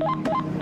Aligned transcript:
Ha 0.00 0.06
ha 0.26 0.32
ha! 0.54 0.59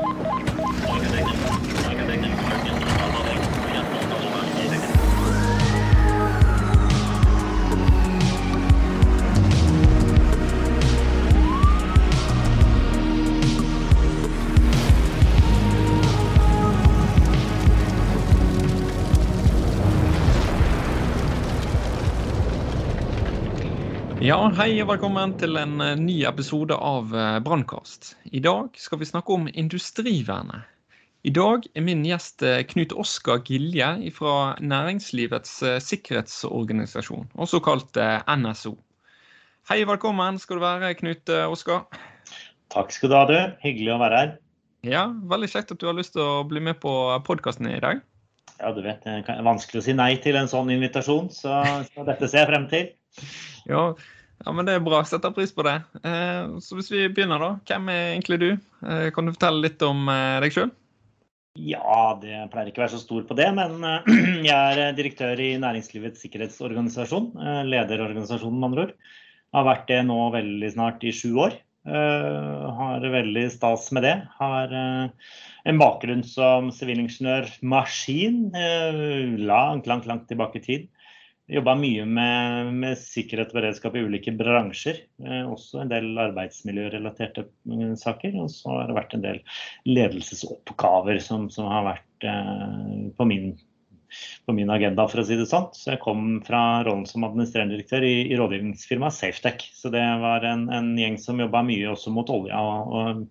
Ja, 24.29 24.37
hei 24.59 24.75
og 24.83 24.91
velkommen 24.91 25.31
til 25.41 25.57
en 25.57 25.79
eh, 25.81 25.95
ny 25.97 26.19
episode 26.29 26.77
av 26.85 27.15
eh, 27.17 27.39
Brannkast. 27.41 28.11
I 28.29 28.43
dag 28.45 28.75
skal 28.77 28.99
vi 29.01 29.07
snakke 29.09 29.33
om 29.33 29.47
industrivernet. 29.49 30.66
I 31.25 31.33
dag 31.33 31.65
er 31.73 31.85
min 31.87 32.02
gjest 32.05 32.45
eh, 32.45 32.59
Knut 32.69 32.93
Oskar 32.93 33.41
Gilje 33.47 33.87
fra 34.12 34.35
Næringslivets 34.61 35.55
sikkerhetsorganisasjon, 35.87 37.30
også 37.41 37.62
kalt 37.65 37.97
NSO. 38.43 38.75
Hei, 39.71 39.79
og 39.87 39.95
velkommen 39.95 40.37
skal 40.43 40.60
du 40.60 40.66
være, 40.66 40.93
Knut 40.99 41.33
Oskar. 41.47 41.87
Takk 42.74 42.93
skal 42.93 43.15
du 43.15 43.16
ha, 43.16 43.24
du. 43.33 43.38
Hyggelig 43.65 43.95
å 43.95 43.99
være 44.02 44.21
her. 44.21 44.37
Ja, 44.91 45.07
Veldig 45.33 45.49
kjekt 45.55 45.73
at 45.73 45.80
du 45.80 45.88
har 45.88 45.97
lyst 45.97 46.19
til 46.19 46.27
å 46.27 46.45
bli 46.51 46.60
med 46.69 46.83
på 46.85 46.93
podkasten 47.30 47.71
i 47.71 47.80
dag. 47.80 48.05
Ja, 48.59 48.77
du 48.77 48.85
vet, 48.85 49.01
det 49.09 49.24
er 49.24 49.49
vanskelig 49.49 49.80
å 49.80 49.88
si 49.88 49.97
nei 49.97 50.13
til 50.21 50.37
en 50.37 50.52
sånn 50.52 50.77
invitasjon, 50.77 51.33
så, 51.33 51.63
så 51.95 52.09
dette 52.13 52.29
ser 52.29 52.45
jeg 52.45 52.52
frem 52.52 52.69
til. 52.69 52.93
Ja, 53.69 53.95
ja, 54.45 54.52
men 54.55 54.66
Det 54.66 54.77
er 54.77 54.84
bra. 54.84 55.02
Setter 55.06 55.34
pris 55.34 55.52
på 55.55 55.65
det. 55.66 55.78
Eh, 56.02 56.59
så 56.62 56.79
Hvis 56.79 56.91
vi 56.92 57.06
begynner, 57.10 57.42
da. 57.42 57.51
Hvem 57.69 57.91
er 57.92 58.05
egentlig 58.15 58.41
du? 58.42 58.51
Eh, 58.87 59.09
kan 59.15 59.27
du 59.27 59.34
fortelle 59.34 59.65
litt 59.66 59.83
om 59.87 60.09
eh, 60.12 60.38
deg 60.45 60.55
sjøl? 60.55 60.70
Ja, 61.59 62.15
det 62.20 62.45
pleier 62.52 62.71
ikke 62.71 62.85
å 62.85 62.85
være 62.85 62.95
så 62.95 63.02
stor 63.02 63.24
på 63.26 63.37
det. 63.38 63.48
Men 63.57 63.82
jeg 64.46 64.82
er 64.84 64.98
direktør 64.98 65.40
i 65.42 65.56
Næringslivets 65.58 66.22
sikkerhetsorganisasjon. 66.22 67.32
Lederorganisasjonen, 67.66 68.60
med 68.60 68.70
andre 68.70 68.86
ord. 68.88 68.98
Har 69.56 69.66
vært 69.66 69.88
det 69.90 70.02
nå 70.06 70.20
veldig 70.34 70.70
snart 70.74 71.02
i 71.08 71.14
sju 71.16 71.32
år. 71.48 71.56
Har 71.88 73.00
veldig 73.00 73.46
stas 73.48 73.86
med 73.96 74.04
det. 74.04 74.12
Har 74.36 74.74
en 74.76 75.80
bakgrunn 75.80 76.20
som 76.26 76.68
sivilingeniør 76.74 77.48
maskin 77.64 78.50
langt, 79.41 79.88
langt, 79.88 80.04
langt 80.10 80.28
tilbake 80.28 80.60
i 80.60 80.66
tid 80.66 80.84
jobba 81.48 81.74
mye 81.80 82.04
med, 82.04 82.72
med, 82.77 82.98
sikkerhet 83.00 83.52
og 83.52 83.60
beredskap 83.60 83.96
i 83.96 84.02
ulike 84.04 84.34
bransjer. 84.36 85.00
Eh, 85.24 85.44
også 85.48 85.82
en 85.82 85.92
del 85.92 86.10
arbeidsmiljørelaterte 86.28 87.46
eh, 87.46 87.94
saker. 87.98 88.36
Og 88.42 88.50
så 88.52 88.74
har 88.74 88.91
det 88.91 88.98
vært 88.98 89.16
en 89.16 89.24
del 89.24 89.41
ledelsesoppgaver 89.88 91.22
som, 91.24 91.48
som 91.52 91.70
har 91.72 91.86
vært 91.88 92.28
eh, 92.28 93.08
på, 93.16 93.28
min, 93.28 93.54
på, 94.44 94.56
min, 94.56 94.72
agenda, 94.74 95.06
for 95.08 95.22
å 95.22 95.28
si 95.28 95.38
det 95.41 95.48
sånn. 95.48 95.70
Så 95.76 95.94
jeg 95.94 96.02
kom 96.04 96.26
fra 96.46 96.82
rollen 96.86 97.06
som 97.08 97.24
administrerende 97.26 97.78
direktør 97.78 98.04
i, 98.04 98.16
i 98.28 98.36
rådgivningsfirmaet 98.38 99.16
Safetech. 99.16 99.70
Så 99.76 99.92
det 99.94 100.04
var 100.24 100.44
en, 100.48 100.66
en 100.74 100.92
gjeng 101.00 101.16
som 101.22 101.41
jobba 101.41 101.64
mye 101.66 101.94
også 101.94 102.12
mot 102.12 102.28
olja. 102.34 102.60
og, 102.60 103.24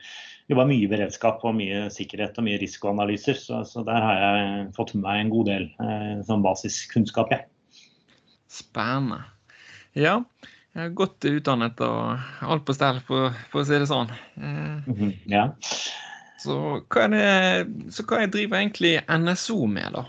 og 0.47 0.63
mye 0.71 0.89
beredskap 0.89 1.45
og 1.45 1.53
mye 1.59 1.85
sikkerhet 1.93 2.39
og 2.39 2.47
mye 2.49 2.57
risikoanalyser. 2.63 3.37
Så, 3.37 3.61
så, 3.69 3.85
der 3.85 4.01
har 4.01 4.23
jeg 4.23 4.73
fått 4.79 4.95
med 4.95 5.05
meg 5.05 5.21
en 5.21 5.35
god 5.35 5.53
del 5.53 5.69
eh, 5.85 6.17
sånn 6.25 6.45
basiskunnskap. 6.45 7.35
Ja. 7.35 7.43
Spennende. 8.51 9.23
Ja, 9.97 10.19
jeg 10.77 10.93
godt 10.97 11.25
utdannet 11.25 11.79
og 11.81 12.45
alt 12.45 12.65
på 12.67 12.75
stell, 12.77 12.99
for, 13.07 13.33
for 13.51 13.63
å 13.63 13.67
si 13.67 13.79
det 13.81 13.89
sånn. 13.89 14.11
Eh, 14.37 15.07
ja. 15.31 15.47
Så 16.37 16.57
hva, 16.85 17.07
det, 17.09 17.25
så 17.93 18.05
hva 18.05 18.27
driver 18.29 18.59
egentlig 18.59 18.99
NSO 19.09 19.63
med, 19.71 19.97
da? 19.97 20.05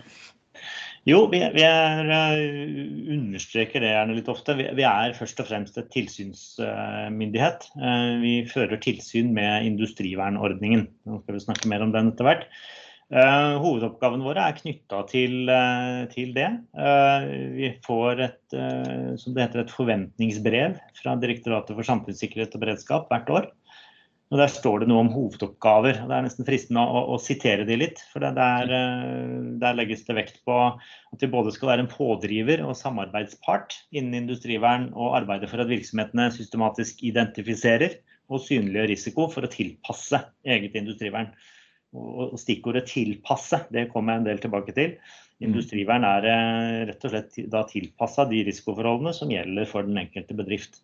Jo, 1.08 1.22
vi, 1.32 1.38
vi 1.54 1.62
er, 1.64 2.10
uh, 2.10 3.14
understreker 3.14 3.80
det 3.80 3.94
gjerne 3.94 4.16
litt 4.18 4.28
ofte. 4.28 4.58
Vi, 4.58 4.66
vi, 4.76 4.84
er 4.84 5.14
først 5.16 5.40
og 5.40 5.48
fremst 5.48 5.78
et 5.80 5.88
tilsynsmyndighet. 5.94 7.70
Uh, 7.78 8.18
vi 8.20 8.34
fører 8.50 8.76
tilsyn 8.82 9.30
med 9.36 9.70
industrivernordningen. 9.70 10.84
Nå 11.08 11.22
skal 11.22 11.38
vi 11.38 11.44
snakke 11.46 11.72
mer 11.72 11.86
om 11.86 11.94
den 11.96 12.12
etter 12.12 12.28
hvert. 12.28 12.44
Uh, 13.08 13.56
hovedoppgavene 13.62 14.20
våre 14.20 14.42
er 14.44 14.56
knytta 14.58 14.98
til, 15.08 15.48
uh, 15.48 16.04
til, 16.12 16.34
det. 16.36 16.48
Uh, 16.76 17.24
vi 17.56 17.70
får 17.86 18.20
et, 18.26 18.56
som 19.20 19.32
det 19.32 19.46
heter, 19.46 19.62
et 19.62 19.72
forventningsbrev 19.72 20.76
fra 20.98 21.14
Direktoratet 21.22 21.72
for 21.78 21.88
samfunnssikkerhet 21.88 22.58
og 22.58 22.66
beredskap 22.66 23.08
hvert 23.08 23.32
år. 23.32 23.48
Og 24.28 24.36
Der 24.42 24.52
står 24.52 24.82
det 24.82 24.90
noe 24.90 25.06
om 25.06 25.08
hovedoppgaver. 25.08 26.02
og 26.02 26.10
Det 26.10 26.16
er 26.18 26.26
nesten 26.26 26.44
fristende 26.44 26.84
å, 26.84 27.00
å, 27.00 27.16
å 27.16 27.22
sitere 27.22 27.64
de 27.64 27.78
litt. 27.80 28.04
for 28.12 28.20
der, 28.20 28.68
der, 28.68 29.78
legges 29.78 30.04
det 30.04 30.18
vekt 30.18 30.42
på 30.44 30.58
at 30.68 31.24
vi 31.24 31.32
både 31.32 31.54
skal 31.56 31.72
være 31.72 31.86
en 31.86 31.92
pådriver 31.94 32.60
og 32.60 32.76
samarbeidspart 32.76 33.72
innen 33.88 34.26
industrivern 34.26 34.90
og 34.92 35.16
arbeide 35.22 35.48
for 35.48 35.64
at 35.64 35.72
virksomhetene 35.72 36.28
systematisk 36.36 37.00
identifiserer 37.08 38.02
og 38.28 38.44
synliggjør 38.44 38.92
risiko 38.92 39.30
for 39.32 39.48
å 39.48 39.54
tilpasse 39.54 40.20
eget 40.44 40.76
industrivern. 40.76 41.32
Og 41.96 42.36
stikkordet 42.36 42.90
'tilpasse' 42.90 43.64
det 43.72 43.88
kommer 43.92 44.12
jeg 44.12 44.20
en 44.20 44.28
del 44.28 44.42
tilbake 44.42 44.74
til. 44.76 44.96
Mm. 45.38 45.48
Industrivern 45.48 46.04
er 46.04 46.26
eh, 46.28 46.86
rett 46.90 47.04
og 47.06 47.14
slett 47.14 47.38
da 47.48 47.62
tilpassa 47.68 48.26
de 48.28 48.42
risikoforholdene 48.48 49.14
som 49.16 49.30
gjelder 49.32 49.68
for 49.70 49.86
den 49.86 50.00
enkelte 50.02 50.36
bedrift. 50.36 50.82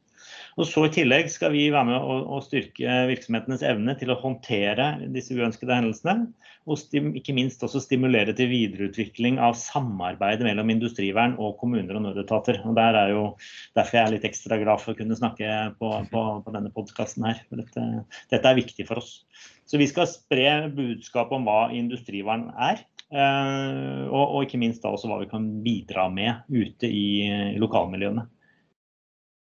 Og 0.55 0.69
så 0.71 0.85
I 0.87 0.93
tillegg 0.95 1.31
skal 1.33 1.51
vi 1.55 1.65
være 1.75 1.89
med 1.89 1.99
å, 1.99 2.17
å 2.37 2.41
styrke 2.45 2.99
virksomhetenes 3.11 3.65
evne 3.67 3.97
til 3.99 4.13
å 4.15 4.19
håndtere 4.21 4.93
disse 5.15 5.35
uønskede 5.35 5.75
hendelsene. 5.75 6.29
Og 6.71 6.79
stim, 6.81 7.11
ikke 7.19 7.35
minst 7.37 7.63
også 7.67 7.83
stimulere 7.83 8.33
til 8.37 8.49
videreutvikling 8.53 9.41
av 9.43 9.57
samarbeidet 9.59 10.47
mellom 10.47 10.71
industrivern 10.73 11.35
og 11.43 11.59
kommuner 11.61 11.99
og 11.99 12.07
nødetater. 12.07 12.63
Og 12.65 12.79
der 12.79 13.01
er 13.03 13.13
jo 13.13 13.25
Derfor 13.75 13.99
jeg 13.99 14.05
er 14.05 14.15
litt 14.15 14.27
ekstra 14.29 14.59
glad 14.61 14.81
for 14.83 14.95
å 14.95 14.99
kunne 14.99 15.19
snakke 15.19 15.51
på, 15.81 15.91
på, 16.13 16.23
på 16.47 16.55
denne 16.55 16.71
podkasten 16.75 17.27
her. 17.27 17.43
Dette, 17.51 17.85
dette 18.31 18.51
er 18.51 18.59
viktig 18.59 18.87
for 18.89 19.03
oss. 19.03 19.25
Så 19.67 19.81
vi 19.81 19.89
skal 19.91 20.09
spre 20.09 20.71
budskap 20.75 21.33
om 21.35 21.49
hva 21.49 21.67
industrivern 21.75 22.51
er. 22.55 22.85
Eh, 23.15 24.05
og, 24.09 24.23
og, 24.23 24.39
ikke 24.47 24.61
minst 24.63 24.85
da 24.85 24.95
også 24.95 25.11
hva 25.11 25.21
vi 25.21 25.29
kan 25.31 25.47
bidra 25.65 26.07
med 26.13 26.47
ute 26.55 26.89
i 26.89 27.57
lokalmiljøene. 27.61 28.27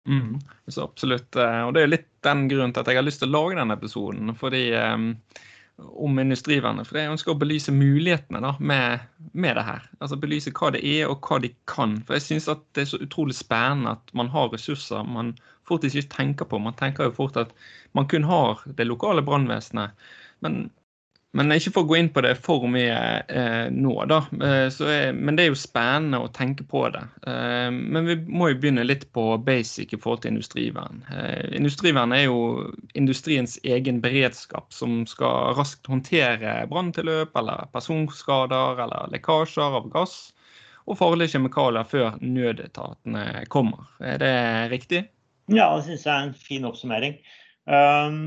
Mm, 0.08 0.38
så 0.68 0.86
absolutt. 0.86 1.36
Eh, 1.36 1.60
og 1.66 1.74
det 1.76 1.82
er 1.82 1.90
litt 1.92 2.08
den 2.24 2.46
grunnen 2.48 2.72
til 2.72 2.84
at 2.84 2.90
jeg 2.92 3.00
har 3.00 3.06
lyst 3.06 3.22
til 3.22 3.30
å 3.30 3.36
lage 3.36 3.58
denne 3.58 3.76
episoden. 3.76 4.34
fordi 4.38 4.62
um, 4.76 5.10
om 5.78 6.18
industrivernet. 6.18 6.88
For 6.88 6.98
jeg 6.98 7.12
ønsker 7.12 7.34
å 7.34 7.38
belyse 7.38 7.74
mulighetene 7.74 8.40
da, 8.42 8.54
med, 8.58 9.04
med, 9.32 9.54
det 9.58 9.64
her. 9.66 9.84
Altså 10.02 10.18
Belyse 10.20 10.52
hva 10.56 10.72
det 10.74 10.82
er 10.82 11.10
og 11.10 11.22
hva 11.28 11.38
de 11.42 11.52
kan. 11.70 11.98
For 12.06 12.18
jeg 12.18 12.26
syns 12.26 12.48
det 12.50 12.82
er 12.82 12.90
så 12.90 13.00
utrolig 13.04 13.36
spennende 13.38 13.94
at 13.94 14.14
man 14.18 14.30
har 14.32 14.50
ressurser 14.54 15.06
man 15.06 15.36
fort 15.68 15.84
ikke 15.84 16.08
tenker 16.10 16.48
på. 16.48 16.60
Man 16.62 16.76
tenker 16.78 17.08
jo 17.08 17.16
fort 17.20 17.38
at 17.40 17.54
man 17.96 18.08
kun 18.10 18.26
har 18.26 18.64
det 18.78 18.88
lokale 18.88 19.22
brannvesenet. 19.24 19.94
Men 20.44 20.68
men 21.36 21.52
ikke 21.52 21.74
for 21.74 21.84
å 21.84 21.88
gå 21.90 21.96
inn 21.98 22.08
på 22.12 22.22
det 22.24 22.32
for 22.40 22.64
mye 22.72 22.98
eh, 23.28 23.66
nå, 23.68 23.92
da. 24.08 24.22
Eh, 24.32 24.78
er, 24.88 25.10
men 25.12 25.36
det 25.36 25.44
er 25.44 25.50
jo 25.50 25.58
spennende 25.60 26.22
å 26.24 26.30
tenke 26.32 26.64
på 26.64 26.86
det. 26.94 27.02
Eh, 27.28 27.68
men 27.68 28.08
vi 28.08 28.16
må 28.24 28.48
jo 28.48 28.56
begynne 28.62 28.86
litt 28.86 29.04
på 29.12 29.26
basic 29.44 29.92
i 29.92 30.00
forhold 30.00 30.24
til 30.24 30.32
industrivern. 30.32 31.02
Eh, 31.12 31.50
industrivern 31.58 32.14
er 32.16 32.24
jo 32.24 32.38
industriens 32.96 33.58
egen 33.60 34.00
beredskap 34.04 34.72
som 34.72 35.02
skal 35.10 35.52
raskt 35.58 35.90
håndtere 35.92 36.62
branntilløp 36.72 37.36
eller 37.36 37.68
personskader 37.76 38.80
eller 38.86 39.12
lekkasjer 39.12 39.80
av 39.82 39.92
gass 39.92 40.16
og 40.88 40.96
farlige 40.96 41.36
kjemikalier 41.36 41.84
før 41.84 42.16
nødetatene 42.24 43.44
kommer. 43.52 43.84
Er 44.00 44.16
det 44.22 44.36
riktig? 44.72 45.04
Ja, 45.52 45.68
det 45.76 45.84
syns 45.84 46.08
jeg 46.08 46.14
er 46.14 46.30
en 46.30 46.34
fin 46.36 46.64
oppsummering. 46.68 47.20
Um, 47.68 48.20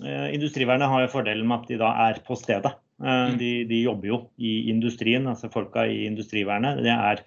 uh, 0.00 0.28
industrivernet 0.32 0.88
har 0.88 1.04
jo 1.04 1.12
fordelen 1.12 1.48
med 1.48 1.62
at 1.62 1.72
de 1.72 1.80
da 1.82 1.92
er 2.08 2.22
på 2.24 2.38
stedet. 2.40 2.72
Uh, 3.02 3.36
de, 3.38 3.52
de, 3.68 3.82
jobber 3.84 4.08
jo 4.10 4.20
i 4.40 4.70
industrien, 4.72 5.28
altså 5.28 5.50
folka 5.52 5.84
i 5.86 6.06
industrivernet. 6.08 6.80
Det 6.86 6.94
er 6.94 7.22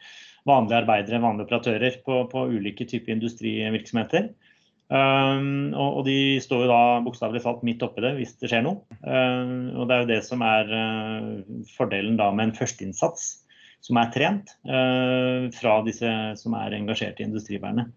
vanlige 0.49 0.79
arbeidere, 0.81 1.21
vanlige 1.21 1.47
operatører 1.47 1.99
på, 2.05 2.23
på 2.31 2.47
ulike 2.55 2.87
typer 2.89 3.13
industrivirksomheter. 3.13 4.31
Um, 4.91 5.71
og, 5.71 6.01
og, 6.01 6.01
de 6.03 6.41
står 6.43 6.65
jo 6.65 6.71
da 6.73 6.79
bokstavelig 7.05 7.39
talt 7.45 7.61
midt 7.63 7.83
oppi 7.85 8.01
det 8.03 8.11
hvis 8.17 8.33
det 8.41 8.49
skjer 8.51 8.65
noe. 8.65 8.81
Uh, 9.05 9.71
og 9.79 9.85
det 9.87 9.95
er 9.95 10.01
jo 10.01 10.09
det 10.09 10.19
som 10.27 10.43
er 10.43 10.73
uh, 10.75 11.61
fordelen 11.77 12.17
da 12.19 12.27
med 12.35 12.49
en 12.49 12.57
førsteinnsats 12.57 13.29
som 13.81 13.97
er 14.01 14.11
trent 14.13 14.51
uh, 14.67 15.47
fra 15.55 15.77
disse 15.87 16.11
som 16.41 16.57
er 16.59 16.75
engasjert 16.75 17.21
i 17.21 17.27
industrivernet. 17.29 17.93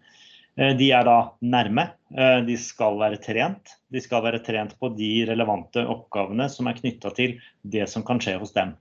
Eh, 0.55 0.71
de 0.79 0.89
er 0.95 1.03
da 1.07 1.17
nærme. 1.43 1.89
Eh, 2.15 2.39
de 2.47 2.55
skal 2.59 2.99
være 3.01 3.19
trent. 3.23 3.75
De 3.91 4.01
skal 4.03 4.23
være 4.23 4.43
trent 4.45 4.75
på 4.79 4.91
de 4.95 5.11
relevante 5.29 5.83
oppgavene 5.83 6.47
som 6.51 6.69
er 6.71 6.79
knytta 6.79 7.11
til 7.17 7.37
det 7.63 7.87
som 7.91 8.05
kan 8.07 8.21
skje 8.23 8.37
hos 8.41 8.55
dem. 8.55 8.75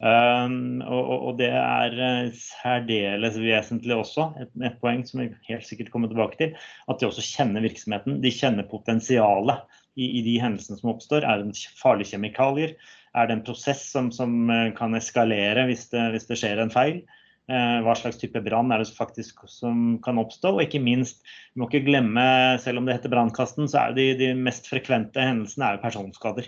Um, 0.00 0.80
og, 0.80 1.34
det 1.36 1.50
er 1.52 1.92
eh, 2.00 2.30
særdeles 2.32 3.34
vesentlig 3.36 3.98
også, 3.98 4.30
et, 4.40 4.78
poeng 4.80 5.02
som 5.04 5.20
vi 5.20 5.26
helt 5.50 5.66
sikkert 5.68 5.90
kommer 5.92 6.08
tilbake 6.08 6.38
til, 6.38 6.54
at 6.88 7.02
de 7.02 7.08
også 7.08 7.24
kjenner 7.26 7.66
virksomheten. 7.66 8.16
De 8.22 8.32
kjenner 8.32 8.64
potensialet 8.70 9.60
i, 10.00 10.22
de 10.24 10.38
hendelsene 10.40 10.80
som 10.80 10.94
oppstår. 10.94 11.26
Er 11.28 11.44
det 11.44 11.66
farlige 11.76 12.14
kjemikalier? 12.14 12.72
Er 13.12 13.28
det 13.28 13.36
en 13.36 13.44
prosess 13.44 13.82
som, 13.92 14.08
som 14.14 14.48
kan 14.78 14.96
eskalere 14.96 15.66
hvis 15.68 15.90
det, 15.92 16.06
hvis 16.14 16.28
det, 16.30 16.40
skjer 16.40 16.64
en 16.64 16.72
feil? 16.72 17.02
Hva 17.50 17.96
slags 17.98 18.20
type 18.20 18.40
brann 18.44 18.70
er 18.70 18.82
det 18.82 18.94
faktisk 18.94 19.42
som 19.50 19.96
kan 20.04 20.20
oppstå? 20.22 20.52
Og 20.54 20.62
ikke 20.62 20.82
minst, 20.84 21.24
vi 21.50 21.62
må 21.62 21.66
ikke 21.66 21.82
glemme, 21.88 22.24
selv 22.62 22.78
om 22.78 22.86
det 22.86 22.94
heter 22.98 23.12
brannkasten, 23.12 23.66
så 23.70 23.88
er 23.88 23.96
de, 23.96 24.06
de 24.20 24.32
mest 24.38 24.70
frekvente 24.70 25.24
hendelsene 25.24 25.72
er 25.72 25.82
personskader. 25.82 26.46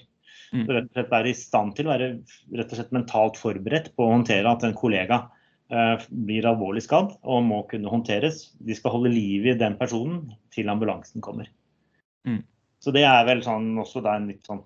Mm. 0.53 0.63
Så 0.63 0.77
rett 0.77 0.91
og 0.91 0.97
slett 0.99 1.15
være 1.17 1.33
i 1.33 1.39
stand 1.39 1.75
til 1.75 1.89
å 1.89 1.95
være 1.95 2.11
rett 2.61 2.75
og 2.75 2.79
slett 2.79 2.95
mentalt 2.95 3.41
forberedt 3.41 3.93
på 3.97 4.07
å 4.07 4.13
håndtere 4.15 4.53
at 4.53 4.67
en 4.69 4.77
kollega 4.79 5.25
Eh, 5.73 6.03
blir 6.27 6.45
alvorlig 6.45 6.83
skadd 6.85 7.15
og 7.23 7.45
må 7.49 7.63
kunne 7.71 7.89
håndteres. 7.89 8.51
De 8.61 8.75
skal 8.77 8.93
holde 8.93 9.13
liv 9.15 9.47
i 9.49 9.55
den 9.57 9.79
personen 9.81 10.35
til 10.53 10.69
ambulansen 10.69 11.25
kommer. 11.25 11.49
Mm. 12.29 12.43
Så 12.83 12.93
det 12.93 13.07
er 13.09 13.23
vel 13.25 13.41
sånn, 13.47 13.71
også 13.81 14.03
en 14.11 14.27
litt 14.29 14.49
sånn 14.49 14.61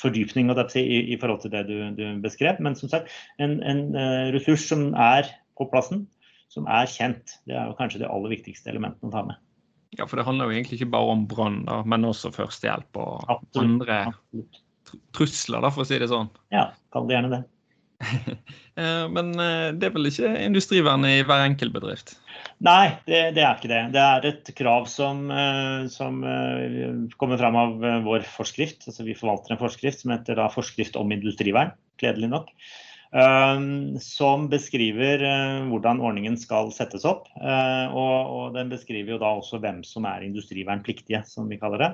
fordypning 0.00 0.50
i, 0.50 0.82
i, 1.12 1.18
forhold 1.20 1.44
til 1.44 1.52
det 1.52 1.62
du, 1.68 1.76
du, 1.94 2.02
beskrev. 2.24 2.58
Men 2.58 2.74
som 2.74 2.90
sagt, 2.90 3.12
en, 3.38 3.60
en 3.62 3.84
uh, 3.94 4.32
ressurs 4.34 4.64
som 4.66 4.88
er 4.96 5.28
på 5.60 5.68
plassen, 5.70 6.06
som 6.50 6.66
er 6.70 6.88
kjent, 6.90 7.36
det 7.46 7.54
er 7.54 7.70
jo 7.70 7.76
kanskje 7.78 8.02
det 8.02 8.10
aller 8.10 8.32
viktigste 8.32 8.72
elementet 8.72 9.06
å 9.06 9.12
ta 9.12 9.22
med. 9.28 9.38
Ja, 9.98 10.06
for 10.06 10.18
det 10.18 10.26
handler 10.26 10.46
jo 10.46 10.56
egentlig 10.56 10.80
ikke 10.80 10.92
bare 10.92 11.14
om 11.14 11.22
brann, 11.30 11.62
men 11.90 12.06
også 12.06 12.30
førstehjelp 12.34 12.98
og 13.00 13.24
Absolutt. 13.26 13.62
andre 13.62 14.02
Absolutt. 14.12 14.60
trusler, 15.16 15.64
da, 15.64 15.70
for 15.74 15.82
å 15.82 15.88
si 15.88 15.98
det 15.98 16.10
sånn. 16.10 16.30
Ja, 16.54 16.68
kall 16.94 17.08
det 17.10 17.18
gjerne 17.18 17.32
det. 17.38 17.42
Eh, 18.80 19.06
men 19.12 19.34
eh, 19.34 19.74
det 19.76 19.88
er 19.88 19.92
vel 19.92 20.08
ikke 20.08 20.28
industrivernet 20.40 21.18
i 21.18 21.24
hver 21.26 21.42
enkelt 21.44 21.74
bedrift? 21.74 22.14
Nei, 22.64 22.94
det, 23.04 23.18
det, 23.36 23.42
er 23.42 23.58
ikke 23.58 23.68
det. 23.68 23.80
Det 23.92 24.00
er 24.00 24.28
et 24.30 24.50
krav 24.56 24.86
som, 24.88 25.26
eh, 25.34 25.82
som 25.92 26.22
kommer 27.20 27.40
fram 27.42 27.58
av 27.60 27.74
vår 28.06 28.24
forskrift. 28.30 28.86
Altså 28.86 29.04
vi 29.04 29.18
forvalter 29.18 29.52
en 29.52 29.60
forskrift 29.60 30.00
som 30.00 30.14
heter 30.14 30.40
forskrift 30.54 30.96
om 30.96 31.12
industrivern, 31.12 31.74
gledelig 32.00 32.30
nok. 32.32 32.54
Som 33.10 34.44
beskriver 34.52 35.24
hvordan 35.66 35.98
ordningen 35.98 36.36
skal 36.38 36.70
settes 36.70 37.02
opp. 37.08 37.24
Og, 37.34 38.14
og 38.30 38.54
den 38.54 38.70
beskriver 38.70 39.16
jo 39.16 39.18
da 39.22 39.32
også 39.40 39.58
hvem 39.62 39.80
som 39.82 40.06
er 40.06 40.22
industrivernpliktige, 40.28 41.24
som 41.26 41.50
vi 41.50 41.58
kaller 41.58 41.82
det. 41.82 41.90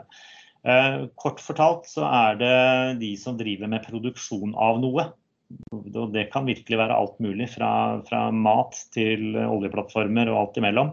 Kort 1.16 1.40
fortalt 1.40 1.88
så 1.88 2.04
er 2.04 2.36
det 2.40 2.56
de 3.00 3.14
som 3.16 3.38
driver 3.40 3.70
med 3.72 3.86
produksjon 3.86 4.52
av 4.60 4.82
noe. 4.82 5.06
Og 5.72 6.10
det 6.12 6.28
kan 6.32 6.48
virkelig 6.48 6.78
være 6.80 6.96
alt 7.00 7.20
mulig, 7.22 7.48
fra, 7.54 7.70
fra 8.08 8.26
mat 8.34 8.76
til 8.92 9.38
oljeplattformer 9.40 10.28
og 10.32 10.40
alt 10.40 10.60
imellom. 10.60 10.92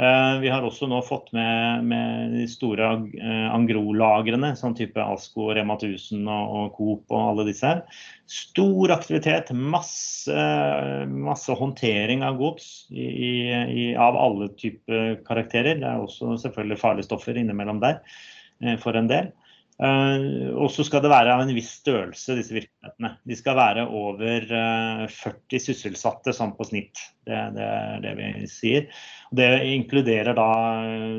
Eh, 0.00 0.38
vi 0.40 0.48
har 0.48 0.64
også 0.64 0.86
nå 0.88 1.02
fått 1.04 1.28
med, 1.36 1.84
med 1.84 2.32
de 2.32 2.46
store 2.48 2.86
eh, 3.12 3.48
Angro-lagrene, 3.52 4.54
sånn 4.56 4.76
type 4.78 5.02
Asko, 5.04 5.50
Rema 5.52 5.76
1000 5.76 6.22
og, 6.24 6.54
og 6.56 6.70
Coop 6.78 7.12
og 7.12 7.26
alle 7.26 7.46
disse. 7.50 7.68
her. 7.68 8.00
Stor 8.32 8.94
aktivitet, 8.96 9.52
masse, 9.52 10.46
masse 11.12 11.58
håndtering 11.58 12.24
av 12.24 12.40
gods 12.40 12.70
i, 12.88 13.52
i, 13.52 13.86
av 13.92 14.16
alle 14.16 14.48
typer 14.56 15.20
karakterer. 15.28 15.76
Det 15.82 15.90
er 15.90 16.00
også 16.00 16.38
selvfølgelig 16.46 16.80
farlige 16.80 17.10
stoffer 17.10 17.36
innimellom 17.36 17.84
der 17.84 18.00
eh, 18.64 18.78
for 18.80 18.96
en 18.96 19.12
del. 19.12 19.28
Uh, 19.80 20.52
og 20.60 20.68
så 20.70 20.84
skal 20.86 21.00
det 21.02 21.10
være 21.10 21.32
av 21.32 21.42
en 21.42 21.52
viss 21.56 21.70
størrelse, 21.80 22.36
disse 22.36 22.54
virksomhetene. 22.54 23.14
De 23.26 23.38
skal 23.38 23.56
være 23.58 23.86
over 23.88 24.44
uh, 24.52 25.04
eh, 25.06 25.14
40 25.14 25.62
sysselsatte 25.64 26.34
sånn 26.36 26.52
på 26.58 26.66
snitt. 26.68 27.00
Det, 27.26 27.38
det, 27.56 27.66
er 27.66 28.04
det 28.04 28.12
vi 28.18 28.28
sier. 28.50 28.86
Det 29.34 29.48
inkluderer 29.72 30.36
da 30.38 30.50
eh, 30.84 31.16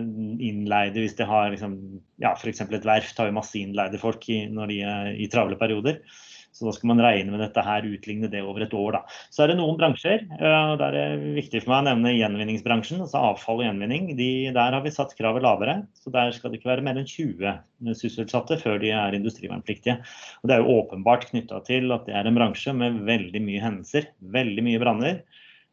innleide 0.48 1.02
hvis 1.04 1.18
de 1.20 1.28
har 1.28 1.50
liksom, 1.52 1.76
ja, 2.24 2.36
f.eks. 2.38 2.64
et 2.68 2.88
verft 2.88 3.20
har 3.20 3.32
jo 3.32 3.38
masse 3.40 3.58
innleide 3.60 4.00
folk 4.02 4.30
i, 4.32 4.44
når 4.52 4.72
de 4.72 4.80
er 4.94 5.12
i 5.18 5.30
travle 5.34 5.60
perioder. 5.60 6.00
Så 6.54 6.68
da 6.68 6.74
skal 6.76 6.92
man 6.92 7.02
regne 7.02 7.34
med 7.34 7.42
dette 7.42 7.64
her, 7.66 7.88
utligne 7.90 8.30
det 8.30 8.44
over 8.46 8.62
et 8.66 8.74
år. 8.78 9.00
Da. 9.00 9.20
Så 9.34 9.44
er 9.44 9.52
det 9.52 9.58
noen 9.58 9.78
bransjer, 9.80 10.28
og 10.38 10.76
der 10.82 10.98
er 11.00 11.16
det 11.18 11.34
viktig 11.40 11.64
for 11.64 11.74
meg 11.74 11.82
å 11.82 11.88
nevne 11.90 12.14
gjenvinningsbransjen, 12.14 13.02
altså 13.02 13.24
avfall 13.32 13.64
og 13.64 13.66
gjenvinning. 13.66 14.12
De, 14.20 14.30
der 14.54 14.78
har 14.78 14.86
vi 14.86 14.94
satt 14.94 15.16
kravet 15.18 15.46
lavere. 15.46 15.80
Så 15.98 16.14
der 16.14 16.34
skal 16.36 16.54
det 16.54 16.62
ikke 16.62 16.70
være 16.76 16.86
mer 16.86 17.02
enn 17.02 17.10
20 17.10 17.96
sysselsatte 17.98 18.60
før 18.62 18.78
de 18.84 18.94
er 18.94 19.18
industrivernpliktige. 19.18 19.98
Og 20.44 20.50
det 20.50 20.56
er 20.56 20.64
jo 20.64 20.78
åpenbart 20.78 21.28
knytta 21.32 21.64
til 21.68 21.90
at 21.96 22.06
det 22.08 22.18
er 22.20 22.30
en 22.30 22.38
bransje 22.38 22.76
med 22.78 23.02
veldig 23.08 23.42
mye 23.44 23.64
hendelser, 23.64 24.12
veldig 24.38 24.68
mye 24.70 24.84
branner. 24.84 25.24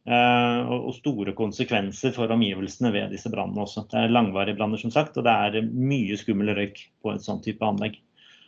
Uh, 0.08 0.64
og 0.88 0.94
store 0.96 1.34
konsekvenser 1.36 2.14
for 2.16 2.32
omgivelsene 2.32 2.88
ved 2.94 3.12
disse 3.12 3.28
brannene 3.30 3.66
også. 3.66 3.84
Det 3.90 3.98
er 4.00 4.14
langvarige 4.14 4.56
branner, 4.56 4.80
som 4.80 4.92
sagt, 4.94 5.18
og 5.20 5.26
det 5.26 5.34
er 5.34 5.66
mye 5.68 6.16
skummel 6.16 6.54
røyk 6.56 6.80
på 7.04 7.12
et 7.12 7.26
sånt 7.26 7.44
type 7.44 7.66
anlegg. 7.66 7.98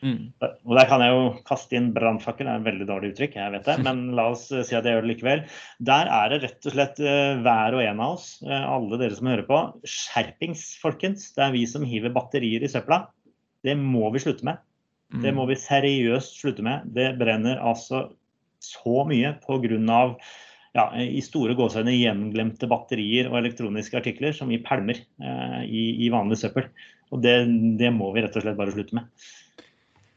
Mm. 0.03 0.33
Og 0.43 0.73
Der 0.77 0.89
kan 0.91 1.03
jeg 1.05 1.15
jo 1.15 1.27
kaste 1.47 1.77
inn 1.79 1.93
brannfakkel, 1.95 2.49
det 2.49 2.53
er 2.53 2.63
et 2.63 2.67
veldig 2.67 2.87
dårlig 2.89 3.13
uttrykk, 3.13 3.37
jeg 3.39 3.55
vet 3.55 3.69
det, 3.71 3.77
men 3.87 4.03
la 4.19 4.27
oss 4.33 4.49
eh, 4.51 4.65
si 4.67 4.75
at 4.75 4.87
jeg 4.87 4.97
gjør 4.97 5.07
det 5.07 5.13
likevel. 5.13 5.45
Der 5.93 6.11
er 6.11 6.33
det 6.33 6.41
rett 6.43 6.69
og 6.69 6.75
slett 6.75 7.03
uh, 7.05 7.39
hver 7.45 7.79
og 7.79 7.85
en 7.87 8.03
av 8.03 8.17
oss, 8.17 8.29
uh, 8.47 8.65
alle 8.75 8.99
dere 9.01 9.19
som 9.19 9.31
hører 9.31 9.47
på, 9.49 9.63
skjerpings, 9.87 10.67
folkens. 10.83 11.31
Det 11.37 11.47
er 11.47 11.55
vi 11.55 11.65
som 11.71 11.87
hiver 11.87 12.15
batterier 12.15 12.67
i 12.67 12.71
søpla. 12.73 13.05
Det 13.63 13.77
må 13.79 14.11
vi 14.15 14.25
slutte 14.25 14.47
med. 14.49 14.63
Mm. 15.13 15.21
Det 15.23 15.35
må 15.37 15.47
vi 15.51 15.61
seriøst 15.61 16.41
slutte 16.41 16.65
med. 16.67 16.89
Det 16.97 17.13
brenner 17.21 17.61
altså 17.63 18.09
så 18.63 19.05
mye 19.09 19.37
pga. 19.45 20.03
Ja, 20.73 20.87
i 20.97 21.21
store 21.21 21.53
gåseøyne 21.53 21.93
gjenglemte 21.93 22.65
batterier 22.65 23.27
og 23.29 23.43
elektroniske 23.43 23.99
artikler 23.99 24.33
som 24.33 24.49
vi 24.49 24.57
pælmer 24.65 24.97
eh, 24.97 25.59
i, 25.69 25.83
i 26.07 26.09
vanlig 26.09 26.39
søppel. 26.41 26.71
Og 27.13 27.21
det, 27.21 27.35
det 27.77 27.91
må 27.93 28.09
vi 28.15 28.23
rett 28.25 28.39
og 28.41 28.47
slett 28.47 28.57
bare 28.57 28.73
slutte 28.73 28.97
med. 28.97 29.11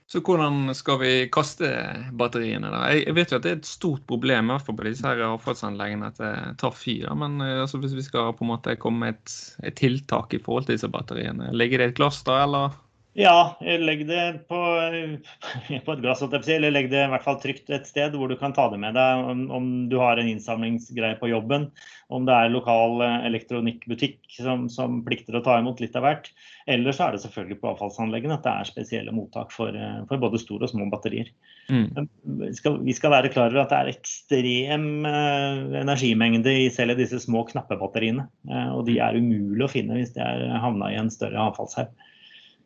Så 0.05 0.21
hvordan 0.21 0.69
skal 0.77 0.99
vi 1.01 1.11
kaste 1.33 1.67
batteriene? 2.13 2.69
da? 2.69 2.83
Jeg 2.93 3.15
vet 3.17 3.31
jo 3.33 3.39
at 3.39 3.45
det 3.45 3.51
er 3.51 3.57
et 3.57 3.69
stort 3.69 4.03
problem 4.05 4.51
i 4.51 4.53
hvert 4.53 4.67
fall 4.67 4.77
på 4.77 4.85
disse 4.85 5.07
her 5.07 5.23
avfallsanleggene 5.31 6.11
at 6.11 6.19
det 6.21 6.33
tar 6.61 6.75
fyr. 6.77 7.07
Men 7.17 7.39
eh, 7.41 7.63
altså, 7.63 7.81
hvis 7.81 7.95
vi 7.97 8.05
skal 8.05 8.35
på 8.37 8.45
en 8.45 8.51
måte 8.53 8.77
komme 8.81 9.01
med 9.01 9.15
et, 9.15 9.35
et 9.65 9.77
tiltak 9.81 10.37
i 10.37 10.41
forhold 10.45 10.67
til 10.67 10.77
disse 10.77 10.91
batteriene, 10.93 11.49
ligger 11.57 11.81
det 11.81 11.89
et 11.89 11.97
glass 11.97 12.21
da, 12.27 12.43
eller? 12.45 12.77
Ja, 13.15 13.55
legg 13.61 14.01
det 14.09 14.23
på, 14.49 14.57
på 15.85 15.93
et 15.93 16.01
glass, 16.03 16.21
eller 16.21 16.73
legg 16.73 16.89
det 16.91 17.05
i 17.05 17.11
hvert 17.13 17.23
fall 17.23 17.37
trygt 17.39 17.69
et 17.71 17.87
sted 17.87 18.15
hvor 18.19 18.27
du 18.27 18.35
kan 18.35 18.51
ta 18.55 18.65
det 18.73 18.79
med 18.81 18.97
deg. 18.97 19.27
Om, 19.31 19.43
om 19.55 19.67
du 19.87 19.95
har 20.01 20.19
en 20.19 20.27
innsamlingsgreie 20.27 21.15
på 21.21 21.29
jobben, 21.31 21.69
om 22.11 22.25
det 22.27 22.35
er 22.35 22.51
lokal 22.51 22.99
eh, 23.05 23.27
elektronikkbutikk 23.29 24.19
som, 24.35 24.65
som, 24.69 24.97
plikter 25.05 25.37
å 25.39 25.43
ta 25.45 25.55
imot 25.61 25.79
litt 25.79 25.95
av 25.95 26.03
hvert. 26.03 26.27
Eller 26.67 26.91
så 26.95 27.05
er 27.05 27.15
det 27.15 27.21
selvfølgelig 27.23 27.57
på 27.61 27.69
avfallsanleggene 27.71 28.35
at 28.35 28.43
det 28.43 28.51
er 28.51 28.67
spesielle 28.67 29.13
mottak 29.15 29.53
for, 29.55 29.71
eh, 29.71 30.01
for 30.09 30.19
både 30.19 30.41
store 30.41 30.67
og 30.67 30.73
små 30.73 30.89
batterier. 30.91 31.29
Mm. 31.71 32.09
Vi, 32.41 32.49
skal, 32.59 32.81
vi, 32.83 32.97
skal, 32.97 33.13
være 33.15 33.31
klar 33.31 33.47
over 33.47 33.63
at 33.63 33.71
det 33.71 33.79
er 33.79 33.93
ekstrem 33.93 34.89
eh, 35.07 35.61
energimengde 35.85 36.51
i 36.65 36.67
selv 36.73 36.99
disse 36.99 37.21
små 37.23 37.45
knappebatteriene. 37.47 38.27
og 38.75 38.83
de 38.89 38.99
er 38.99 39.15
umulig 39.15 39.63
å 39.63 39.71
finne 39.71 40.01
hvis 40.01 40.11
de 40.17 40.21
er 40.25 40.59
havna 40.59 40.91
i 40.91 40.99
en 40.99 41.13
større 41.13 41.47
avfallshaug. 41.47 41.95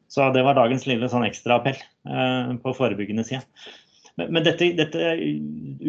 Så 0.09 0.31
det 0.33 0.41
var 0.45 0.57
dagens 0.57 0.87
lille 0.89 1.09
sånn 1.11 1.27
ekstraappell 1.27 1.77
eh, 1.77 2.55
på 2.63 2.73
forebyggende 2.77 3.25
side. 3.27 3.45
Men, 4.19 4.41
dette, 4.43 4.71
dette, 4.75 5.11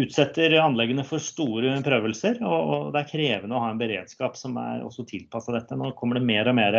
utsetter 0.04 0.52
anleggene 0.60 1.02
for 1.06 1.22
store 1.22 1.72
prøvelser, 1.82 2.38
og, 2.44 2.60
og, 2.60 2.84
det 2.94 3.00
er 3.00 3.08
krevende 3.08 3.56
å 3.56 3.64
ha 3.64 3.72
en 3.72 3.80
beredskap 3.80 4.36
som 4.38 4.54
er 4.60 4.84
også 4.86 5.06
tilpassa 5.08 5.56
dette. 5.56 5.78
Nå 5.78 5.94
kommer 5.98 6.20
det 6.20 6.28
mer 6.28 6.50
og 6.52 6.58
mer 6.60 6.78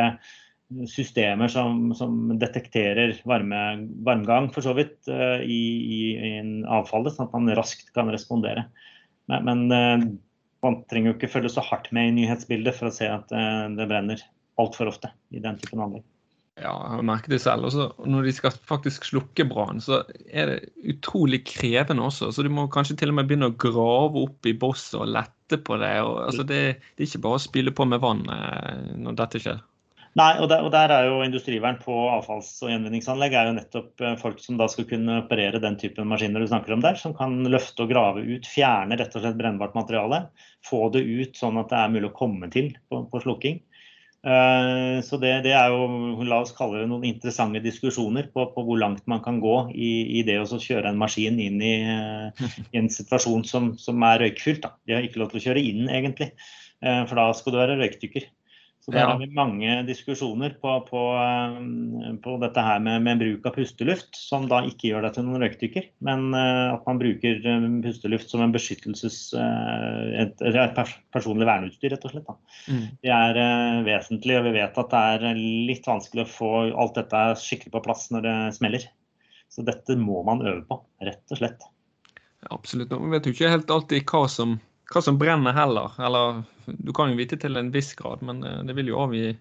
systemer 0.88 1.52
som, 1.52 1.90
som 1.98 2.38
detekterer 2.40 3.18
varme, 3.28 3.60
varmgang 4.06 4.48
for 4.56 4.64
så 4.64 4.76
vidt 4.78 5.10
eh, 5.12 5.42
i, 5.44 5.62
i, 5.82 6.02
i 6.30 6.34
avfallet, 6.72 7.18
sånn 7.18 7.28
at 7.28 7.36
man 7.36 7.52
raskt 7.58 7.92
kan 7.98 8.14
respondere. 8.14 8.70
Men, 9.32 9.50
men 9.50 9.66
eh, 9.76 10.08
man 10.64 10.80
trenger 10.88 11.12
jo 11.12 11.18
ikke 11.18 11.34
følge 11.34 11.56
så 11.58 11.66
hardt 11.68 11.90
med 11.96 12.14
i 12.14 12.16
nyhetsbildet 12.22 12.78
for 12.78 12.88
å 12.88 12.96
se 12.96 13.10
at 13.10 13.34
det 13.34 13.90
brenner 13.90 14.22
altfor 14.62 14.92
ofte 14.92 15.10
i 15.34 15.42
den 15.42 15.58
typen 15.58 15.82
anlegg. 15.82 16.06
Ja, 16.62 16.72
jeg 16.78 16.98
har 17.00 17.06
merket 17.08 17.34
det 17.34 17.40
selv. 17.42 17.66
Også 17.70 17.88
når 18.06 18.28
de 18.28 18.34
skal 18.38 18.54
faktisk 18.70 19.08
slukke 19.10 19.46
brann, 19.50 19.82
så 19.82 20.04
er 20.30 20.52
det 20.52 20.60
utrolig 20.94 21.42
krevende 21.50 22.06
også. 22.06 22.30
Så 22.36 22.46
du 22.46 22.52
må 22.54 22.68
kanskje 22.72 23.00
til 23.00 23.14
og 23.14 23.18
med 23.18 23.30
begynne 23.30 23.50
å 23.50 23.58
grave 23.58 24.28
opp 24.28 24.50
i 24.50 24.54
bosset 24.54 25.00
og 25.02 25.10
lette 25.16 25.58
på 25.58 25.80
det. 25.82 25.96
Og, 26.06 26.20
altså 26.28 26.46
det, 26.46 26.62
det, 26.94 27.02
er 27.02 27.10
ikke 27.10 27.26
bare 27.26 27.40
å 27.40 27.44
spyle 27.48 27.74
på 27.76 27.88
med 27.90 28.04
vann 28.04 28.24
eh, 28.30 28.94
når 29.02 29.18
dette 29.24 29.42
skjer. 29.42 29.62
Nei, 30.20 30.32
og 30.44 30.50
der, 30.52 30.66
og 30.68 30.74
der, 30.74 30.92
er 30.92 31.06
jo 31.08 31.22
industrivern 31.24 31.78
på 31.80 31.94
avfalls- 32.12 32.58
og 32.66 32.68
gjenvinningsanlegg 32.68 33.32
er 33.32 33.48
jo 33.48 33.56
nettopp 33.56 34.04
eh, 34.04 34.18
folk 34.20 34.42
som 34.44 34.58
da 34.60 34.68
skal 34.70 34.86
kunne 34.90 35.22
operere 35.22 35.62
den 35.64 35.78
typen 35.80 36.10
maskiner 36.12 36.44
du 36.44 36.50
snakker 36.52 36.76
om 36.76 36.84
der, 36.84 37.00
som 37.00 37.16
kan 37.16 37.38
løfte 37.48 37.86
og 37.86 37.94
grave 37.94 38.26
ut, 38.28 38.50
fjerne 38.50 39.00
rett 39.00 39.16
og 39.16 39.24
slett 39.24 39.40
brennbart 39.40 39.78
materiale. 39.78 40.26
Få 40.68 40.90
det 40.92 41.06
ut 41.08 41.40
sånn 41.40 41.58
at 41.64 41.72
det 41.72 41.80
er 41.80 41.96
mulig 41.96 42.12
å 42.12 42.18
komme 42.18 42.52
til 42.52 42.74
på, 42.92 43.06
på 43.08 43.24
slukking. 43.24 43.62
Eh, 44.22 45.02
så 45.02 45.18
det, 45.18 45.32
det, 45.48 45.54
er 45.58 45.74
jo, 45.74 46.22
la 46.30 46.44
oss 46.44 46.54
kalle 46.54 46.84
det 46.84 46.90
noen 46.92 47.08
interessante 47.10 47.62
diskusjoner 47.64 48.28
på, 48.34 48.46
på 48.54 48.66
hvor 48.68 48.78
langt 48.78 49.08
man 49.10 49.24
kan 49.26 49.40
gå 49.42 49.56
i, 49.74 50.20
i 50.20 50.26
det 50.28 50.38
å 50.44 50.60
kjøre 50.62 50.92
en 50.92 51.00
maskin 51.02 51.40
inn 51.42 51.58
i, 51.66 51.74
eh, 51.90 52.52
i 52.70 52.82
en 52.82 52.92
situasjon 52.94 53.48
som, 53.50 53.72
som 53.82 54.06
er 54.06 54.22
røykfylt. 54.26 54.62
Da. 54.68 54.76
De 54.86 54.98
har 54.98 55.08
ikke 55.08 55.24
lov 55.24 55.34
til 55.34 55.42
å 55.42 55.46
kjøre 55.48 55.66
inn, 55.72 55.90
egentlig, 55.90 56.32
eh, 56.86 57.02
for 57.10 57.18
da 57.18 57.32
skal 57.38 57.56
du 57.56 57.62
være 57.64 57.80
røykdykker. 57.82 58.30
Så 58.82 58.90
der 58.96 59.06
har 59.06 59.20
vi 59.20 59.28
mange 59.30 59.76
diskusjoner 59.86 60.56
på, 60.58 60.72
på, 60.88 61.02
eh, 61.22 62.14
på 62.24 62.32
dette 62.42 62.64
her 62.66 62.80
med, 62.82 63.04
med, 63.06 63.20
bruk 63.22 63.46
av 63.46 63.54
pusteluft, 63.54 64.18
som 64.18 64.48
da 64.50 64.64
ikke 64.66 64.90
gjør 64.90 65.06
deg 65.06 65.14
til 65.14 65.28
noen 65.28 65.44
røykdykker, 65.44 65.86
men 66.08 66.32
uh, 66.34 66.74
at 66.74 66.88
man 66.90 67.02
bruker 67.02 67.44
uh, 67.46 67.68
pusteluft 67.86 68.34
som 68.34 68.42
en 68.42 68.56
beskyttelses... 68.56 69.20
Et, 69.38 70.42
et, 70.50 70.82
personlig 71.14 71.46
verneutstyr, 71.46 71.92
rett 71.94 72.08
og 72.08 72.14
slett. 72.14 72.32
Mm. 72.72 72.88
Det 73.04 73.12
er 73.14 73.40
vesentlig, 73.86 74.38
og 74.40 74.48
vi 74.48 74.56
vet 74.56 74.80
at 74.82 74.94
det 74.94 75.04
er 75.14 75.40
litt 75.70 75.86
vanskelig 75.88 76.26
å 76.26 76.32
få 76.32 76.52
alt 76.72 76.98
dette 76.98 77.22
skikkelig 77.42 77.76
på 77.76 77.84
plass 77.86 78.08
når 78.14 78.26
det 78.26 78.36
smeller. 78.58 78.88
Så 79.52 79.66
dette 79.68 79.98
må 80.00 80.24
man 80.28 80.42
øve 80.46 80.64
på, 80.70 80.80
rett 81.04 81.36
og 81.36 81.42
slett. 81.42 81.66
Ja, 82.42 82.56
absolutt. 82.56 82.94
Vi 82.94 83.14
vet 83.14 83.28
jo 83.28 83.36
ikke 83.36 83.52
helt 83.52 83.74
alltid 83.74 84.08
hva 84.10 84.26
som 84.32 84.58
hva 84.92 85.04
som 85.04 85.20
brenner 85.20 85.56
heller. 85.56 85.96
Eller 86.02 86.44
du 86.68 86.92
kan 86.96 87.12
jo 87.12 87.20
vite 87.20 87.40
til 87.40 87.58
en 87.60 87.72
viss 87.74 87.94
grad, 88.00 88.24
men 88.26 88.44
eh, 88.48 88.62
det 88.68 88.76
vil 88.78 88.92
jo 88.92 89.02
avgi 89.02 89.32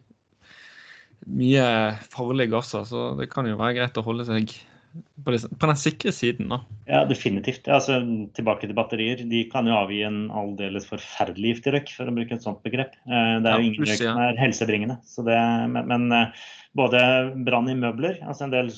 mye 1.29 1.65
farlige 2.13 2.55
gasser. 2.55 2.87
Så 2.89 3.13
det 3.19 3.31
kan 3.33 3.49
jo 3.49 3.59
være 3.61 3.81
greit 3.81 4.01
å 4.01 4.07
holde 4.07 4.27
seg 4.29 4.55
på, 4.91 5.35
den 5.37 5.79
sikre 5.79 6.13
siden. 6.15 6.49
da. 6.51 6.61
Ja, 6.89 7.05
definitivt. 7.07 7.69
Altså, 7.71 8.01
tilbake 8.37 8.67
til 8.67 8.77
batterier. 8.79 9.23
De 9.31 9.45
kan 9.53 9.69
jo 9.69 9.77
avgi 9.79 10.01
en 10.07 10.25
aldeles 10.35 10.89
forferdelig 10.91 11.55
giftig 11.55 11.75
røyk, 11.77 11.93
for 11.99 12.11
å 12.11 12.15
bruke 12.17 12.35
et 12.37 12.47
sånt 12.47 12.63
begrep. 12.67 12.97
Eh, 13.07 13.37
det 13.43 13.51
er 13.51 13.61
jo 13.61 13.69
ingen 13.69 13.87
røyk 13.87 14.03
som 14.03 14.23
er 14.25 14.41
helsebringende. 14.41 14.99
Det, 15.29 15.39
men, 15.77 16.09
eh, 16.17 16.49
både 16.79 17.03
brann 17.47 17.71
i 17.71 17.79
møbler, 17.79 18.21
altså 18.23 18.47
en 18.47 18.55
del 18.55 18.69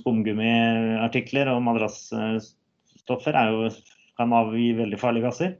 skumgummiartikler 0.00 1.50
og 1.52 1.60
madrassstoffer 1.68 3.38
er 3.38 3.52
jo 3.54 3.68
kan 4.18 4.32
avgi 4.36 4.72
veldig 4.78 5.00
farlige 5.00 5.28
gasser. 5.28 5.58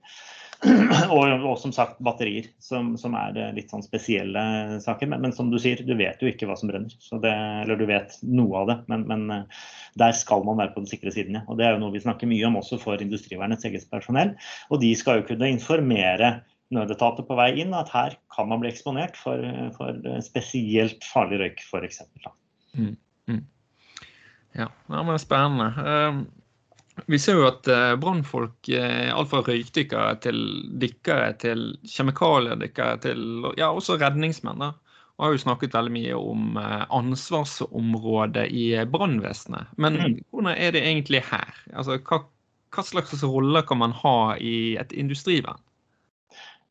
Og, 1.10 1.24
og, 1.26 1.56
som 1.58 1.72
sagt 1.74 1.96
batterier, 2.06 2.46
som, 2.62 2.92
som, 3.00 3.16
er 3.18 3.34
eh, 3.34 3.48
litt 3.56 3.72
sånn 3.72 3.82
spesielle 3.82 4.42
saker. 4.84 5.08
Men, 5.10 5.24
men, 5.24 5.32
som 5.34 5.48
du 5.50 5.56
sier, 5.58 5.80
du 5.82 5.90
vet 5.98 6.22
jo 6.22 6.28
ikke 6.30 6.46
hva 6.46 6.54
som 6.58 6.70
brenner. 6.70 6.92
Det, 6.94 7.32
eller 7.64 7.80
du 7.80 7.82
vet 7.88 8.14
noe 8.22 8.60
av 8.60 8.68
det, 8.70 8.76
men, 8.92 9.02
men, 9.10 9.24
eh, 9.34 9.64
der 9.98 10.14
skal 10.14 10.44
man 10.46 10.60
være 10.60 10.70
på 10.76 10.84
den 10.84 10.92
sikre 10.92 11.10
siden. 11.14 11.40
Ja. 11.40 11.42
Og 11.50 11.58
det 11.58 11.66
er 11.66 11.74
jo 11.74 11.82
noe 11.82 11.94
vi 11.96 12.04
snakker 12.04 12.30
mye 12.30 12.46
om 12.46 12.60
også 12.60 12.78
for 12.82 13.02
industrivernets 13.02 13.66
eget 13.66 13.88
personell. 13.90 14.36
Og 14.70 14.78
de 14.84 14.92
skal 14.98 15.18
jo 15.18 15.26
kunne 15.32 15.50
informere 15.50 16.30
nødetater 16.72 17.26
på 17.26 17.36
vei 17.36 17.50
inn 17.64 17.74
at 17.76 17.90
her 17.92 18.14
kan 18.32 18.46
man 18.48 18.62
bli 18.62 18.70
eksponert 18.70 19.18
for, 19.18 19.42
for 19.74 19.98
spesielt 20.24 21.02
farlig 21.04 21.42
røyk, 21.42 21.66
f.eks. 21.66 22.04
Mm, 22.78 22.94
mm. 23.28 23.42
Ja, 24.56 24.70
det 24.70 25.02
er 25.02 25.20
spennende. 25.20 25.68
Um, 25.82 26.22
vi 27.06 27.18
ser 27.18 27.38
jo 27.38 27.48
at 27.48 27.68
eh, 27.70 27.94
brannfolk, 28.00 28.68
eh, 28.68 29.08
alt 29.14 29.30
fra 29.30 29.42
røykdykkere 29.46 30.16
til 30.24 30.38
dykkere 30.82 31.32
til 31.42 31.64
kjemikaliedykkere 31.88 33.00
til 33.06 33.48
ja, 33.58 33.70
også 33.70 33.98
redningsmenn, 34.00 34.62
da, 34.62 34.72
har 35.22 35.34
jo 35.34 35.42
snakket 35.42 35.74
veldig 35.76 35.94
mye 35.94 36.18
om 36.18 36.60
eh, 36.60 36.84
ansvarsområdet 36.94 38.48
i 38.50 38.66
brannvesenet. 38.90 39.74
Men 39.76 39.98
mm. 39.98 40.16
hvordan 40.30 40.54
er 40.56 40.76
det 40.76 40.84
egentlig 40.86 41.22
her? 41.28 41.52
Altså, 41.72 41.98
hva, 42.08 42.22
hva 42.74 42.86
slags 42.86 43.22
roller 43.22 43.66
kan 43.68 43.82
man 43.82 43.94
ha 44.02 44.16
i 44.40 44.74
et 44.80 44.94
industrivern? 44.96 45.60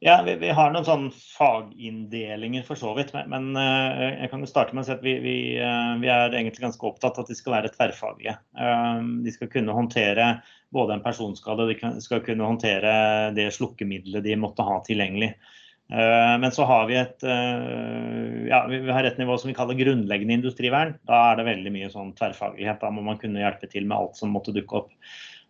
Ja, 0.03 0.23
vi, 0.25 0.33
vi, 0.41 0.49
har 0.49 0.71
noen 0.73 0.85
sånn 0.85 1.03
faginndelinger 1.13 2.63
for 2.65 2.79
så 2.79 2.95
vidt. 2.97 3.11
Men, 3.13 3.27
men 3.29 3.49
uh, 3.53 3.99
jeg 4.23 4.31
kan 4.31 4.41
jo 4.41 4.47
starte 4.49 4.73
med 4.73 4.81
å 4.81 4.87
si 4.87 4.93
at 4.95 5.03
vi, 5.05 5.11
vi, 5.21 5.33
uh, 5.61 5.93
vi, 6.01 6.07
er 6.09 6.33
egentlig 6.33 6.63
ganske 6.63 6.87
opptatt 6.89 7.19
av 7.19 7.27
at 7.27 7.29
de 7.29 7.35
skal 7.37 7.53
være 7.53 7.69
tverrfaglige. 7.75 8.33
Uh, 8.57 8.97
de 9.21 9.33
skal 9.35 9.51
kunne 9.53 9.75
håndtere 9.77 10.31
både 10.73 10.95
en 10.95 11.03
personskade 11.05 11.67
de 11.69 11.75
skal 12.01 12.23
kunne 12.25 12.47
håndtere 12.49 12.93
det 13.37 13.51
slukkemiddelet 13.53 14.25
de 14.25 14.39
måtte 14.41 14.65
ha 14.65 14.79
tilgjengelig. 14.87 15.35
Men 15.91 16.53
så 16.55 16.63
har 16.63 16.85
vi 16.87 16.95
et, 16.95 17.25
ja, 18.47 18.61
vi 18.71 18.93
har 18.95 19.03
et 19.03 19.17
nivå 19.19 19.35
som 19.35 19.49
vi 19.49 19.55
kaller 19.57 19.75
grunnleggende 19.75 20.37
industrivern. 20.37 20.93
Da 21.03 21.17
er 21.33 21.41
det 21.41 21.45
veldig 21.49 21.73
mye 21.75 21.89
sånn 21.91 22.13
tverrfaglighet. 22.15 22.79
Da 22.79 22.93
må 22.95 23.03
man 23.03 23.19
kunne 23.19 23.43
hjelpe 23.43 23.67
til 23.67 23.89
med 23.89 23.97
alt 23.97 24.15
som 24.15 24.31
måtte 24.31 24.53
dukke 24.55 24.79
opp. 24.79 24.93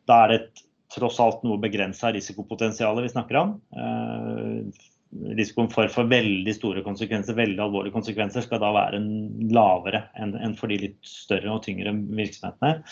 Da 0.09 0.23
er 0.23 0.33
det 0.33 0.39
et 0.39 0.63
tross 0.95 1.19
alt 1.23 1.43
noe 1.45 1.61
begrensa 1.61 2.11
risikopotensialet 2.13 3.05
vi 3.05 3.11
snakker 3.13 3.37
om. 3.39 3.53
Eh, 3.75 4.87
risikoen 5.35 5.67
for, 5.71 5.91
for, 5.91 6.07
veldig 6.07 6.53
store 6.55 6.83
konsekvenser, 6.85 7.35
veldig 7.35 7.59
alvorlige 7.59 7.95
konsekvenser, 7.97 8.45
skal 8.45 8.61
da 8.63 8.71
være 8.75 9.01
lavere 9.51 10.05
enn, 10.15 10.55
for 10.59 10.71
de 10.71 10.79
litt 10.85 10.99
større 11.07 11.51
og 11.51 11.63
tyngre 11.65 11.91
virksomhetene. 11.91 12.85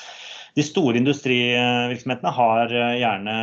De 0.58 0.65
store 0.65 1.00
industrivirksomhetene 1.00 2.34
har 2.39 2.75
eh, 2.75 2.96
gjerne 3.01 3.36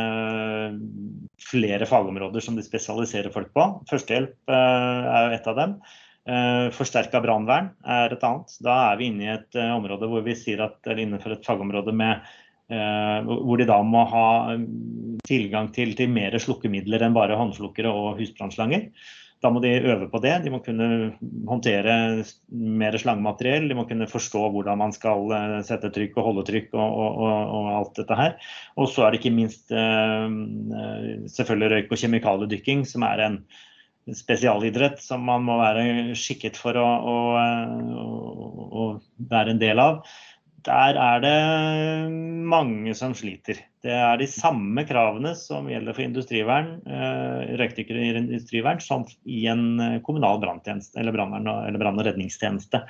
flere 1.47 1.87
fagområder 1.89 2.43
som 2.43 2.57
de 2.57 2.65
spesialiserer 2.65 3.33
folk 3.33 3.53
på. 3.55 3.69
Førstehjelp 3.89 4.53
eh, 4.53 5.13
er 5.13 5.29
jo 5.29 5.39
et 5.39 5.53
av 5.53 5.63
dem. 5.63 5.79
Forsterka 6.75 7.21
brannvern 7.23 7.69
er 7.87 8.11
et 8.11 8.23
annet. 8.27 8.57
Da 8.59 8.73
er 8.89 8.97
vi 8.99 9.05
inne 9.07 9.23
i 9.23 9.29
et 9.31 9.55
område 9.71 10.09
hvor 10.11 10.25
vi 10.25 10.33
sier 10.35 10.59
at, 10.65 10.75
eller 10.83 11.05
innenfor 11.05 11.37
et 11.37 11.47
fagområde 11.47 11.93
med 11.95 12.25
hvor 12.67 13.59
de 13.59 13.67
da 13.69 13.77
må 13.85 14.01
ha 14.11 14.27
mm, 14.59 15.21
tilgang 15.27 15.69
til, 15.75 15.93
til 15.95 16.11
mer 16.11 16.35
slukkemidler 16.41 17.05
enn 17.05 17.15
bare 17.15 17.37
håndslukkere 17.39 17.93
og 17.93 18.17
husbrannslanger. 18.19 18.89
Da 19.43 19.51
må 19.53 19.61
de 19.61 19.69
øve 19.85 20.07
på 20.09 20.19
det. 20.23 20.33
De 20.43 20.49
må 20.49 20.59
kunne 20.65 20.87
håndtere 21.45 21.93
mer 22.49 22.97
slangemateriell. 22.97 23.67
De 23.69 23.77
må 23.77 23.85
kunne 23.89 24.09
forstå 24.09 24.47
hvordan 24.53 24.79
man 24.81 24.95
skal 24.95 25.29
eh, 25.37 25.59
sette 25.67 25.91
trykk 25.93 26.17
og 26.17 26.29
holde 26.31 26.45
trykk 26.47 26.73
og, 26.73 26.97
og, 26.97 27.53
og, 27.59 27.69
alt 27.75 27.93
dette 28.01 28.17
her. 28.17 28.33
Og 28.81 28.89
så 28.89 29.05
er 29.05 29.13
det 29.13 29.21
ikke 29.21 29.35
minst 29.37 29.69
eh, 29.69 30.25
selvfølgelig 31.35 31.73
røyk- 31.75 31.93
og 31.93 32.01
kjemikaliedykking, 32.01 32.85
som 32.89 33.05
er 33.05 33.25
en 33.27 33.39
spesialidrett 34.15 35.01
som 35.03 35.25
man 35.27 35.43
må 35.45 35.59
være 35.59 36.15
skikket 36.17 36.57
for 36.57 36.79
å, 36.79 36.87
å, 36.87 37.15
å 38.71 38.85
være 39.29 39.53
en 39.53 39.61
del 39.61 39.83
av 39.83 40.01
der 40.67 40.97
er 40.99 41.23
det 41.23 41.37
mange 42.47 42.93
som 42.97 43.13
sliter. 43.15 43.59
Det 43.83 43.93
er 43.93 44.17
de 44.19 44.25
samme 44.27 44.83
kravene 44.87 45.31
som 45.37 45.69
gjelder 45.69 45.95
for 45.95 46.03
industrivern, 46.03 46.69
eh, 46.83 47.53
røykdykkere 47.59 48.03
i 48.03 48.09
industrivern, 48.19 48.81
som 48.83 49.05
i 49.23 49.45
en 49.47 49.79
eh, 49.83 49.97
kommunal 50.03 50.41
branntjeneste 50.43 50.99
eller 50.99 51.15
brann- 51.15 51.47
og 51.47 52.05
redningstjeneste. 52.07 52.83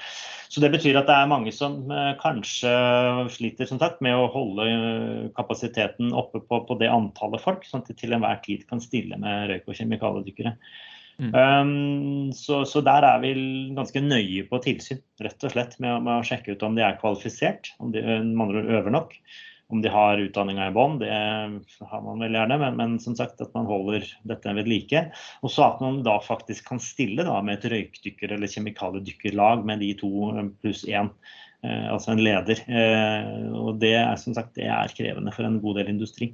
Så 0.49 0.63
det 0.63 0.71
betyr 0.73 0.97
at 0.97 1.09
det 1.09 1.17
er 1.17 1.29
mange 1.29 1.53
som 1.53 1.91
eh, 1.91 2.13
kanskje 2.21 2.73
sliter 3.35 3.69
som 3.69 3.81
sagt, 3.83 4.01
med 4.01 4.17
å 4.17 4.29
holde 4.33 5.31
kapasiteten 5.37 6.15
oppe 6.17 6.41
på, 6.41 6.63
på 6.65 6.79
det 6.81 6.89
antallet 6.93 7.43
folk, 7.43 7.67
sånn 7.67 7.85
at 7.85 7.91
de 7.91 7.97
til 7.99 8.17
enhver 8.17 8.41
tid 8.45 8.65
kan 8.69 8.81
stille 8.81 9.19
med 9.21 9.51
røyk- 9.51 9.69
og 9.69 9.77
kjemikaliedykkere. 9.77 10.57
Mm. 11.17 11.33
Um, 11.33 12.31
så, 12.37 12.61
så, 12.69 12.81
der 12.85 13.05
er 13.07 13.19
vi 13.23 13.33
ganske 13.77 14.01
nøye 14.05 14.45
på 14.49 14.61
tilsyn, 14.61 15.01
rett 15.23 15.43
og 15.47 15.53
slett, 15.53 15.77
med, 15.81 16.03
med 16.05 16.19
å 16.19 16.25
sjekke 16.27 16.53
ut 16.53 16.65
om 16.65 16.77
de 16.77 16.85
er 16.85 16.99
kvalifisert, 17.01 17.73
om 17.81 17.93
de 17.93 18.03
med 18.05 18.57
øver 18.63 18.93
nok. 18.93 19.17
Om 19.67 19.81
de 19.83 19.91
har 19.91 20.21
utdanninga 20.23 20.69
i 20.69 20.71
bånn, 20.71 20.93
det 21.01 21.11
har 21.11 22.03
man 22.05 22.21
vel 22.23 22.37
gjerne, 22.37 22.55
men, 22.61 22.77
men, 22.79 22.93
som 23.03 23.17
sagt 23.19 23.41
at 23.43 23.51
man 23.57 23.67
holder 23.67 24.05
dette 24.29 24.53
ved 24.55 24.69
like. 24.71 25.01
Og 25.43 25.51
så 25.51 25.65
at 25.65 25.81
man 25.83 25.99
da 26.05 26.13
faktisk 26.23 26.69
kan 26.69 26.79
stille 26.79 27.25
da, 27.27 27.41
med 27.43 27.57
et 27.57 27.67
røykdykker- 27.73 28.31
eller 28.37 28.47
kjemikaliedykkerlag 28.47 29.65
med 29.67 29.83
de 29.83 29.91
to 29.99 30.13
pluss 30.61 30.85
én 30.87 31.11
Eh, 31.11 31.46
altså 31.65 32.13
en 32.13 32.21
leder. 32.21 32.59
Eh, 32.69 33.47
og 33.57 33.79
det 33.81 33.93
er 33.97 34.19
som 34.21 34.35
sagt 34.37 34.55
det 34.57 34.67
er 34.69 34.93
krevende 34.97 35.33
for 35.35 35.47
en 35.47 35.59
god 35.63 35.79
del 35.79 35.91
industri. 35.93 36.29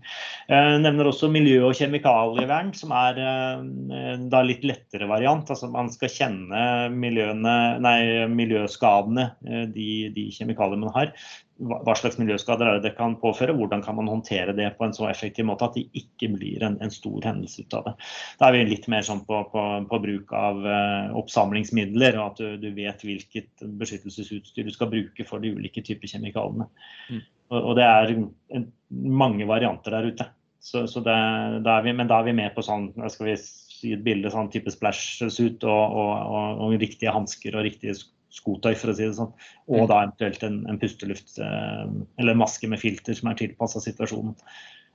Jeg 0.49 0.81
nevner 0.83 1.09
også 1.09 1.31
miljø- 1.31 1.63
og 1.69 1.77
kjemikalievern, 1.79 2.73
som 2.75 2.91
er 2.97 3.21
eh, 3.23 4.27
da 4.31 4.43
litt 4.45 4.65
lettere 4.67 5.07
variant. 5.09 5.49
Altså 5.49 5.71
man 5.71 5.91
skal 5.93 6.11
kjenne 6.11 6.65
nei, 6.93 7.97
miljøskadene, 8.31 9.29
de, 9.73 9.89
de 10.13 10.27
kjemikaliene 10.35 10.83
man 10.83 10.95
har 10.97 11.15
hva 11.63 11.95
slags 11.97 12.17
miljøskader 12.19 12.67
er 12.67 12.77
det 12.77 12.89
det 12.89 12.97
kan 12.97 13.15
påføre, 13.21 13.55
hvordan 13.57 13.83
kan 13.85 13.97
man 13.97 14.09
håndtere 14.11 14.55
det 14.57 14.69
på 14.77 14.87
en 14.87 14.95
så 14.95 15.07
effektiv 15.09 15.47
måte 15.47 15.67
at 15.67 15.77
det 15.77 15.85
ikke 15.97 16.31
blir 16.35 16.63
en, 16.65 16.77
en 16.83 16.93
stor 16.93 17.23
hendelse 17.25 17.65
ut 17.65 17.77
av 17.77 17.87
det. 17.87 17.93
Da 18.39 18.49
er 18.49 18.57
vi 18.57 18.63
litt 18.71 18.87
mer 18.91 19.05
sånn 19.07 19.23
på, 19.27 19.39
på, 19.53 19.63
på 19.89 20.01
bruk 20.05 20.33
av 20.37 20.61
uh, 20.65 21.15
oppsamlingsmidler, 21.19 22.19
og 22.19 22.31
at 22.31 22.41
du, 22.41 22.47
du, 22.61 22.69
vet 22.75 23.05
hvilket 23.05 23.65
beskyttelsesutstyr 23.81 24.67
du 24.67 24.73
skal 24.75 24.91
bruke 24.93 25.27
for 25.27 25.43
de 25.43 25.53
ulike 25.55 25.83
typer 25.85 26.11
kjemikaliene. 26.11 26.69
Mm. 27.09 27.25
Og, 27.53 27.59
og, 27.59 27.73
det 27.79 27.89
er 27.89 28.15
en, 28.15 28.69
mange 28.93 29.47
varianter 29.49 29.97
der 29.97 30.09
ute. 30.13 30.29
Så, 30.63 30.85
så 30.87 31.03
det, 31.03 31.17
da 31.65 31.81
vi, 31.83 31.91
men 31.95 32.07
da 32.09 32.21
er 32.21 32.29
vi 32.29 32.37
med 32.37 32.53
på 32.55 32.63
sånn, 32.63 32.91
skal 33.11 33.33
vi 33.33 33.37
si 33.43 33.91
et 33.91 34.03
bilde, 34.05 34.31
sånn 34.31 34.51
type 34.51 34.71
splash-suit 34.71 35.65
og, 35.67 35.95
og, 35.99 36.13
og, 36.23 36.61
og 36.67 36.75
riktige 36.79 37.11
hansker 37.11 37.57
og 37.57 37.65
riktige 37.67 37.97
skotøy, 38.33 38.73
for 38.77 38.91
å 38.91 38.95
si 38.97 39.05
det 39.05 39.15
sånn. 39.17 39.33
Og 39.69 39.83
mm. 39.83 39.89
da 39.89 39.99
eventuelt 40.01 40.45
en, 40.47 40.61
en 40.69 40.79
pusteluft 40.81 41.37
eh, 41.43 41.83
eller 42.21 42.39
maske 42.39 42.69
med 42.69 42.81
filter 42.81 43.17
som 43.17 43.29
er 43.31 43.39
tilpassa 43.39 43.81
situasjonen. 43.83 44.35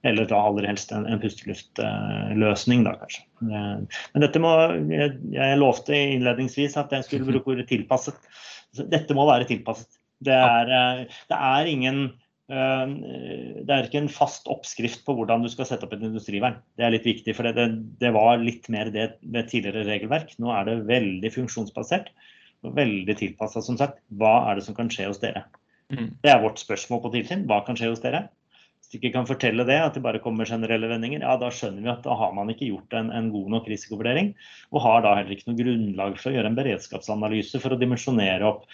Eller 0.07 0.28
da 0.30 0.38
aller 0.47 0.68
helst 0.68 0.92
en, 0.95 1.09
en 1.11 1.18
pusteluftløsning, 1.23 2.85
da 2.87 2.95
kanskje. 3.00 3.25
Eh, 3.47 4.00
men 4.14 4.25
dette 4.25 4.42
må 4.42 4.54
jeg, 4.90 5.18
jeg 5.35 5.59
lovte 5.61 5.99
innledningsvis 6.16 6.78
at 6.80 6.95
jeg 6.95 7.07
skulle 7.07 7.28
bruke 7.30 7.54
ordet 7.54 7.68
tilpasset. 7.71 8.18
Dette 8.78 9.16
må 9.16 9.26
være 9.28 9.49
tilpasset. 9.49 10.00
Det 10.25 10.35
er, 10.35 10.73
eh, 10.75 11.21
det 11.30 11.45
er 11.52 11.75
ingen 11.75 12.09
Det 12.49 13.68
er 13.68 13.85
ikke 13.85 13.99
en 14.00 14.09
fast 14.09 14.47
oppskrift 14.49 15.02
på 15.04 15.12
hvordan 15.18 15.42
du 15.45 15.50
skal 15.52 15.66
sette 15.68 15.85
opp 15.85 15.90
et 15.92 16.04
industrivern. 16.07 16.54
Det 16.80 16.87
er 16.87 16.95
litt 16.95 17.04
viktig, 17.04 17.35
for 17.37 17.45
det, 17.45 17.66
det 18.00 18.09
var 18.16 18.40
litt 18.40 18.71
mer 18.73 18.88
det 18.88 19.18
ved 19.21 19.50
tidligere 19.50 19.85
regelverk. 19.85 20.33
Nå 20.40 20.54
er 20.57 20.64
det 20.64 20.78
veldig 20.88 21.33
funksjonsbasert 21.35 22.09
veldig 22.64 23.16
tilpassa, 23.18 23.62
som 23.64 23.78
sagt. 23.80 24.02
Hva 24.20 24.50
er 24.50 24.58
det 24.58 24.66
som 24.66 24.76
kan 24.76 24.90
skje 24.92 25.08
hos 25.10 25.22
dere? 25.22 25.46
Mm. 25.92 26.10
Det 26.22 26.32
er 26.32 26.42
vårt 26.42 26.60
spørsmål 26.60 27.04
på 27.04 27.14
tilsyn. 27.14 27.46
Hva 27.48 27.62
kan 27.66 27.78
skje 27.78 27.92
hos 27.92 28.02
dere? 28.04 28.26
Hvis 28.78 28.92
du 28.92 28.98
ikke 28.98 29.14
kan 29.18 29.28
fortelle 29.28 29.66
det, 29.68 29.76
at 29.84 29.96
det 29.96 30.02
bare 30.04 30.20
kommer 30.22 30.48
generelle 30.48 30.88
vendinger, 30.88 31.24
ja, 31.24 31.34
da 31.40 31.50
skjønner 31.52 31.84
vi 31.84 31.90
at 31.92 32.04
da 32.06 32.14
har 32.16 32.30
man 32.36 32.48
ikke 32.52 32.70
gjort 32.70 32.94
en, 32.96 33.10
en 33.12 33.30
god 33.34 33.50
nok 33.54 33.68
risikovurdering. 33.68 34.30
Og 34.72 34.84
har 34.84 35.02
da 35.04 35.16
heller 35.18 35.34
ikke 35.34 35.50
noe 35.50 35.58
grunnlag 35.58 36.18
for 36.20 36.30
å 36.30 36.36
gjøre 36.36 36.52
en 36.52 36.58
beredskapsanalyse 36.58 37.60
for 37.62 37.74
å 37.74 37.80
dimensjonere 37.80 38.48
opp 38.48 38.64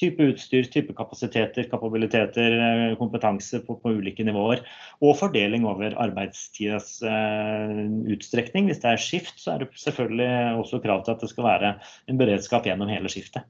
type 0.00 0.26
utstyr, 0.32 0.66
type 0.72 0.94
kapasiteter, 0.96 1.68
kapabiliteter, 1.70 2.56
eh, 2.66 2.96
kompetanse 2.98 3.60
på, 3.66 3.76
på 3.82 3.94
ulike 3.98 4.26
nivåer. 4.26 4.64
Og 5.04 5.16
fordeling 5.18 5.66
over 5.68 5.94
arbeidstidas 6.02 6.96
uh, 7.06 7.84
utstrekning. 8.10 8.68
Hvis 8.70 8.82
det 8.82 8.90
er 8.90 9.02
skift, 9.02 9.38
så 9.40 9.54
er 9.54 9.64
det 9.64 9.70
selvfølgelig 9.78 10.58
også 10.60 10.82
krav 10.84 11.04
til 11.04 11.14
at 11.14 11.24
det 11.24 11.30
skal 11.30 11.48
være 11.48 11.72
en 12.10 12.20
beredskap 12.20 12.66
gjennom 12.66 12.90
hele 12.90 13.10
skiftet. 13.12 13.46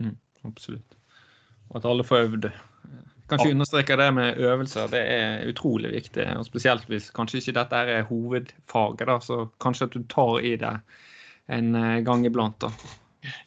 Mm, 0.00 0.16
absolutt. 0.48 0.98
Og 1.70 1.80
at 1.80 1.88
alle 1.88 2.06
får 2.06 2.26
øvd. 2.26 2.50
Kanskje 3.26 3.50
understreke 3.56 3.96
det 3.98 4.10
med 4.14 4.36
øvelser. 4.38 4.86
Det 4.90 5.00
er 5.02 5.48
utrolig 5.50 5.90
viktig. 5.96 6.26
og 6.38 6.44
Spesielt 6.46 6.86
hvis 6.90 7.08
kanskje 7.10 7.40
ikke 7.40 7.56
dette 7.58 7.80
er 7.96 8.04
hovedfaget. 8.06 9.06
da, 9.08 9.18
Så 9.20 9.48
kanskje 9.60 9.88
at 9.88 9.96
du 9.96 10.04
tar 10.06 10.38
i 10.38 10.54
det 10.56 10.76
en 11.48 11.74
eh, 11.74 12.04
gang 12.06 12.26
iblant. 12.26 12.60
da. 12.60 12.70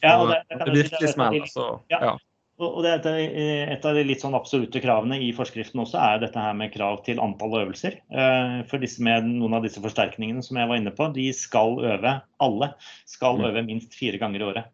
Ja, 0.02 0.18
og 0.20 0.28
det, 0.28 0.42
det, 0.50 0.66
det 0.66 0.76
virkelig 0.76 1.12
smeller. 1.14 1.46
Så, 1.48 1.80
ja. 1.90 2.16
Og 2.60 2.82
det 2.84 2.90
er 3.08 3.28
Et 3.72 3.86
av 3.86 3.96
de 3.96 4.02
litt 4.04 4.20
sånn 4.20 4.36
absolutte 4.36 4.82
kravene 4.84 5.16
i 5.24 5.30
forskriften 5.36 5.80
også 5.80 5.96
er 6.00 6.18
dette 6.20 6.40
her 6.40 6.56
med 6.56 6.74
krav 6.74 7.00
til 7.06 7.22
antall 7.22 7.56
øvelser. 7.62 7.96
Eh, 8.12 8.58
for 8.68 8.82
disse 8.82 9.00
med 9.04 9.28
noen 9.28 9.56
av 9.56 9.64
disse 9.64 9.80
forsterkningene 9.80 10.44
som 10.44 10.60
jeg 10.60 10.68
var 10.68 10.80
inne 10.80 10.92
på, 10.92 11.08
de 11.14 11.30
skal 11.36 11.80
øve, 11.80 12.18
alle 12.44 12.74
skal 13.08 13.40
mm. 13.40 13.46
øve 13.48 13.64
minst 13.64 13.96
fire 13.96 14.20
ganger 14.20 14.44
i 14.44 14.48
året. 14.50 14.68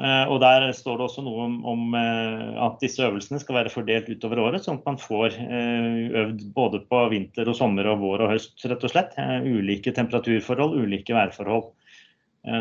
Eh, 0.00 0.24
og 0.32 0.40
Der 0.40 0.70
står 0.72 0.96
det 0.96 1.04
også 1.04 1.22
noe 1.24 1.44
om, 1.44 1.58
om, 1.68 1.82
eh, 1.98 2.54
at 2.64 2.78
disse 2.80 3.02
øvelsene 3.04 3.40
skal 3.42 3.58
være 3.58 3.72
fordelt 3.72 4.08
utover 4.08 4.40
året, 4.40 4.64
sånn 4.64 4.80
at 4.80 4.88
man 4.88 4.96
får 5.00 5.36
eh, 5.36 5.98
øvd 6.22 6.46
både 6.56 6.80
på 6.88 7.02
vinter 7.12 7.50
og 7.50 7.58
sommer 7.58 7.90
og 7.92 8.00
vår 8.00 8.24
og 8.24 8.32
høst, 8.32 8.56
rett 8.64 8.86
og 8.88 8.94
slett. 8.94 9.18
Ulike 9.44 9.92
temperaturforhold, 9.92 10.78
ulike 10.80 11.16
værforhold. 11.16 11.72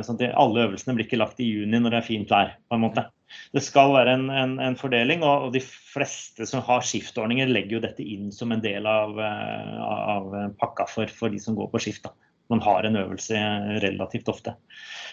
Sånn 0.06 0.20
at 0.20 0.36
alle 0.38 0.68
øvelsene 0.68 0.94
blir 0.94 1.08
ikke 1.08 1.18
lagt 1.18 1.40
i 1.42 1.48
juni 1.48 1.80
når 1.82 1.96
det 1.96 2.00
er 2.02 2.06
fint 2.06 2.30
vær. 2.30 2.52
på 2.70 2.78
en 2.78 2.84
måte. 2.84 3.08
Det 3.56 3.64
skal 3.66 3.94
være 3.94 4.16
en, 4.18 4.26
en, 4.30 4.58
en 4.64 4.78
fordeling, 4.80 5.24
og, 5.28 5.48
og, 5.48 5.54
de 5.56 5.62
fleste 5.64 6.48
som 6.50 6.64
har 6.68 6.84
skiftordninger, 6.88 7.52
legger 7.52 7.78
jo 7.78 7.86
dette 7.86 8.06
inn 8.06 8.32
som 8.36 8.52
en 8.52 8.64
del 8.64 8.88
av, 8.90 9.18
av 9.22 10.36
pakka 10.62 10.88
for, 10.90 11.12
for 11.16 11.34
de 11.34 11.42
som 11.42 11.58
går 11.58 11.72
på 11.74 11.86
skift. 11.88 12.08
da 12.08 12.32
man 12.52 12.62
har 12.62 12.84
en 12.84 13.00
øvelse 13.00 13.40
relativt 13.80 14.28
ofte. 14.28 14.56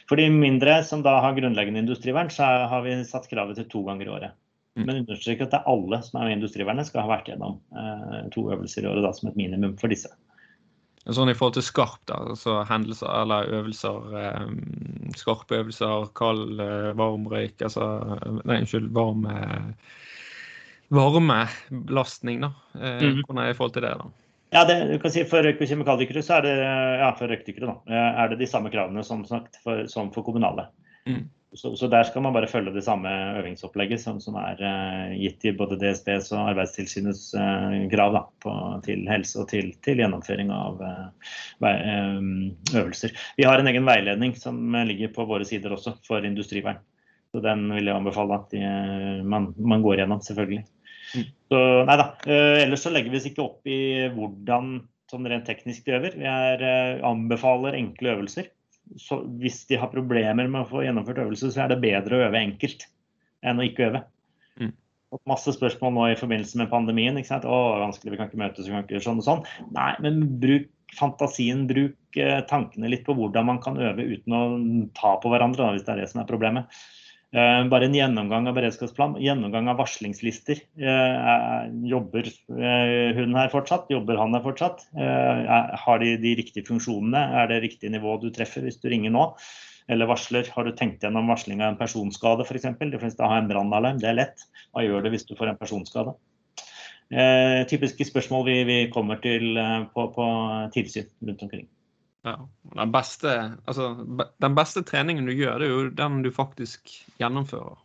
For 0.08 0.18
de 0.18 0.26
mindre 0.32 0.80
som 0.84 1.04
da 1.06 1.18
har 1.22 1.36
grunnleggende 1.36 1.84
industrivern, 1.84 2.32
så 2.34 2.48
har 2.72 2.82
vi 2.82 2.96
satt 3.06 3.28
kravet 3.30 3.60
til 3.60 3.68
to 3.70 3.84
ganger 3.86 4.08
i 4.08 4.14
året. 4.16 4.38
Mm. 4.78 4.86
Men 4.86 5.00
understreker 5.02 5.46
at 5.46 5.54
det 5.54 5.60
er 5.60 5.70
alle 5.70 6.00
som 6.06 6.18
er 6.18 6.26
med 6.26 6.34
i 6.34 6.38
industrivernet 6.38 6.88
skal 6.88 7.04
ha 7.04 7.12
vært 7.12 7.30
gjennom 7.30 7.60
eh, 7.74 8.26
to 8.34 8.46
øvelser 8.54 8.86
i 8.86 8.90
året 8.90 9.06
da, 9.06 9.12
som 9.14 9.30
et 9.30 9.38
minimum 9.38 9.76
for 9.80 9.90
disse. 9.90 10.10
Sånn 11.08 11.30
I 11.32 11.36
forhold 11.36 11.56
til 11.56 11.64
skarp, 11.64 12.00
da, 12.10 12.18
altså 12.34 12.58
hendelser 12.68 13.08
eller 13.22 13.48
øvelser, 13.58 14.16
eh, 14.20 14.48
skarpe 15.16 15.62
øvelser, 15.62 16.10
kald, 16.18 16.58
eh, 16.60 16.90
varm 16.98 17.24
røyk, 17.32 17.56
altså 17.64 17.86
Nei, 18.42 18.58
unnskyld, 18.58 18.90
varm 18.96 19.24
eh, 19.32 19.70
varmebelastning, 20.92 22.44
da. 22.44 22.52
Eh, 22.76 22.98
mm. 23.00 23.22
Hvordan 23.22 23.40
er 23.40 23.48
det 23.48 23.54
i 23.54 23.58
forhold 23.60 23.76
til 23.78 23.86
det? 23.86 23.94
da? 24.02 24.10
Ja, 24.52 24.66
det, 24.68 24.76
du 24.88 24.98
kan 25.00 25.12
si 25.12 25.24
For 25.28 25.44
røyk- 25.44 25.60
og 25.64 25.72
kjemikaldykere 25.72 26.24
så 26.24 26.38
er 26.38 26.46
det 26.46 26.54
ja, 26.58 27.08
for 27.16 27.32
røykdykkere 27.32 27.72
da, 27.72 28.04
er 28.24 28.30
det 28.32 28.40
de 28.40 28.48
samme 28.48 28.72
kravene 28.72 29.04
som, 29.04 29.24
sagt, 29.28 29.56
for, 29.64 29.86
som 29.92 30.12
for 30.12 30.28
kommunale. 30.28 30.68
Mm. 31.08 31.24
Så, 31.56 31.76
så, 31.76 31.88
der 31.88 32.04
skal 32.04 32.20
man 32.22 32.34
bare 32.36 32.48
følge 32.50 32.74
det 32.74 32.82
samme 32.84 33.08
øvingsopplegget 33.40 34.02
som, 34.02 34.18
som 34.20 34.34
er 34.36 34.58
uh, 34.60 35.14
gitt 35.16 35.46
i 35.48 35.54
både 35.56 35.78
DSBs 35.80 36.28
og 36.36 36.50
Arbeidstilsynets 36.50 37.22
uh, 37.40 37.76
krav 37.88 38.12
da, 38.12 38.20
på, 38.44 38.52
til 38.84 39.06
helse 39.08 39.40
og 39.40 39.48
til, 39.48 39.70
til 39.84 40.02
gjennomføring 40.02 40.52
av 40.52 40.82
uh, 40.84 41.70
øvelser. 42.76 43.16
Vi 43.40 43.48
har 43.48 43.62
en 43.62 43.72
egen 43.72 43.88
veiledning 43.88 44.36
som 44.36 44.76
ligger 44.90 45.14
på 45.14 45.24
våre 45.30 45.48
sider 45.48 45.72
også 45.72 45.96
for 46.04 46.26
industrivern. 46.28 46.82
Så 47.32 47.40
den 47.44 47.64
vil 47.72 47.88
jeg 47.88 47.96
anbefale 47.96 48.36
at 48.36 48.52
de, 48.52 48.60
man, 49.24 49.50
man 49.56 49.84
går 49.84 50.02
gjennom, 50.02 50.20
selvfølgelig. 50.24 50.62
Så 51.48 51.58
nei 51.88 51.96
da. 52.00 52.06
Ellers 52.60 52.84
så 52.84 52.92
legger 52.92 53.12
vi 53.12 53.20
oss 53.20 53.26
ikke 53.28 53.44
opp 53.44 53.68
i 53.68 53.80
hvordan 54.14 54.78
sånn 55.08 55.28
rent 55.28 55.44
teknisk 55.48 55.84
de 55.84 55.96
øver. 55.96 56.16
Vi 56.16 56.28
er, 56.28 56.64
anbefaler 57.04 57.76
enkle 57.76 58.14
øvelser. 58.14 58.48
Så 58.96 59.20
hvis 59.40 59.64
de 59.68 59.78
har 59.80 59.92
problemer 59.92 60.48
med 60.48 60.62
å 60.64 60.68
få 60.70 60.84
gjennomført 60.84 61.20
øvelse, 61.24 61.50
så 61.52 61.64
er 61.64 61.72
det 61.72 61.82
bedre 61.84 62.16
å 62.16 62.24
øve 62.28 62.40
enkelt 62.40 62.86
enn 63.46 63.60
å 63.60 63.66
ikke 63.66 63.88
øve. 63.90 64.02
Mm. 64.58 64.72
Masse 65.28 65.54
spørsmål 65.56 65.94
nå 65.94 66.08
i 66.10 66.18
forbindelse 66.20 66.60
med 66.60 66.70
pandemien. 66.72 67.18
ikke 67.18 67.32
sant? 67.32 67.48
Å, 67.48 67.58
vanskelig, 67.84 68.14
vi 68.14 68.20
kan 68.20 68.30
ikke 68.30 68.42
møtes, 68.42 68.66
vi 68.66 68.74
kan 68.74 68.84
ikke 68.84 68.96
gjøre 68.96 69.08
sånn 69.08 69.22
og 69.22 69.28
sånn. 69.28 69.44
Nei, 69.76 69.92
men 70.04 70.20
bruk 70.42 70.70
fantasien, 70.96 71.66
bruk 71.68 72.20
uh, 72.20 72.40
tankene 72.48 72.88
litt 72.88 73.04
på 73.04 73.16
hvordan 73.16 73.48
man 73.50 73.60
kan 73.64 73.76
øve 73.76 74.06
uten 74.08 74.36
å 74.36 74.42
ta 74.96 75.16
på 75.20 75.32
hverandre, 75.32 75.64
da, 75.64 75.74
hvis 75.76 75.84
det 75.84 75.94
er 75.94 76.02
det 76.02 76.08
som 76.12 76.22
er 76.22 76.30
problemet. 76.30 76.80
Eh, 77.28 77.62
bare 77.68 77.84
en 77.84 77.92
gjennomgang 77.94 78.46
av 78.48 78.54
beredskapsplan, 78.56 79.18
gjennomgang 79.20 79.66
av 79.68 79.76
varslingslister. 79.82 80.62
Eh, 80.80 81.58
jobber 81.90 82.24
eh, 82.24 83.16
hun 83.18 83.36
her 83.36 83.50
fortsatt? 83.52 83.90
Jobber 83.92 84.16
han 84.16 84.32
her 84.32 84.44
fortsatt? 84.46 84.86
Har 84.96 86.00
de 86.00 86.14
de 86.22 86.34
riktige 86.40 86.64
funksjonene? 86.70 87.20
Er 87.42 87.50
det 87.52 87.60
riktig 87.66 87.92
nivå 87.92 88.16
du 88.22 88.30
treffer 88.32 88.64
hvis 88.64 88.80
du 88.80 88.88
ringer 88.88 89.12
nå? 89.12 89.26
Eller 89.92 90.08
varsler. 90.08 90.48
Har 90.54 90.64
du 90.64 90.72
tenkt 90.76 91.04
gjennom 91.04 91.28
varsling 91.28 91.60
av 91.60 91.74
en 91.74 91.80
personskade 91.80 92.48
f.eks.? 92.48 92.70
De 92.80 93.02
fleste 93.04 93.28
har 93.28 93.42
en 93.42 93.52
brannalarm, 93.52 94.00
det 94.00 94.08
er 94.08 94.20
lett. 94.22 94.48
Hva 94.72 94.86
gjør 94.86 95.04
det 95.04 95.12
hvis 95.12 95.28
du 95.28 95.36
får 95.36 95.52
en 95.52 95.60
personskade? 95.60 96.16
typiske 97.08 98.04
spørsmål 98.04 98.42
vi, 98.44 98.56
vi 98.68 98.74
kommer 98.92 99.16
til 99.24 99.56
på, 99.94 100.02
på 100.12 100.26
tilsyn 100.74 101.08
rundt 101.24 101.44
omkring. 101.46 101.64
Ja. 102.26 102.34
Den 102.74 102.92
beste, 102.92 103.34
altså, 103.70 103.92
den 104.42 104.56
beste 104.58 104.82
treningen 104.86 105.28
du 105.28 105.32
gjør, 105.32 105.60
det 105.60 105.68
er 105.68 105.74
jo 105.74 105.90
den 106.00 106.22
du 106.24 106.30
faktisk 106.34 106.90
gjennomfører. 107.20 107.78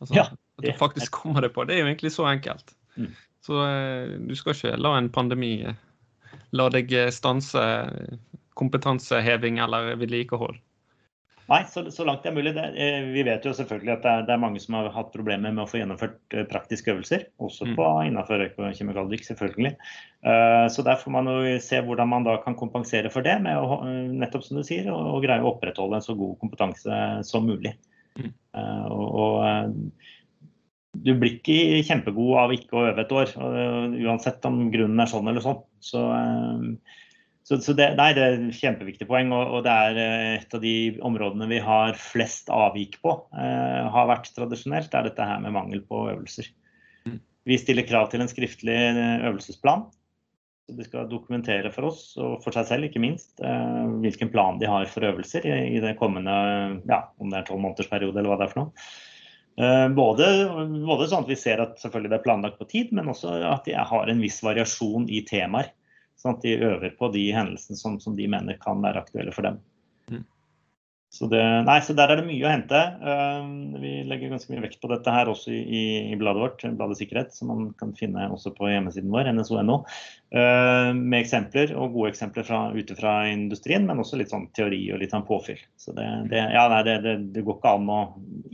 Altså, 0.00 0.14
ja, 0.14 0.24
at 0.58 0.66
du 0.66 0.72
faktisk 0.78 1.14
kommer 1.14 1.44
deg 1.44 1.54
på. 1.54 1.64
Det 1.66 1.76
er 1.76 1.84
jo 1.84 1.90
egentlig 1.90 2.12
så 2.14 2.26
enkelt. 2.30 2.74
Mm. 2.98 3.12
Så 3.46 3.60
eh, 3.64 4.16
du 4.18 4.34
skal 4.38 4.56
ikke 4.56 4.78
la 4.80 4.96
en 4.98 5.10
pandemi 5.14 5.52
eh, 5.66 5.78
la 6.56 6.68
deg 6.72 6.92
stanse 7.14 7.62
kompetanseheving 8.58 9.60
eller 9.62 9.94
vedlikehold. 10.00 10.58
Nei, 11.48 11.62
så, 11.72 11.86
så, 11.88 12.04
langt 12.04 12.26
det 12.26 12.28
er 12.28 12.36
mulig. 12.36 12.50
Det, 12.56 12.64
eh, 12.76 13.06
vi 13.08 13.22
vet 13.24 13.46
jo 13.48 13.54
selvfølgelig 13.56 13.92
at 13.94 14.02
det 14.04 14.10
er, 14.10 14.24
det 14.28 14.34
er, 14.34 14.40
mange 14.42 14.60
som 14.60 14.74
har 14.76 14.90
hatt 14.92 15.14
problemer 15.14 15.54
med 15.54 15.62
å 15.62 15.68
få 15.70 15.80
gjennomført 15.80 16.36
eh, 16.36 16.44
praktiske 16.48 16.92
øvelser. 16.92 17.24
Også 17.40 17.70
på, 17.70 17.86
mm. 17.86 18.10
innenfor 18.10 18.42
røyk- 18.42 18.60
og 18.60 18.76
kjemikaldykk, 18.76 19.24
selvfølgelig. 19.30 19.72
Uh, 20.18 20.66
så 20.74 20.84
der 20.84 20.98
får 21.00 21.14
man 21.14 21.30
jo 21.30 21.54
se 21.64 21.80
hvordan 21.86 22.10
man 22.10 22.26
da 22.26 22.34
kan 22.42 22.56
kompensere 22.58 23.08
for 23.14 23.24
det, 23.24 23.38
med 23.44 23.56
å, 23.56 23.80
nettopp 24.18 24.44
som 24.44 24.60
du 24.60 24.66
sier, 24.66 24.90
å, 24.92 24.98
å 25.14 25.22
greie 25.24 25.40
å 25.40 25.54
opprettholde 25.54 26.00
en 26.00 26.04
så 26.04 26.16
god 26.18 26.36
kompetanse 26.42 27.00
som 27.24 27.48
mulig. 27.48 27.72
Mm. 28.18 28.32
Uh, 28.58 28.86
og, 28.92 29.82
du 30.98 31.12
blir 31.14 31.36
ikke 31.36 31.80
kjempegod 31.86 32.36
av 32.42 32.52
ikke 32.52 32.74
å 32.74 32.86
øve 32.90 33.04
et 33.04 33.12
år, 33.14 33.32
uansett 34.02 34.44
om 34.48 34.64
grunnen 34.72 35.00
er 35.00 35.08
sånn 35.08 35.28
eller 35.30 35.44
sånn. 35.44 35.60
Så 35.84 36.00
så, 37.48 37.56
så 37.64 37.72
det, 37.72 37.86
nei, 37.96 38.10
det, 38.12 38.24
er 38.24 38.34
et 38.36 38.56
kjempeviktig 38.58 39.06
poeng, 39.08 39.30
og, 39.32 39.54
og, 39.56 39.62
det 39.64 39.72
er 39.72 39.98
eh, 40.02 40.32
et 40.36 40.52
av 40.52 40.60
de 40.60 40.74
områdene 41.08 41.48
vi 41.48 41.62
har 41.64 41.96
flest 41.96 42.50
avvik 42.52 42.98
på. 43.00 43.14
Eh, 43.32 43.86
har 43.94 44.10
vært 44.10 44.28
tradisjonelt, 44.36 44.92
er 44.92 45.08
dette 45.08 45.28
her 45.30 45.40
med 45.40 45.54
mangel 45.56 45.80
på 45.88 46.02
øvelser. 46.10 46.50
Mm. 47.08 47.16
Vi 47.48 47.60
stiller 47.62 47.88
krav 47.88 48.10
til 48.12 48.20
en 48.20 48.28
skriftlig 48.28 48.76
eh, 48.90 49.24
øvelsesplan. 49.30 49.86
Så 50.68 50.76
de 50.76 50.84
skal 50.84 51.08
dokumentere 51.08 51.72
for 51.72 51.88
oss, 51.88 52.02
og 52.20 52.42
for 52.44 52.52
seg 52.52 52.68
selv 52.68 52.90
ikke 52.90 53.00
minst, 53.00 53.38
eh, 53.40 53.84
hvilken 54.04 54.28
plan 54.34 54.60
de 54.60 54.68
har 54.68 54.84
for 54.92 55.08
øvelser 55.08 55.48
i, 55.48 55.56
i 55.78 55.80
det 55.80 55.96
kommende 55.96 56.34
ja, 56.84 57.06
om 57.16 57.32
det 57.32 57.40
er 57.40 57.48
tolv 57.48 57.64
måneders 57.64 57.88
periode 57.88 58.20
eller 58.20 58.34
hva 58.34 58.42
det 58.42 58.50
er 58.50 58.52
for 58.52 58.66
noe. 58.66 58.88
Eh, 59.56 59.88
både, 59.96 60.28
både, 60.84 61.08
sånn 61.08 61.24
at 61.24 61.32
vi 61.32 61.40
ser 61.40 61.64
at 61.64 61.80
selvfølgelig 61.80 62.12
det 62.12 62.20
er 62.20 62.28
planlagt 62.28 62.60
på 62.60 62.68
tid, 62.68 62.92
men 62.92 63.08
også 63.08 63.40
at 63.48 63.64
de 63.64 63.80
har 63.80 64.12
en 64.12 64.20
viss 64.20 64.42
variasjon 64.44 65.08
i 65.08 65.24
temaer. 65.32 65.72
Sånn 66.18 66.34
at 66.34 66.42
de 66.42 66.58
øver 66.58 66.94
på 66.98 67.12
de 67.14 67.28
hendelsene 67.34 67.78
som, 67.78 67.98
som 68.02 68.16
de 68.18 68.26
mener 68.30 68.58
kan 68.62 68.82
være 68.82 69.04
aktuelle 69.04 69.34
for 69.34 69.46
dem. 69.46 69.60
Mm. 70.10 70.24
Så, 71.10 71.24
det, 71.32 71.40
nei, 71.64 71.78
så 71.80 71.94
der 71.96 72.10
er 72.12 72.20
det 72.20 72.26
mye 72.26 72.44
å 72.44 72.50
hente. 72.50 72.78
Uh, 73.00 73.78
vi 73.80 73.92
legger 74.04 74.34
ganske 74.34 74.52
mye 74.52 74.64
vekt 74.66 74.80
på 74.82 74.90
dette 74.90 75.12
her 75.14 75.30
også 75.30 75.54
i, 75.54 75.82
i 76.12 76.16
bladet 76.20 76.42
vårt, 76.42 76.64
Bladet 76.76 76.98
sikkerhet, 76.98 77.32
som 77.32 77.48
man 77.48 77.62
kan 77.80 77.94
finne 77.96 78.26
også 78.34 78.52
på 78.56 78.68
hjemmesiden 78.68 79.14
vår, 79.14 79.30
nso.no. 79.32 79.78
Uh, 80.34 80.90
med 80.92 81.22
eksempler, 81.22 81.72
og 81.80 81.94
gode 81.96 82.12
eksempler 82.12 82.44
fra, 82.44 82.60
ute 82.76 82.98
fra 82.98 83.14
industrien, 83.30 83.86
men 83.88 84.02
også 84.02 84.20
litt 84.20 84.34
sånn 84.34 84.50
teori 84.58 84.82
og 84.92 85.00
litt 85.00 85.14
sånn 85.14 85.24
påfyll. 85.28 85.62
Så 85.80 85.96
det, 85.96 86.04
det, 86.34 86.42
ja, 86.52 86.66
nei, 86.74 86.82
det, 86.90 87.14
det 87.32 87.46
går 87.46 87.56
ikke 87.56 87.76
an 87.78 87.94
å 87.94 88.02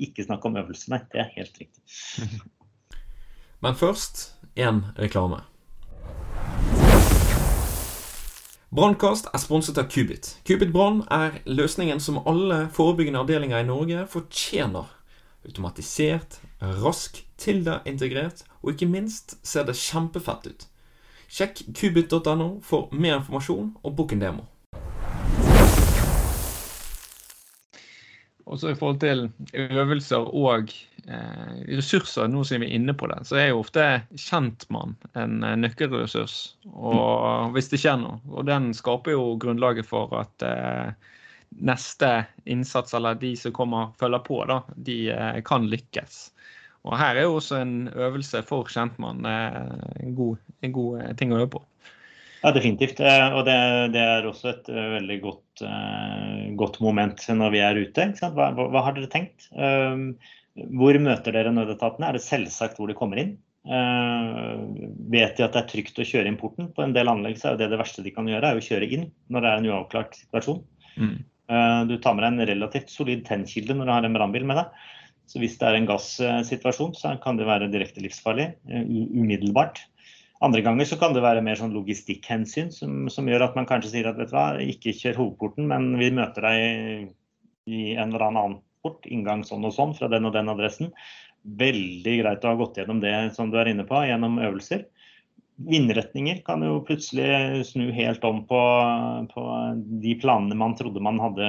ikke 0.07 0.29
snakke 0.29 0.53
om 0.53 0.61
øvelsene. 0.63 1.03
Det 1.11 1.25
er 1.25 1.35
helt 1.35 1.59
riktig. 1.65 1.83
Men 3.65 3.75
først 3.81 4.29
en 4.61 4.85
reklame. 5.01 5.43
Brannkast 8.75 9.29
er 9.31 9.39
sponset 9.39 9.77
av 9.79 9.85
Kubit. 9.87 10.33
Kubit 10.43 10.73
brann 10.75 11.05
er 11.15 11.37
løsningen 11.47 12.01
som 12.03 12.17
alle 12.27 12.65
forebyggende 12.75 13.21
avdelinger 13.23 13.63
i 13.63 13.67
Norge 13.69 14.01
fortjener. 14.11 14.89
Automatisert, 15.47 16.41
rask, 16.83 17.21
Tilda-integrert, 17.39 18.43
og 18.65 18.73
ikke 18.73 18.89
minst 18.91 19.37
ser 19.47 19.69
det 19.69 19.77
kjempefett 19.79 20.49
ut. 20.51 20.67
Sjekk 21.31 21.63
kubit.no 21.71 22.49
for 22.67 22.91
mer 22.91 23.21
informasjon 23.21 23.77
og 23.79 23.95
book 23.95 24.17
en 24.17 24.27
demo. 24.27 24.49
Også 28.45 28.71
i 28.71 28.77
forhold 28.77 28.99
til 29.01 29.29
øvelser 29.57 30.27
og 30.37 30.73
eh, 31.09 31.55
ressurser, 31.71 32.29
nå 32.29 32.43
som 32.45 32.61
vi 32.61 32.69
er 32.69 32.77
inne 32.77 32.93
på 32.97 33.09
det, 33.09 33.23
så 33.29 33.39
er 33.41 33.49
jo 33.49 33.63
ofte 33.63 33.87
kjentmann 34.21 34.93
en 35.17 35.39
eh, 35.41 35.57
nøkkelressurs. 35.63 36.37
Og 36.69 37.55
hvis 37.57 37.73
det 37.73 37.81
skjer 37.81 37.97
noe. 38.03 38.21
Og 38.29 38.45
den 38.51 38.73
skaper 38.77 39.17
jo 39.17 39.33
grunnlaget 39.41 39.89
for 39.89 40.13
at 40.21 40.45
eh, 40.45 40.93
neste 41.65 42.13
innsats, 42.45 42.95
eller 42.95 43.17
de 43.21 43.33
som 43.37 43.55
kommer 43.57 43.95
følger 44.01 44.25
på, 44.29 44.43
da, 44.51 44.61
de 44.77 44.99
eh, 45.15 45.41
kan 45.47 45.69
lykkes. 45.71 46.21
Og 46.85 46.99
her 47.01 47.17
er 47.17 47.25
jo 47.25 47.39
også 47.39 47.63
en 47.63 47.77
øvelse 47.89 48.43
for 48.45 48.69
kjentmann 48.69 49.25
eh, 49.29 49.63
en 50.05 50.17
god, 50.19 50.43
en 50.61 50.75
god 50.75 51.01
eh, 51.01 51.15
ting 51.17 51.33
å 51.33 51.41
øve 51.41 51.55
på. 51.57 51.65
Ja, 52.45 52.51
definitivt. 52.53 53.01
Eh, 53.01 53.27
og 53.33 53.47
det, 53.49 53.57
det, 53.95 54.03
er 54.05 54.27
også 54.29 54.51
et 54.51 54.67
eh, 54.69 54.89
veldig 54.99 55.17
godt, 55.23 55.63
uh, 55.65 56.53
godt 56.61 56.77
moment 56.85 57.23
når 57.33 57.55
vi 57.55 57.63
er 57.65 57.81
ute. 57.81 58.11
Hva, 58.21 58.51
hva, 58.53 58.67
hva, 58.69 58.83
har 58.85 58.97
dere 58.97 59.09
tenkt? 59.13 59.47
Uh, 59.57 60.13
hvor 60.77 60.99
møter 61.01 61.33
dere 61.33 61.55
nødetatene? 61.57 62.11
Er 62.11 62.19
det 62.19 62.27
selvsagt 62.27 62.77
hvor 62.79 62.91
de 62.91 62.97
kommer 62.99 63.23
inn? 63.23 63.35
Vet 63.65 65.39
de 65.39 65.45
at 65.47 65.55
det 65.55 65.61
er 65.63 65.69
trygt 65.71 65.97
å 65.99 66.05
kjøre 66.05 66.29
inn 66.29 66.37
porten? 66.37 66.69
På 66.77 66.85
en 66.85 66.93
del 66.93 67.09
anlegg 67.09 67.39
så 67.41 67.55
er 67.55 67.63
det 67.63 67.71
det 67.73 67.79
verste 67.81 68.05
de 68.05 68.13
kan 68.13 68.29
gjøre, 68.29 68.51
er 68.53 68.61
å 68.61 68.63
kjøre 68.63 68.91
inn 68.93 69.07
når 69.33 69.41
det 69.41 69.51
er 69.51 69.63
en 69.63 69.69
uavklart 69.71 70.19
situasjon. 70.19 70.61
Mm. 71.01 71.15
du 71.89 71.95
tar 71.99 72.15
med 72.15 72.23
deg 72.23 72.29
en 72.29 72.49
relativt 72.53 72.93
solid 72.93 73.25
tennkilde 73.27 73.75
når 73.75 73.89
du 73.89 73.93
har 73.97 74.07
en 74.07 74.15
brannbil 74.15 74.45
med 74.47 74.61
deg. 74.61 74.85
Så 75.33 75.41
hvis 75.41 75.57
det 75.59 75.67
er 75.67 75.79
en 75.81 75.89
gassituasjon, 75.89 76.93
så 76.95 77.17
kan 77.25 77.41
det 77.41 77.49
være 77.49 77.73
direkte 77.73 78.05
livsfarlig 78.05 78.53
umiddelbart. 78.69 79.81
Andre 80.45 80.61
ganger 80.65 80.89
så 80.89 80.99
kan 81.01 81.15
det 81.17 81.23
være 81.25 81.43
mer 81.45 81.57
sånn 81.57 81.73
logistikkhensyn 81.73 82.71
som, 82.75 83.05
som, 83.13 83.29
gjør 83.31 83.47
at 83.47 83.55
man 83.57 83.69
kanskje 83.69 83.95
sier 83.95 84.09
at 84.11 84.19
vet 84.21 84.33
du 84.33 84.37
hva, 84.37 84.47
ikke 84.61 84.93
kjør 84.99 85.21
hovedporten, 85.23 85.69
men 85.71 85.95
vi 86.01 86.11
møter 86.13 86.45
deg 86.45 87.13
i 87.71 87.85
en 87.97 88.13
eller 88.13 88.27
annen 88.29 88.59
port, 88.85 89.07
inngang 89.09 89.45
sånn 89.49 89.65
og 89.65 89.73
sånn, 89.73 89.95
fra 89.97 90.11
den 90.13 90.29
og 90.29 90.35
den 90.37 90.53
adressen. 90.53 90.93
Veldig 91.45 92.19
greit 92.21 92.45
å 92.45 92.53
ha 92.53 92.59
gått 92.61 92.81
gjennom 92.81 93.01
det 93.01 93.15
som 93.37 93.53
du 93.53 93.57
er 93.61 93.73
inne 93.73 93.87
på, 93.89 94.03
gjennom 94.05 94.37
øvelser. 94.43 94.85
Vindretninger 95.65 96.41
kan 96.45 96.65
jo 96.67 96.81
plutselig 96.85 97.65
snu 97.71 97.87
helt 97.95 98.25
om 98.27 98.43
på, 98.49 98.61
på 99.31 99.45
de 100.03 100.17
planene 100.21 100.59
man 100.59 100.75
trodde 100.77 101.03
man 101.05 101.21
hadde 101.23 101.49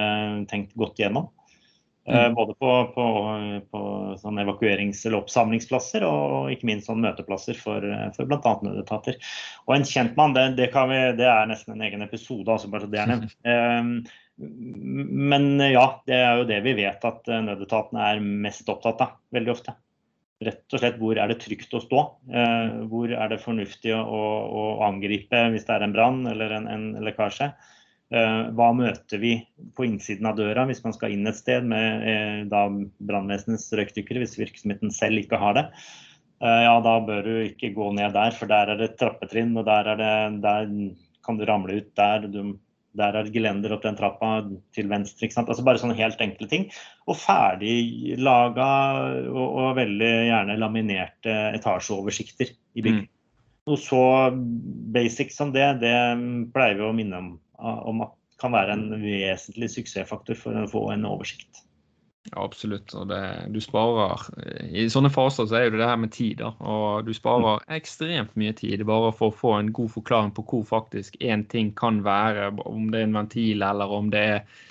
tenkt 0.52 0.76
godt 0.78 1.00
gjennom. 1.02 1.28
Eh, 2.06 2.26
mm. 2.28 2.34
Både 2.38 2.54
på, 2.54 2.70
på, 2.94 3.06
evakuerings- 4.46 5.04
eller 5.04 5.20
oppsamlingsplasser 5.20 6.06
og 6.08 6.52
ikke 6.54 6.70
minst 6.70 6.90
sånn 6.90 7.02
møteplasser 7.04 7.58
for, 7.60 7.84
for 8.16 8.30
bl.a. 8.30 8.52
nødetater. 8.64 9.18
Og 9.66 9.76
en 9.76 9.88
kjentmann, 9.88 10.36
det, 10.36 10.46
det, 10.60 10.70
vi, 10.72 11.00
det, 11.18 11.26
er 11.28 11.50
nesten 11.50 11.76
en 11.76 11.84
egen 11.88 12.06
episode, 12.06 12.48
altså 12.52 12.70
bare 12.72 12.86
så 12.86 12.92
det 12.92 13.02
er 13.02 13.12
nevnt. 13.14 13.36
Um, 13.56 14.00
men 14.36 15.46
ja, 15.64 15.84
det 16.04 16.16
er 16.20 16.40
jo 16.40 16.48
det 16.48 16.58
vi 16.66 16.74
vet 16.76 17.04
at 17.08 17.28
nødetatene 17.30 18.02
er 18.04 18.18
mest 18.20 18.68
opptatt 18.68 19.00
av, 19.00 19.14
veldig 19.32 19.52
ofte. 19.54 19.72
Rett 20.44 20.76
og 20.76 20.82
slett 20.82 20.98
hvor 21.00 21.16
er 21.16 21.30
det 21.32 21.38
trygt 21.40 21.72
å 21.72 21.80
stå? 21.80 22.02
Hvor 22.90 23.14
er 23.16 23.30
det 23.32 23.40
fornuftig 23.40 23.94
å, 23.96 24.02
å, 24.04 24.26
å, 24.44 24.64
angripe 24.84 25.40
hvis 25.54 25.64
det 25.64 25.72
er 25.78 25.86
en 25.86 25.94
brann 25.96 26.20
eller 26.28 26.52
en, 26.58 26.68
en 26.68 26.84
lekkasje? 27.06 27.48
Eh, 28.14 28.42
hva 28.54 28.68
møter 28.70 29.18
vi 29.18 29.32
på 29.74 29.86
innsiden 29.88 30.28
av 30.30 30.36
døra 30.38 30.62
hvis 30.68 30.84
man 30.84 30.94
skal 30.94 31.10
inn 31.10 31.26
et 31.26 31.38
sted 31.40 31.64
med 31.66 32.04
eh, 32.06 32.76
brannvesenets 33.02 33.66
røykdykkere, 33.74 34.22
hvis 34.22 34.38
virksomheten 34.38 34.94
selv 34.94 35.24
ikke 35.24 35.40
har 35.42 35.56
det? 35.58 35.64
Eh, 36.38 36.60
ja, 36.68 36.76
da 36.84 37.00
bør 37.02 37.26
du 37.26 37.34
ikke 37.48 37.72
gå 37.74 37.90
ned 37.96 38.14
der, 38.14 38.36
for 38.36 38.50
der 38.50 38.70
er 38.70 38.78
det 38.78 38.94
trappetrinn, 39.00 39.56
og 39.58 39.66
der, 39.66 39.90
det, 39.98 40.12
der 40.44 40.70
kan 41.26 41.40
du 41.40 41.44
ramle 41.48 41.80
ut 41.80 41.90
der. 41.98 42.28
Du, 42.30 42.54
der 42.96 43.18
er 43.18 43.32
gelender 43.32 43.74
opp 43.74 43.82
den 43.84 43.98
trappa 43.98 44.30
til 44.76 44.86
venstre. 44.92 45.28
Altså 45.42 45.64
Bare 45.66 45.82
sånne 45.82 45.98
helt 45.98 46.22
enkle 46.22 46.46
ting. 46.48 46.68
Og 47.10 47.18
ferdiglaga 47.20 48.70
og, 49.32 49.42
og 49.46 49.74
veldig 49.80 50.12
gjerne 50.30 50.58
laminerte 50.62 51.34
etasjeoversikter 51.58 52.54
i 52.54 52.86
bygg. 52.86 53.02
Mm. 53.02 53.12
Noe 53.66 53.82
så 53.82 54.00
basic 54.94 55.34
som 55.34 55.50
det, 55.50 55.66
det 55.82 55.96
pleier 56.54 56.78
vi 56.78 56.86
å 56.86 56.94
minne 56.94 57.18
om 57.18 57.32
om 57.58 58.04
at 58.06 58.14
kan 58.40 58.52
være 58.52 58.74
en 58.76 58.90
vesentlig 59.00 59.70
suksessfaktor 59.72 60.36
for 60.38 60.58
å 60.60 60.68
få 60.68 60.82
en 60.92 61.06
oversikt. 61.08 61.62
Ja, 62.32 62.42
absolutt. 62.42 62.90
Og 62.98 63.06
det, 63.10 63.20
du 63.54 63.60
sparer 63.62 64.24
I 64.74 64.88
sånne 64.90 65.12
faser 65.14 65.46
så 65.46 65.60
er 65.60 65.70
det 65.70 65.80
det 65.80 65.88
her 65.88 66.00
med 66.02 66.12
tid. 66.14 66.42
Da, 66.42 66.50
og 66.58 67.06
du 67.06 67.12
sparer 67.16 67.62
ekstremt 67.76 68.34
mye 68.38 68.54
tid 68.56 68.82
bare 68.88 69.12
for 69.14 69.30
å 69.30 69.38
få 69.42 69.54
en 69.60 69.70
god 69.76 69.92
forklaring 69.94 70.34
på 70.36 70.44
hvor 70.50 70.66
faktisk 70.68 71.18
én 71.22 71.46
ting 71.52 71.72
kan 71.78 72.02
være. 72.06 72.50
Om 72.66 72.90
det 72.92 73.02
er 73.02 73.08
en 73.08 73.20
ventil, 73.20 73.62
eller 73.64 73.94
om 73.98 74.10
det 74.12 74.24
er 74.34 74.66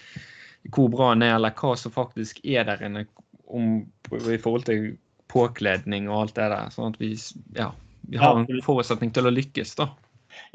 hvor 0.74 0.90
bra 0.92 1.14
den 1.14 1.26
er, 1.28 1.38
eller 1.38 1.56
hva 1.56 1.76
som 1.78 1.94
faktisk 1.94 2.42
er 2.44 2.66
der 2.68 2.82
inne 2.86 3.06
om, 3.46 3.86
i 4.12 4.40
forhold 4.42 4.66
til 4.68 4.96
påkledning 5.32 6.10
og 6.10 6.26
alt 6.26 6.38
det 6.38 6.50
der. 6.52 6.72
Sånn 6.74 6.94
at 6.94 7.02
vi, 7.02 7.14
ja, 7.56 7.70
vi 8.10 8.20
har 8.20 8.38
en 8.40 8.66
forutsetning 8.66 9.14
til 9.16 9.30
å 9.30 9.34
lykkes. 9.34 9.78
da. 9.80 9.94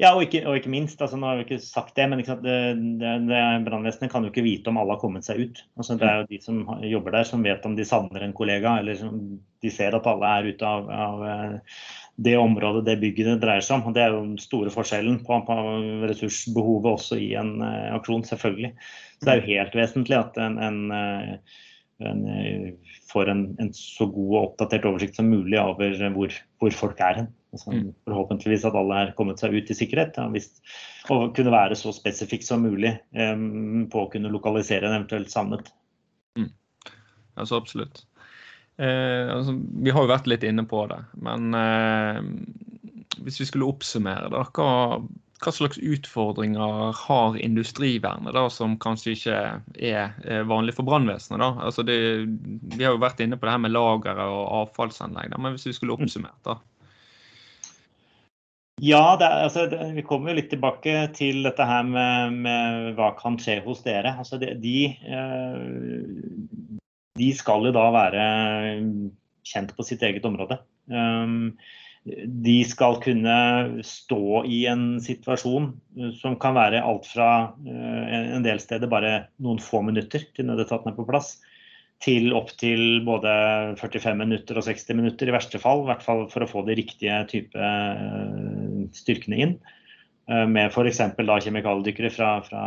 Ja, 0.01 0.11
og 0.15 0.23
ikke, 0.25 0.41
og 0.49 0.57
ikke 0.57 0.71
minst, 0.73 1.01
altså, 1.01 1.17
nå 1.19 1.29
har 1.29 1.39
vi 1.39 1.45
ikke 1.45 1.61
sagt 1.63 1.95
det, 1.97 2.07
men 2.09 2.21
det, 2.23 2.35
det, 2.43 3.13
det, 3.29 3.41
brannvesenet 3.67 4.11
kan 4.11 4.25
jo 4.25 4.31
ikke 4.31 4.45
vite 4.45 4.71
om 4.71 4.79
alle 4.81 4.95
har 4.95 5.01
kommet 5.01 5.27
seg 5.27 5.43
ut. 5.43 5.63
Altså, 5.77 5.97
det 5.99 6.07
er 6.07 6.21
jo 6.21 6.29
de 6.31 6.39
som 6.43 6.61
jobber 6.87 7.17
der 7.17 7.27
som 7.29 7.45
vet 7.45 7.65
om 7.67 7.77
de 7.77 7.87
savner 7.87 8.25
en 8.25 8.35
kollega, 8.37 8.77
eller 8.81 8.97
som, 8.99 9.17
de 9.61 9.73
ser 9.73 9.97
at 9.97 10.07
alle 10.09 10.31
er 10.37 10.49
ute 10.53 10.67
av, 10.67 10.89
av 10.89 11.25
eh, 11.29 11.57
det 12.21 12.35
området 12.37 12.85
det 12.85 12.97
bygget 13.01 13.33
det 13.33 13.39
dreier 13.43 13.65
seg 13.65 13.79
om. 13.79 13.95
Det 13.95 14.03
er 14.03 14.13
jo 14.13 14.23
den 14.25 14.37
store 14.41 14.73
forskjellen 14.73 15.21
på, 15.25 15.41
på 15.47 15.57
ressursbehovet 16.09 16.91
også 16.95 17.19
i 17.21 17.33
en 17.39 17.55
uh, 17.63 17.93
aksjon, 17.95 18.25
selvfølgelig. 18.27 18.73
Så 19.17 19.27
det 19.27 19.33
er 19.33 19.41
jo 19.41 19.51
helt 19.51 19.77
vesentlig 19.77 20.17
at 20.17 20.39
en, 20.41 20.57
en, 20.61 20.81
uh, 20.93 21.61
en 22.07 22.23
får 23.11 23.29
en, 23.29 23.43
en, 23.59 23.71
så 23.75 24.07
god 24.07 24.31
og 24.31 24.41
oppdatert 24.41 24.87
oversikt 24.87 25.17
som 25.19 25.29
mulig 25.31 25.59
over 25.59 25.95
hvor, 26.15 26.35
hvor 26.61 26.75
folk 26.75 27.01
er 27.03 27.21
hen. 27.21 27.29
Altså, 27.51 27.73
mm. 27.75 27.89
Forhåpentligvis 28.07 28.65
at 28.67 28.77
alle 28.79 28.99
er 29.01 29.13
kommet 29.17 29.41
seg 29.41 29.55
ut 29.57 29.71
i 29.71 29.75
sikkerhet. 29.75 30.15
Ja, 30.19 30.29
hvis, 30.31 30.53
og 31.11 31.33
kunne 31.35 31.53
være 31.53 31.77
så 31.79 31.91
spesifikk 31.95 32.45
som 32.47 32.63
mulig 32.63 32.93
um, 33.11 33.87
på 33.91 34.05
å 34.05 34.11
kunne 34.13 34.31
lokalisere 34.31 34.87
en 34.87 35.01
eventuelt 35.01 35.33
savnet. 35.33 35.73
Mm. 36.39 36.51
Altså 37.41 37.59
absolutt. 37.59 38.05
Eh, 38.81 39.27
altså, 39.29 39.57
vi 39.83 39.91
har 39.91 40.05
jo 40.05 40.13
vært 40.13 40.29
litt 40.31 40.45
inne 40.47 40.63
på 40.69 40.85
det, 40.89 41.01
men 41.21 41.57
eh, 41.57 42.21
hvis 43.21 43.41
vi 43.43 43.49
skulle 43.49 43.67
oppsummere, 43.69 44.31
da, 44.33 44.45
hva, 44.55 45.01
hva, 45.41 45.53
slags 45.53 45.79
utfordringer 45.81 46.91
har 46.97 47.37
industrivernet 47.41 48.35
da, 48.37 48.45
som 48.53 48.77
kanskje 48.81 49.15
ikke 49.15 49.37
er 49.81 50.43
vanlig 50.49 50.75
for 50.77 50.87
brannvesenet? 50.87 51.61
Altså 51.65 51.85
vi 51.87 52.83
har 52.83 52.93
jo 52.93 53.01
vært 53.01 53.23
inne 53.23 53.39
på 53.39 53.47
det 53.47 53.55
her 53.55 53.63
med 53.63 53.73
lagre 53.73 54.27
og 54.27 54.43
avfallsanlegg, 54.63 55.33
da, 55.33 55.41
men 55.41 55.57
hvis 55.57 55.69
vi 55.71 55.77
skulle 55.77 55.97
mm. 55.97 56.05
oppsummert, 56.05 56.41
da? 56.47 56.59
Ja, 58.81 59.13
er, 59.13 59.43
altså, 59.45 59.67
vi 59.93 60.01
kommer 60.01 60.31
jo 60.31 60.39
litt 60.39 60.49
tilbake 60.49 60.95
til 61.13 61.43
dette 61.45 61.65
her 61.69 61.83
med, 61.85 62.37
med 62.41 62.95
hva 62.97 63.11
kan 63.19 63.37
skje 63.37 63.59
hos 63.65 63.83
dere. 63.85 64.15
Altså, 64.17 64.39
de, 64.41 64.77
eh, 64.89 65.59
de, 67.19 67.27
skal 67.37 67.67
jo 67.69 67.73
da 67.75 67.83
være 67.93 68.23
kjent 69.45 69.75
på 69.77 69.85
sitt 69.85 70.01
eget 70.07 70.25
område. 70.25 70.57
De 72.01 72.55
skal 72.65 72.97
kunne 73.03 73.33
stå 73.85 74.41
i 74.49 74.63
en 74.71 74.95
situasjon 75.03 75.67
som 76.17 76.37
kan 76.41 76.55
være 76.57 76.81
alt 76.81 77.05
fra 77.05 77.27
uh, 77.53 78.05
en 78.09 78.45
del 78.45 78.57
steder 78.63 78.89
bare 78.89 79.27
noen 79.37 79.61
få 79.61 79.83
minutter 79.85 80.25
til 80.33 80.49
nødetatene 80.49 80.95
er 80.95 80.97
på 80.97 81.05
plass, 81.05 81.35
til 82.01 82.33
opptil 82.33 83.03
både 83.05 83.33
45 83.77 84.17
minutter 84.17 84.57
og 84.57 84.65
60 84.65 84.97
minutter 84.97 85.29
i 85.29 85.35
verste 85.35 85.61
fall. 85.61 85.83
I 85.83 85.91
hvert 85.91 86.05
fall 86.05 86.25
for 86.31 86.41
å 86.41 86.49
få 86.49 86.65
de 86.65 86.79
riktige 86.79 87.19
type 87.29 87.61
eh, 87.61 88.79
styrkene 88.97 89.43
inn. 89.45 89.53
Eh, 90.31 90.47
med 90.49 90.73
f.eks. 90.73 91.03
kjemikaliedykkere 91.19 92.09
fra, 92.13 92.31
fra, 92.45 92.63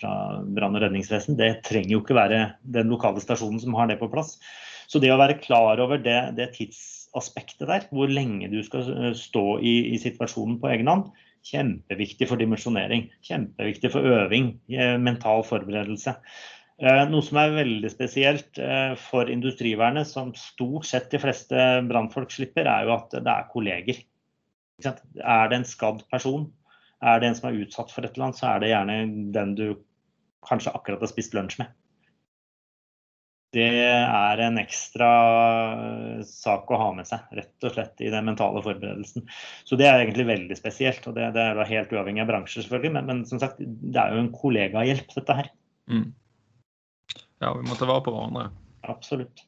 fra 0.00 0.12
brann- 0.42 0.74
og 0.74 0.82
redningsvesen. 0.82 1.38
Det 1.38 1.60
trenger 1.66 1.94
jo 1.94 2.02
ikke 2.02 2.18
være 2.18 2.40
den 2.62 2.90
lokale 2.90 3.22
stasjonen 3.22 3.62
som 3.62 3.78
har 3.78 3.90
det 3.90 4.00
på 4.02 4.10
plass. 4.10 4.36
Så 4.90 5.02
det 5.02 5.14
å 5.14 5.20
være 5.22 5.38
klar 5.42 5.82
over 5.82 6.02
det, 6.02 6.18
det 6.38 6.50
tidsaspektet 7.16 7.68
der, 7.68 7.86
hvor 7.90 8.06
lenge 8.06 8.48
du 8.52 8.62
skal 8.62 8.90
eh, 8.92 9.14
stå 9.14 9.58
i, 9.58 9.94
i 9.94 9.98
situasjonen 9.98 10.60
på 10.60 10.68
egen 10.68 10.88
hånd, 10.88 11.08
kjempeviktig 11.46 12.28
for 12.28 12.36
dimensjonering. 12.36 13.08
Kjempeviktig 13.22 13.92
for 13.92 14.02
øving, 14.02 14.56
mental 15.00 15.44
forberedelse. 15.46 16.16
Eh, 16.76 17.04
noe 17.08 17.24
som 17.24 17.38
er 17.40 17.54
veldig 17.54 17.88
spesielt 17.88 18.58
eh, 18.58 18.92
for 19.00 19.30
industrivernet, 19.32 20.08
som 20.08 20.34
stort 20.36 20.84
sett 20.84 21.08
de 21.10 21.20
fleste 21.22 21.56
brannfolk 21.88 22.34
slipper, 22.34 22.68
er 22.68 22.84
jo 22.84 22.96
at 22.98 23.16
det 23.16 23.32
er 23.32 23.48
kolleger. 23.52 24.02
Er 24.84 25.48
det 25.48 25.56
en 25.56 25.64
skadd 25.64 26.04
person, 26.12 26.52
Er 27.00 27.20
det 27.20 27.28
en 27.28 27.34
som 27.36 27.50
er 27.50 27.58
utsatt 27.60 27.90
for 27.92 28.04
et 28.04 28.14
eller 28.14 28.30
annet, 28.30 28.38
så 28.38 28.46
er 28.48 28.60
det 28.60 28.68
gjerne 28.70 28.94
den 29.32 29.50
du 29.54 29.66
kanskje 30.48 30.72
akkurat 30.72 31.02
har 31.04 31.10
spist 31.10 31.34
lunsj 31.36 31.58
med. 31.60 31.68
Det 33.54 33.66
er 33.86 34.40
en 34.42 34.58
ekstra 34.60 35.08
sak 36.26 36.70
å 36.70 36.78
ha 36.80 36.88
med 36.96 37.06
seg, 37.08 37.24
rett 37.38 37.66
og 37.66 37.72
slett, 37.72 37.94
i 38.02 38.10
den 38.12 38.26
mentale 38.26 38.60
forberedelsen. 38.64 39.24
Så 39.64 39.78
det 39.78 39.86
er 39.88 40.02
egentlig 40.02 40.26
veldig 40.28 40.58
spesielt. 40.58 41.06
Og 41.06 41.16
det, 41.16 41.30
det 41.36 41.44
er 41.44 41.62
helt 41.70 41.94
uavhengig 41.94 42.24
av 42.24 42.30
bransje, 42.32 42.64
selvfølgelig. 42.64 42.92
Men, 42.98 43.08
men, 43.08 43.24
som 43.30 43.40
sagt, 43.42 43.62
det 43.62 44.02
er 44.02 44.12
jo 44.12 44.24
en 44.24 44.32
kollegahjelp, 44.34 45.14
dette 45.14 45.38
her. 45.40 45.50
Mm. 45.92 46.08
Ja, 47.44 47.52
vi 47.54 47.68
må 47.68 47.78
ta 47.78 47.88
vare 47.88 48.04
på 48.04 48.12
hverandre. 48.12 48.50
Absolutt. 48.90 49.46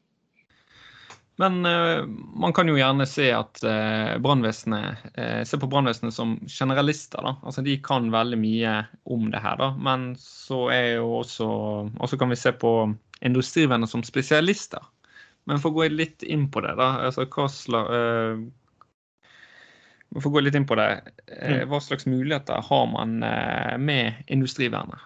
Men 1.40 1.66
uh, 1.66 2.06
man 2.34 2.52
kan 2.52 2.66
jo 2.66 2.74
gjerne 2.74 3.04
se 3.06 3.28
at 3.30 3.60
uh, 3.62 4.16
brannvesenet 4.18 5.04
uh, 5.14 5.42
Se 5.46 5.58
på 5.60 5.68
brannvesenet 5.70 6.14
som 6.14 6.34
generalister. 6.50 7.22
da. 7.22 7.36
Altså 7.46 7.62
De 7.62 7.76
kan 7.82 8.10
veldig 8.10 8.38
mye 8.42 8.72
om 9.06 9.28
det 9.30 9.42
her. 9.44 9.54
da. 9.60 9.70
Men 9.78 10.10
så 10.18 10.64
er 10.74 10.96
jo 10.98 11.20
også 11.20 11.48
Og 11.94 12.10
så 12.10 12.18
kan 12.18 12.34
vi 12.34 12.40
se 12.40 12.52
på 12.52 12.72
industrivenner 13.22 13.86
som 13.86 14.02
spesialister. 14.02 14.82
Men 15.46 15.62
for 15.62 15.70
å 15.70 15.78
gå 15.78 15.92
litt 15.94 16.26
inn 16.26 16.48
på 16.50 16.60
det, 16.62 16.74
da. 16.78 16.90
altså 17.06 17.24
hva 17.24 17.46
slags 17.50 18.50
for 20.18 20.28
å 20.28 20.32
gå 20.32 20.42
litt 20.44 20.56
inn 20.56 20.66
på 20.68 20.76
det, 20.78 20.86
mm. 21.26 21.64
Hva 21.70 21.80
slags 21.82 22.06
muligheter 22.08 22.62
har 22.64 22.86
man 22.92 23.18
med 23.80 24.20
industrivernet? 24.28 25.00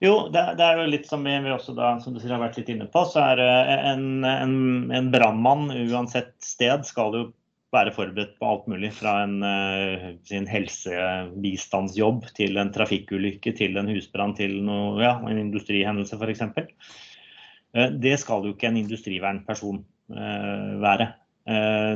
Jo, 0.00 0.14
det, 0.32 0.42
det, 0.56 0.64
er 0.64 0.78
jo 0.80 0.88
litt 0.88 1.08
som 1.08 1.26
vi, 1.26 1.34
vi 1.44 1.52
også 1.52 1.74
da, 1.76 1.90
som 2.00 2.14
du 2.14 2.22
sier, 2.22 2.32
har 2.32 2.40
vært 2.40 2.56
litt 2.56 2.70
inne 2.72 2.86
på, 2.88 3.02
så 3.04 3.20
er 3.34 3.42
en, 3.90 4.24
en, 4.24 4.54
en 4.96 5.10
brannmann 5.12 5.68
uansett 5.90 6.32
sted 6.44 6.86
skal 6.88 7.16
jo 7.18 7.26
være 7.74 7.92
forberedt 7.94 8.32
på 8.40 8.48
alt 8.48 8.66
mulig. 8.70 8.90
Fra 8.96 9.18
en 9.26 9.36
uh, 9.44 10.08
sin 10.26 10.48
helsebistandsjobb 10.50 12.26
til 12.36 12.58
en 12.60 12.72
trafikkulykke, 12.74 13.52
til 13.58 13.76
en 13.78 13.90
husbrann, 13.92 14.34
til 14.38 14.56
noe, 14.66 14.96
ja, 15.04 15.14
en 15.28 15.42
industrihendelse 15.44 16.18
f.eks. 16.18 16.46
Eh, 16.48 17.92
det 18.02 18.16
skal 18.24 18.48
jo 18.48 18.56
ikke 18.56 18.70
en 18.72 18.80
industrivernperson 18.80 19.84
være. 20.10 21.04
Eh, 21.50 21.94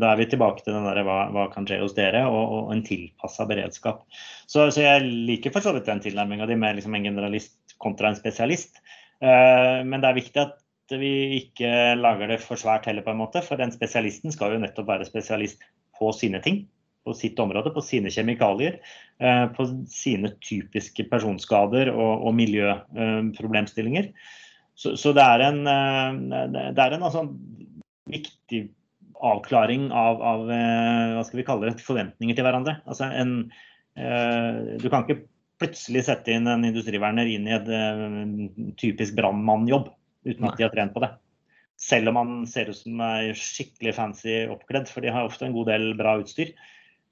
da 0.00 0.10
er 0.10 0.20
vi 0.20 0.26
tilbake 0.30 0.64
til 0.64 0.74
den 0.74 0.86
der, 0.88 1.02
hva, 1.06 1.18
hva 1.34 1.46
kan 1.52 1.66
skje 1.68 1.78
hos 1.82 1.94
dere, 1.96 2.24
og, 2.26 2.54
og 2.56 2.70
en 2.74 2.84
tilpassa 2.86 3.46
beredskap. 3.48 4.04
Så, 4.48 4.68
så, 4.74 4.82
jeg 4.82 5.06
liker 5.28 5.54
for 5.54 5.64
så 5.64 5.74
vidt 5.76 5.88
den 5.88 6.02
tilnærminga 6.02 6.48
di 6.50 6.56
med 6.58 6.78
liksom 6.78 6.96
en 6.96 7.06
generalist 7.06 7.76
kontra 7.82 8.10
en 8.10 8.18
spesialist. 8.18 8.80
Eh, 9.22 9.82
men 9.86 10.02
det 10.02 10.10
er 10.10 10.18
viktig 10.18 10.42
at 10.42 10.96
vi 10.96 11.12
ikke 11.40 11.68
lager 11.98 12.30
det 12.30 12.40
for 12.42 12.58
svært 12.58 12.86
heller, 12.90 13.04
på 13.06 13.12
en 13.12 13.20
måte. 13.20 13.42
For 13.46 13.60
den 13.60 13.74
spesialisten 13.74 14.34
skal 14.34 14.56
jo 14.56 14.62
nettopp 14.62 14.88
være 14.90 15.08
spesialist 15.08 15.62
på 15.98 16.10
sine 16.16 16.40
ting. 16.42 16.64
På 17.06 17.14
sitt 17.14 17.38
område, 17.38 17.70
på 17.70 17.84
sine 17.86 18.10
kjemikalier, 18.10 18.80
eh, 19.22 19.44
på 19.54 19.68
sine 19.90 20.32
typiske 20.42 21.06
personskader 21.12 21.92
og, 21.92 22.26
og 22.26 22.34
miljøproblemstillinger. 22.34 24.10
Så, 24.76 24.96
så, 24.98 25.12
det 25.16 25.22
er 25.22 25.44
en, 25.46 25.62
det 26.52 26.82
er 26.82 26.96
en 26.96 27.06
altså, 27.06 27.22
viktig 28.10 28.66
avklaring 29.24 29.88
av, 29.94 30.20
av, 30.22 30.50
eh, 30.52 31.14
hva 31.16 31.24
skal 31.26 31.40
vi 31.40 31.46
kalle 31.46 31.70
det, 31.70 31.84
forventninger 31.84 32.36
til 32.36 32.46
hverandre. 32.46 32.78
Altså 32.86 33.08
en, 33.08 33.36
eh, 33.96 34.76
du 34.82 34.88
kan 34.92 35.04
ikke 35.04 35.24
plutselig 35.60 36.04
sette 36.08 36.34
inn 36.34 36.48
en 36.50 36.66
industriverner 36.68 37.28
inn 37.32 37.46
i 37.48 37.54
et 37.56 37.70
eh, 37.72 38.72
typisk 38.80 39.16
brannmannjobb 39.16 39.88
uten 40.26 40.48
at 40.48 40.58
de 40.58 40.66
har 40.66 40.74
trent 40.74 40.94
på 40.94 41.02
det. 41.04 41.12
Selv 41.80 42.10
om 42.10 42.16
man 42.16 42.46
ser 42.48 42.70
ut 42.72 42.78
som 42.78 43.00
er 43.04 43.36
skikkelig 43.36 43.94
fancy 43.96 44.38
oppkledd, 44.48 44.88
for 44.88 45.04
de 45.04 45.12
har 45.12 45.28
ofte 45.28 45.46
en 45.46 45.56
god 45.56 45.68
del 45.72 45.90
bra 45.98 46.16
utstyr. 46.22 46.54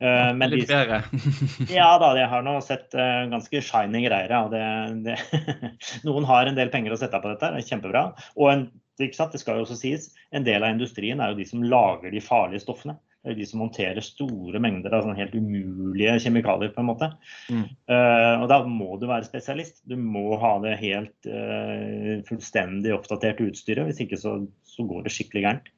Uh, 0.03 0.33
men 0.35 0.51
litt 0.51 0.67
bedre. 0.69 1.03
ja 1.71 1.91
da, 2.03 2.11
jeg 2.19 2.29
har 2.33 2.43
nå 2.45 2.57
sett 2.65 2.97
uh, 2.99 3.25
ganske 3.31 3.61
shiny 3.63 4.03
greier. 4.07 4.33
Ja. 4.33 4.43
Det, 4.51 4.65
det, 5.05 5.19
noen 6.09 6.27
har 6.29 6.51
en 6.51 6.59
del 6.59 6.73
penger 6.73 6.97
å 6.97 6.99
sette 7.01 7.21
av 7.21 7.25
på 7.25 7.31
dette, 7.31 7.53
det 7.55 7.63
er 7.63 7.69
kjempebra. 7.69 8.07
Og 8.41 8.51
en 8.51 8.67
det 8.99 9.41
skal 9.41 9.59
jo 9.59 9.65
også 9.65 9.79
sies, 9.79 10.13
En 10.31 10.45
del 10.47 10.63
av 10.63 10.75
industrien 10.75 11.21
er 11.21 11.33
jo 11.33 11.41
de 11.41 11.49
som 11.49 11.63
lager 11.63 12.11
de 12.15 12.23
farlige 12.23 12.65
stoffene. 12.65 12.97
Det 13.25 13.33
er 13.33 13.39
de 13.39 13.47
som 13.49 13.63
håndterer 13.65 14.05
store 14.05 14.61
mengder 14.61 14.93
av 14.93 15.07
sånn 15.07 15.17
helt 15.17 15.33
umulige 15.33 16.19
kjemikalier. 16.27 16.75
på 16.75 16.83
en 16.83 16.91
måte. 16.91 17.09
Mm. 17.49 17.65
Uh, 17.89 18.43
og 18.43 18.49
Da 18.53 18.59
må 18.69 18.99
du 19.01 19.07
være 19.09 19.25
spesialist. 19.25 19.81
Du 19.89 19.97
må 19.97 20.37
ha 20.37 20.59
det 20.61 20.77
helt 20.83 21.31
uh, 21.31 22.21
fullstendig 22.29 22.93
oppdatert 22.93 23.41
utstyret. 23.41 23.89
Hvis 23.89 24.03
ikke 24.05 24.21
så, 24.21 24.37
så 24.69 24.85
går 24.85 25.07
det 25.07 25.15
skikkelig 25.17 25.47
gærent. 25.47 25.74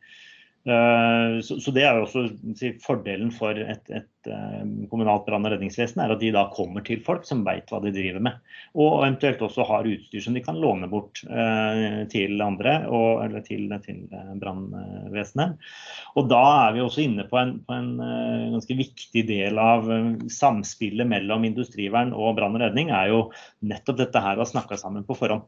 Eh, 0.67 1.41
så, 1.41 1.61
så, 1.61 1.71
det 1.71 1.85
er 1.87 1.95
jo 1.95 2.07
også 2.09 2.25
si, 2.59 2.73
Fordelen 2.83 3.29
for 3.31 3.55
et, 3.55 3.85
et 3.95 4.31
eh, 4.31 4.63
kommunalt 4.91 5.23
brann- 5.29 5.47
og 5.47 5.53
redningsvesen 5.53 6.01
er 6.03 6.11
at 6.11 6.19
de 6.19 6.33
da 6.35 6.49
kommer 6.51 6.83
til 6.87 7.05
folk 7.07 7.23
som 7.29 7.45
vet 7.47 7.71
hva 7.71 7.79
de 7.85 7.93
driver 7.95 8.25
med. 8.27 8.41
Og 8.75 9.05
eventuelt 9.05 9.45
også 9.47 9.63
har 9.69 9.87
utstyr 9.87 10.25
som 10.25 10.35
de 10.35 10.43
kan 10.43 10.59
låne 10.59 10.89
bort 10.91 11.23
eh, 11.31 12.01
til 12.11 12.43
andre, 12.43 12.81
og, 12.91 13.23
eller 13.29 13.45
til, 13.47 13.71
til 13.85 14.01
brannvesenet. 14.43 15.69
Og 16.19 16.27
da 16.33 16.43
er 16.65 16.75
vi 16.75 16.83
også 16.83 17.05
inne 17.05 17.29
på 17.31 17.39
en, 17.39 17.61
på 17.63 17.77
en 17.77 17.93
ganske 18.57 18.79
viktig 18.81 19.23
del 19.29 19.63
av 19.63 19.87
samspillet 20.33 21.07
mellom 21.07 21.47
industrivern 21.47 22.11
og 22.17 22.41
brann 22.41 22.59
og 22.59 22.65
redning, 22.65 22.91
er 22.91 23.13
jo 23.13 23.23
nettopp 23.63 24.03
dette 24.03 24.25
her 24.25 24.35
å 24.35 24.43
ha 24.43 24.51
snakka 24.51 24.81
sammen 24.83 25.07
på 25.07 25.15
forhånd. 25.15 25.47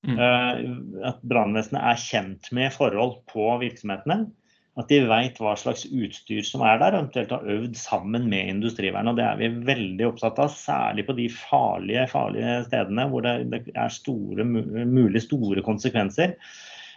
Mm. 0.00 0.16
At 1.04 1.18
brannvesenet 1.28 1.82
er 1.84 1.98
kjent 2.00 2.48
med 2.56 2.72
forhold 2.72 3.18
på 3.30 3.46
virksomhetene. 3.60 4.24
At 4.80 4.88
de 4.88 5.02
vet 5.10 5.38
hva 5.42 5.52
slags 5.60 5.84
utstyr 5.84 6.44
som 6.46 6.64
er 6.64 6.80
der, 6.80 6.94
og 6.94 7.04
eventuelt 7.04 7.34
har 7.34 7.48
øvd 7.56 7.76
sammen 7.76 8.28
med 8.32 8.54
industrivernet. 8.54 9.12
Og 9.12 9.20
det 9.20 9.26
er 9.26 9.40
vi 9.40 9.52
veldig 9.68 10.08
opptatt 10.08 10.40
av, 10.40 10.52
særlig 10.56 11.04
på 11.08 11.16
de 11.18 11.28
farlige, 11.34 12.06
farlige 12.12 12.58
stedene 12.70 13.08
hvor 13.12 13.26
det, 13.26 13.36
det 13.52 13.62
er 13.74 13.92
store, 13.92 14.46
mulig 14.46 15.26
store 15.26 15.64
konsekvenser. 15.66 16.38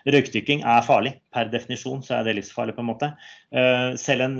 Røykdykking 0.03 0.65
er 0.67 0.83
farlig. 0.83 1.13
Per 1.31 1.47
definisjon 1.51 2.01
så 2.03 2.17
er 2.17 2.25
det 2.27 2.33
livsfarlig. 2.35 2.75
på 2.75 2.83
en 2.83 2.89
måte. 2.89 3.09
Eh, 3.55 3.95
selv 3.99 4.25
en, 4.25 4.35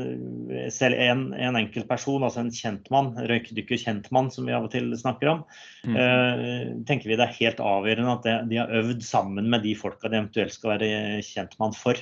selv 0.72 1.00
en, 1.00 1.22
en 1.34 1.60
enkeltperson, 1.60 2.24
altså 2.24 2.44
en 2.44 2.52
kjentmann, 2.52 3.14
røykdykker-kjentmann 3.32 4.32
som 4.34 4.50
vi 4.50 4.56
av 4.56 4.68
og 4.68 4.74
til 4.74 4.92
snakker 5.00 5.32
om, 5.32 5.46
mm. 5.88 5.96
Eh, 6.04 6.74
tenker 6.88 7.12
vi 7.12 7.20
det 7.20 7.28
er 7.30 7.40
helt 7.40 7.64
avgjørende 7.64 8.18
at 8.18 8.28
det, 8.28 8.36
de 8.52 8.60
har 8.60 8.76
øvd 8.82 9.06
sammen 9.08 9.48
med 9.52 9.64
de 9.64 9.76
folka 9.80 10.12
de 10.12 10.20
eventuelt 10.20 10.56
skal 10.56 10.76
være 10.76 11.24
kjentmann 11.24 11.76
for. 11.78 12.00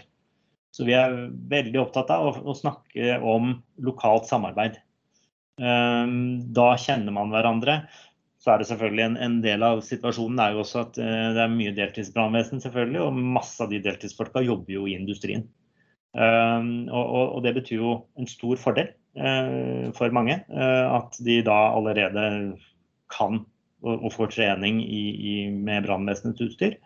Så 0.71 0.87
vi 0.87 0.95
er 0.95 1.13
veldig 1.51 1.81
opptatt 1.81 2.11
av 2.13 2.29
å, 2.29 2.31
å 2.51 2.55
snakke 2.55 3.17
om 3.19 3.57
lokalt 3.83 4.29
samarbeid. 4.29 4.79
Um, 5.61 6.39
da 6.55 6.71
kjenner 6.79 7.13
man 7.15 7.33
hverandre. 7.33 7.81
Så 8.41 8.53
er 8.53 8.61
det 8.61 8.69
selvfølgelig 8.71 9.03
en, 9.05 9.17
en, 9.21 9.35
del 9.43 9.65
av 9.67 9.83
situasjonen 9.85 10.39
er 10.41 10.55
jo 10.55 10.63
også 10.63 10.85
at 10.85 10.97
uh, 10.97 11.27
det 11.35 11.43
er 11.43 11.53
mye 11.53 11.75
deltidsbrannvesen, 11.77 12.63
selvfølgelig. 12.63 13.03
Og 13.03 13.19
masse 13.35 13.59
av 13.61 13.69
de 13.73 13.81
deltidsfolka 13.83 14.45
jobber 14.47 14.79
jo 14.79 14.87
i 14.89 14.95
industrien. 14.97 15.45
Um, 16.15 16.89
og, 16.89 17.03
og, 17.03 17.25
og, 17.25 17.39
det 17.45 17.55
betyr 17.59 17.77
jo 17.77 17.93
en 18.19 18.27
stor 18.27 18.59
fordel 18.59 18.89
uh, 19.19 19.91
for 19.97 20.15
mange. 20.15 20.39
Uh, 20.51 20.97
at 20.97 21.19
de 21.23 21.41
da 21.45 21.59
allerede 21.75 22.25
kan 23.11 23.43
og, 23.83 23.95
og 24.07 24.11
får 24.15 24.33
trening 24.35 24.81
i, 24.83 25.03
i, 25.11 25.35
med 25.51 25.85
brannvesenets 25.87 26.41
utstyr. 26.45 26.77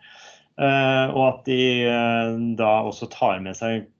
Eh, 0.56 1.10
og 1.12 1.22
at 1.26 1.42
de 1.44 1.60
eh, 1.84 2.38
da 2.56 2.70
også 2.88 3.10
tar 3.12 3.42
med 3.44 3.58
seg 3.58 3.90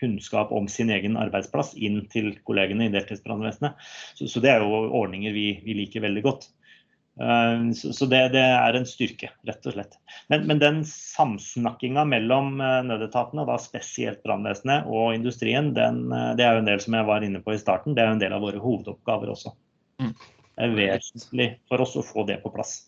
kunnskap 0.00 0.50
om 0.56 0.66
sin 0.72 0.90
egen 0.90 1.18
arbeidsplass 1.20 1.74
inn 1.76 2.00
til 2.10 2.32
kollegene 2.48 2.88
i 2.88 2.92
deltidsbrannvesenet. 2.94 3.78
Så, 4.18 4.26
så, 4.26 4.42
det 4.42 4.50
er 4.50 4.64
jo 4.64 4.84
ordninger 4.90 5.34
vi, 5.36 5.48
vi 5.62 5.76
liker 5.78 6.02
veldig 6.02 6.24
godt. 6.26 6.48
Eh, 7.22 7.70
så, 7.78 7.92
så 7.94 8.08
det, 8.10 8.24
det, 8.34 8.42
er 8.42 8.78
en 8.78 8.88
styrke, 8.90 9.30
rett 9.46 9.70
og 9.70 9.76
slett. 9.76 9.94
Men, 10.32 10.48
men 10.50 10.62
den 10.62 10.82
samsnakkinga 10.88 12.06
mellom 12.10 12.56
nødetatene, 12.58 13.46
da 13.46 13.60
spesielt 13.62 14.24
brannvesenet 14.26 14.90
og 14.90 15.14
industrien, 15.14 15.70
den, 15.78 16.08
det 16.10 16.42
er 16.42 16.58
jo 16.58 16.64
en 16.64 16.72
del 16.72 16.82
som 16.82 16.98
jeg 16.98 17.10
var 17.12 17.26
inne 17.26 17.44
på 17.44 17.54
i 17.54 17.60
starten, 17.60 17.94
det 17.94 18.02
er 18.02 18.10
jo 18.10 18.18
en 18.18 18.24
del 18.24 18.34
av 18.34 18.42
våre 18.42 18.62
hovedoppgaver 18.64 19.30
også. 19.36 19.54
Mm. 20.02 20.16
Det 20.54 20.66
er 20.66 20.74
vesentlig 20.74 21.46
for 21.70 21.82
oss 21.86 21.94
å 21.98 22.02
få 22.06 22.26
det 22.26 22.40
på 22.42 22.50
plass. 22.54 22.80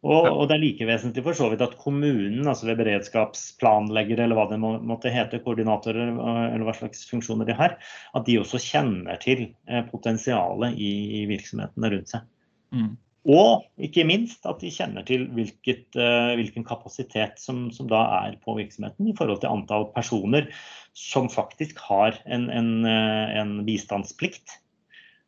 Og, 0.00 0.24
og, 0.30 0.46
det 0.48 0.54
er 0.56 0.62
like 0.62 0.86
vesentlig 0.88 1.22
for 1.26 1.36
så 1.36 1.50
vidt 1.52 1.62
at 1.64 1.76
kommunen, 1.80 2.40
altså 2.48 2.70
ved 2.70 2.78
beredskapsplanleggere 2.80 4.24
eller 4.24 4.38
hva 4.38 4.46
det 4.48 4.56
må, 4.62 4.72
måtte 4.88 5.12
hete, 5.12 5.42
koordinatorer 5.44 6.14
eller 6.14 6.64
hva 6.64 6.74
slags 6.78 7.02
funksjoner 7.10 7.48
de 7.48 7.56
har, 7.58 7.76
at 8.16 8.24
de 8.24 8.38
også 8.40 8.62
kjenner 8.64 9.20
til 9.20 9.50
eh, 9.68 9.82
potensialet 9.90 10.78
i, 10.80 10.92
i 11.20 11.26
virksomhetene 11.28 11.92
rundt 11.92 12.14
seg. 12.14 12.24
Mm. 12.72 12.94
Og 13.28 13.66
ikke 13.84 14.06
minst 14.08 14.48
at 14.48 14.62
de 14.64 14.70
kjenner 14.72 15.04
til 15.04 15.26
hvilket, 15.36 15.90
uh, 16.00 16.32
hvilken 16.40 16.64
kapasitet 16.64 17.36
som, 17.42 17.66
som, 17.68 17.90
da 17.90 18.00
er 18.22 18.38
på 18.40 18.54
virksomheten 18.56 19.10
i 19.10 19.14
forhold 19.18 19.42
til 19.42 19.52
antall 19.52 19.90
personer 19.92 20.48
som 20.96 21.28
faktisk 21.28 21.82
har 21.90 22.16
en, 22.24 22.48
en, 22.48 22.72
eh, 22.88 23.36
en 23.42 23.58
bistandsplikt, 23.68 24.56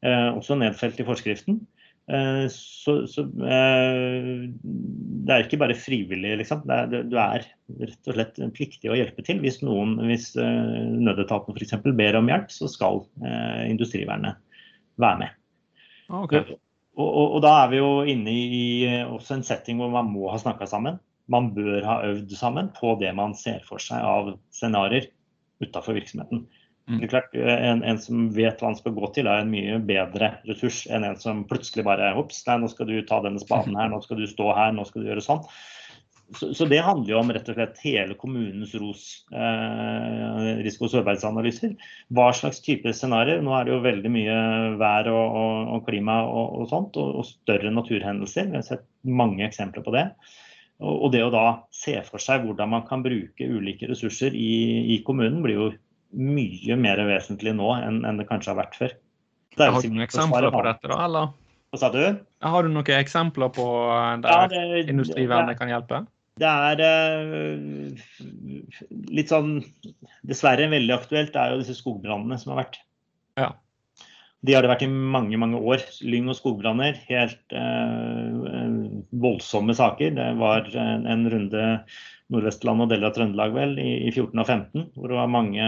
også 0.03 0.57
nedfelt 0.59 0.99
i 0.99 1.05
forskriften. 1.07 1.61
Eh, 2.11 2.47
så, 2.51 3.07
så 3.07 3.23
eh, 3.47 4.49
det 5.23 5.35
er 5.35 5.45
ikke 5.45 5.61
bare 5.63 5.77
frivillig, 5.79 6.35
liksom. 6.41 6.65
Er, 6.73 6.91
du 6.91 7.15
er 7.21 7.47
rett 7.83 8.11
og 8.11 8.17
slett 8.17 8.41
pliktig 8.57 8.91
å 8.91 8.99
hjelpe 8.99 9.25
til. 9.27 9.41
Hvis, 9.45 9.61
noen, 9.65 9.95
hvis 10.09 10.33
eh, 10.41 10.83
nødetaten 10.99 11.55
f.eks. 11.55 11.79
ber 11.85 12.19
om 12.19 12.31
hjelp, 12.33 12.51
så 12.53 12.71
skal 12.71 13.05
industrivernet 13.71 14.41
være 15.03 15.23
med. 15.23 15.39
Okay. 16.13 16.59
Og, 16.93 17.07
og, 17.07 17.27
og, 17.39 17.39
da 17.45 17.55
er 17.63 17.73
vi 17.73 17.81
jo 17.81 17.93
inne 18.09 18.33
i 18.33 18.65
også 19.07 19.39
en 19.39 19.47
setting 19.47 19.79
hvor 19.81 19.93
man 19.95 20.11
må 20.13 20.29
ha 20.33 20.41
snakka 20.43 20.69
sammen. 20.69 20.99
Man 21.33 21.53
bør 21.55 21.87
ha 21.87 22.01
øvd 22.11 22.35
sammen 22.37 22.69
på 22.77 22.97
det 23.01 23.15
man 23.17 23.33
ser 23.39 23.63
for 23.65 23.81
seg 23.81 24.03
av 24.05 24.35
scenarioer 24.53 25.07
utafor 25.63 25.97
virksomheten. 25.97 26.43
Mm. 26.89 26.99
Det 26.99 27.07
er 27.07 27.13
klart, 27.13 27.35
en, 27.39 27.83
en, 27.87 27.99
som 28.03 28.25
vet 28.35 28.59
hva 28.59 28.73
han 28.73 28.79
skal 28.79 28.95
gå 28.97 29.11
til, 29.15 29.29
er 29.31 29.45
en 29.45 29.53
mye 29.53 29.77
bedre 29.87 30.33
ressurs 30.49 30.83
enn 30.91 31.07
en 31.07 31.21
som 31.21 31.45
plutselig 31.49 31.85
bare 31.87 32.11
Ops, 32.19 32.43
nå 32.49 32.71
skal 32.73 32.91
du 32.91 32.97
ta 33.07 33.21
denne 33.23 33.43
spaden 33.43 33.79
her, 33.79 33.93
nå 33.93 34.03
skal 34.03 34.19
du 34.19 34.27
stå 34.27 34.51
her, 34.57 34.75
nå 34.75 34.87
skal 34.89 35.05
du 35.05 35.13
gjøre 35.13 35.25
sånn. 35.25 35.45
Så, 36.33 36.55
så 36.57 36.65
det 36.65 36.81
handler 36.81 37.13
jo 37.13 37.19
om 37.21 37.31
rett 37.35 37.49
og 37.53 37.57
slett 37.59 37.81
hele 37.85 38.15
kommunens 38.19 38.73
ROS, 38.79 39.03
eh, 39.37 40.47
risiko- 40.65 40.87
og 40.89 40.95
sårbarhetsanalyser. 40.95 41.75
Hva 42.17 42.31
slags 42.37 42.63
type 42.65 42.89
scenarioer. 42.97 43.43
Nå 43.45 43.53
er 43.57 43.69
det 43.69 43.75
jo 43.75 43.83
veldig 43.85 44.13
mye 44.15 44.39
vær 44.81 45.11
og, 45.13 45.37
og, 45.43 45.75
og 45.77 45.85
klima 45.89 46.23
og, 46.25 46.63
og 46.63 46.71
sånt, 46.73 46.97
og, 46.97 47.21
større 47.29 47.73
naturhendelser. 47.75 48.49
Vi 48.49 48.59
har 48.59 48.65
sett 48.65 48.87
mange 49.05 49.45
eksempler 49.45 49.85
på 49.85 49.93
det. 49.95 50.07
Og, 50.83 51.13
det 51.15 51.21
å 51.23 51.31
da 51.31 51.47
se 51.75 51.95
for 52.09 52.23
seg 52.23 52.47
hvordan 52.47 52.73
man 52.73 52.87
kan 52.89 53.05
bruke 53.05 53.47
ulike 53.47 53.87
ressurser 53.91 54.35
i, 54.35 54.55
i 54.97 55.03
kommunen, 55.07 55.43
blir 55.45 55.61
jo 55.61 55.69
mye 56.13 56.77
mer 56.79 57.01
vesentlig 57.09 57.55
nå 57.57 57.71
enn, 57.79 58.03
enn 58.09 58.21
det 58.21 58.29
kanskje 58.29 58.53
har 58.53 58.61
vært 58.61 58.77
før. 58.79 58.97
Har 59.61 59.81
du 59.81 59.89
noen 59.93 60.07
eksempler 60.07 60.49
på 60.53 60.65
dette, 60.67 60.89
da? 60.89 60.99
eller? 61.07 61.33
Hva 61.73 61.81
sa 61.81 61.89
du? 61.93 62.03
Har 62.45 62.67
du 62.67 62.73
noen 62.73 62.91
eksempler 62.99 63.53
på 63.57 63.67
der 64.25 64.57
ja, 64.57 64.83
industrivernet 64.93 65.57
kan 65.61 65.73
hjelpe? 65.73 66.03
Det 66.41 66.49
er 66.49 66.81
uh, 66.81 68.05
litt 69.13 69.29
sånn 69.29 69.59
Dessverre 70.25 70.71
veldig 70.73 70.95
aktuelt 70.97 71.37
er 71.37 71.53
jo 71.53 71.61
disse 71.61 71.77
skogbrannene 71.77 72.39
som 72.41 72.55
har 72.55 72.63
vært. 72.63 72.79
Ja. 73.41 73.51
De 74.43 74.57
har 74.57 74.65
det 74.65 74.73
vært 74.73 74.85
i 74.87 74.91
mange 74.91 75.39
mange 75.39 75.61
år. 75.61 75.85
Lyng- 76.05 76.31
og 76.33 76.39
skogbranner. 76.39 76.97
Helt 77.09 77.57
uh, 77.57 78.62
voldsomme 79.23 79.77
saker. 79.79 80.15
Det 80.19 80.29
var 80.41 80.69
en, 80.79 81.07
en 81.11 81.25
runde 81.33 81.65
Nordvestland 82.33 82.85
og 82.85 82.93
deler 82.93 83.11
av 83.11 83.17
Trøndelag 83.17 83.57
vel, 83.57 83.75
i, 83.81 83.91
i 84.09 84.13
14 84.13 84.39
og 84.39 84.47
15, 84.47 84.87
hvor 84.97 85.11
det 85.11 85.19
var 85.19 85.33
mange, 85.33 85.67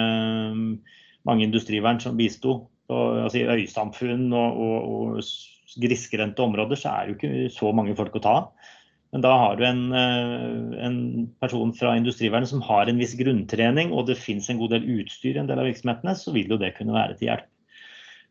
mange 1.28 1.46
industrivern 1.46 2.00
som 2.02 2.16
bisto. 2.18 2.62
Altså 2.92 3.40
I 3.40 3.48
øysamfunn 3.58 4.28
og, 4.36 4.62
og, 4.64 5.18
og 5.18 5.80
grisgrendte 5.80 6.44
områder 6.44 6.78
så 6.78 6.92
er 6.92 7.04
det 7.04 7.14
jo 7.14 7.18
ikke 7.18 7.52
så 7.54 7.72
mange 7.76 7.96
folk 7.98 8.16
å 8.18 8.24
ta 8.24 8.38
av. 8.40 8.72
Men 9.14 9.22
da 9.22 9.30
har 9.38 9.56
du 9.56 9.62
en, 9.62 9.82
eh, 9.94 10.84
en 10.86 10.96
person 11.38 11.70
fra 11.78 11.92
industrivernet 11.94 12.50
som 12.50 12.64
har 12.66 12.90
en 12.90 12.98
viss 12.98 13.14
grunntrening, 13.14 13.92
og 13.94 14.08
det 14.08 14.18
finnes 14.18 14.48
en 14.50 14.58
god 14.58 14.74
del 14.74 14.88
utstyr 14.96 15.36
i 15.36 15.42
en 15.42 15.50
del 15.50 15.60
av 15.62 15.68
virksomhetene, 15.68 16.16
så 16.18 16.34
vil 16.34 16.50
jo 16.50 16.58
det 16.58 16.72
kunne 16.74 16.96
være 16.96 17.14
til 17.20 17.30
hjelp. 17.30 17.46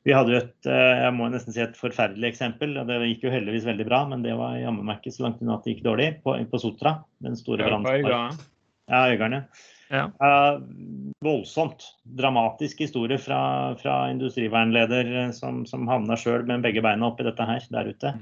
Vi 0.03 0.11
hadde 0.11 0.33
jo 0.33 0.39
et 0.41 0.67
eh, 0.67 1.01
jeg 1.05 1.15
må 1.15 1.29
nesten 1.31 1.55
si 1.55 1.61
et 1.63 1.77
forferdelig 1.79 2.33
eksempel. 2.33 2.75
Det 2.87 2.97
gikk 3.07 3.27
jo 3.27 3.33
heldigvis 3.33 3.67
veldig 3.69 3.85
bra, 3.87 4.01
men 4.11 4.25
det 4.25 4.35
var 4.39 4.57
jammen 4.59 4.83
meg 4.87 4.99
ikke 4.99 5.13
så 5.15 5.27
langt 5.27 5.43
unna 5.43 5.55
at 5.55 5.67
det 5.67 5.77
gikk 5.77 5.85
dårlig. 5.85 6.09
På, 6.25 6.35
på 6.35 6.59
Sotra. 6.59 6.97
Den 7.23 7.39
store 7.39 7.69
brannen. 7.69 8.41
Ja, 8.91 9.05
Øygarden. 9.13 9.47
Ja. 9.93 10.09
Uh, 10.19 10.59
voldsomt. 11.23 11.85
Dramatisk 12.03 12.81
historie 12.83 13.19
fra, 13.21 13.75
fra 13.79 13.97
industrivernleder 14.11 15.11
eh, 15.21 15.31
som, 15.35 15.63
som 15.69 15.87
havna 15.87 16.17
sjøl 16.19 16.43
med 16.49 16.65
begge 16.65 16.83
beina 16.83 17.07
oppi 17.07 17.27
dette 17.27 17.47
her 17.47 17.63
der 17.71 17.93
ute. 17.93 18.15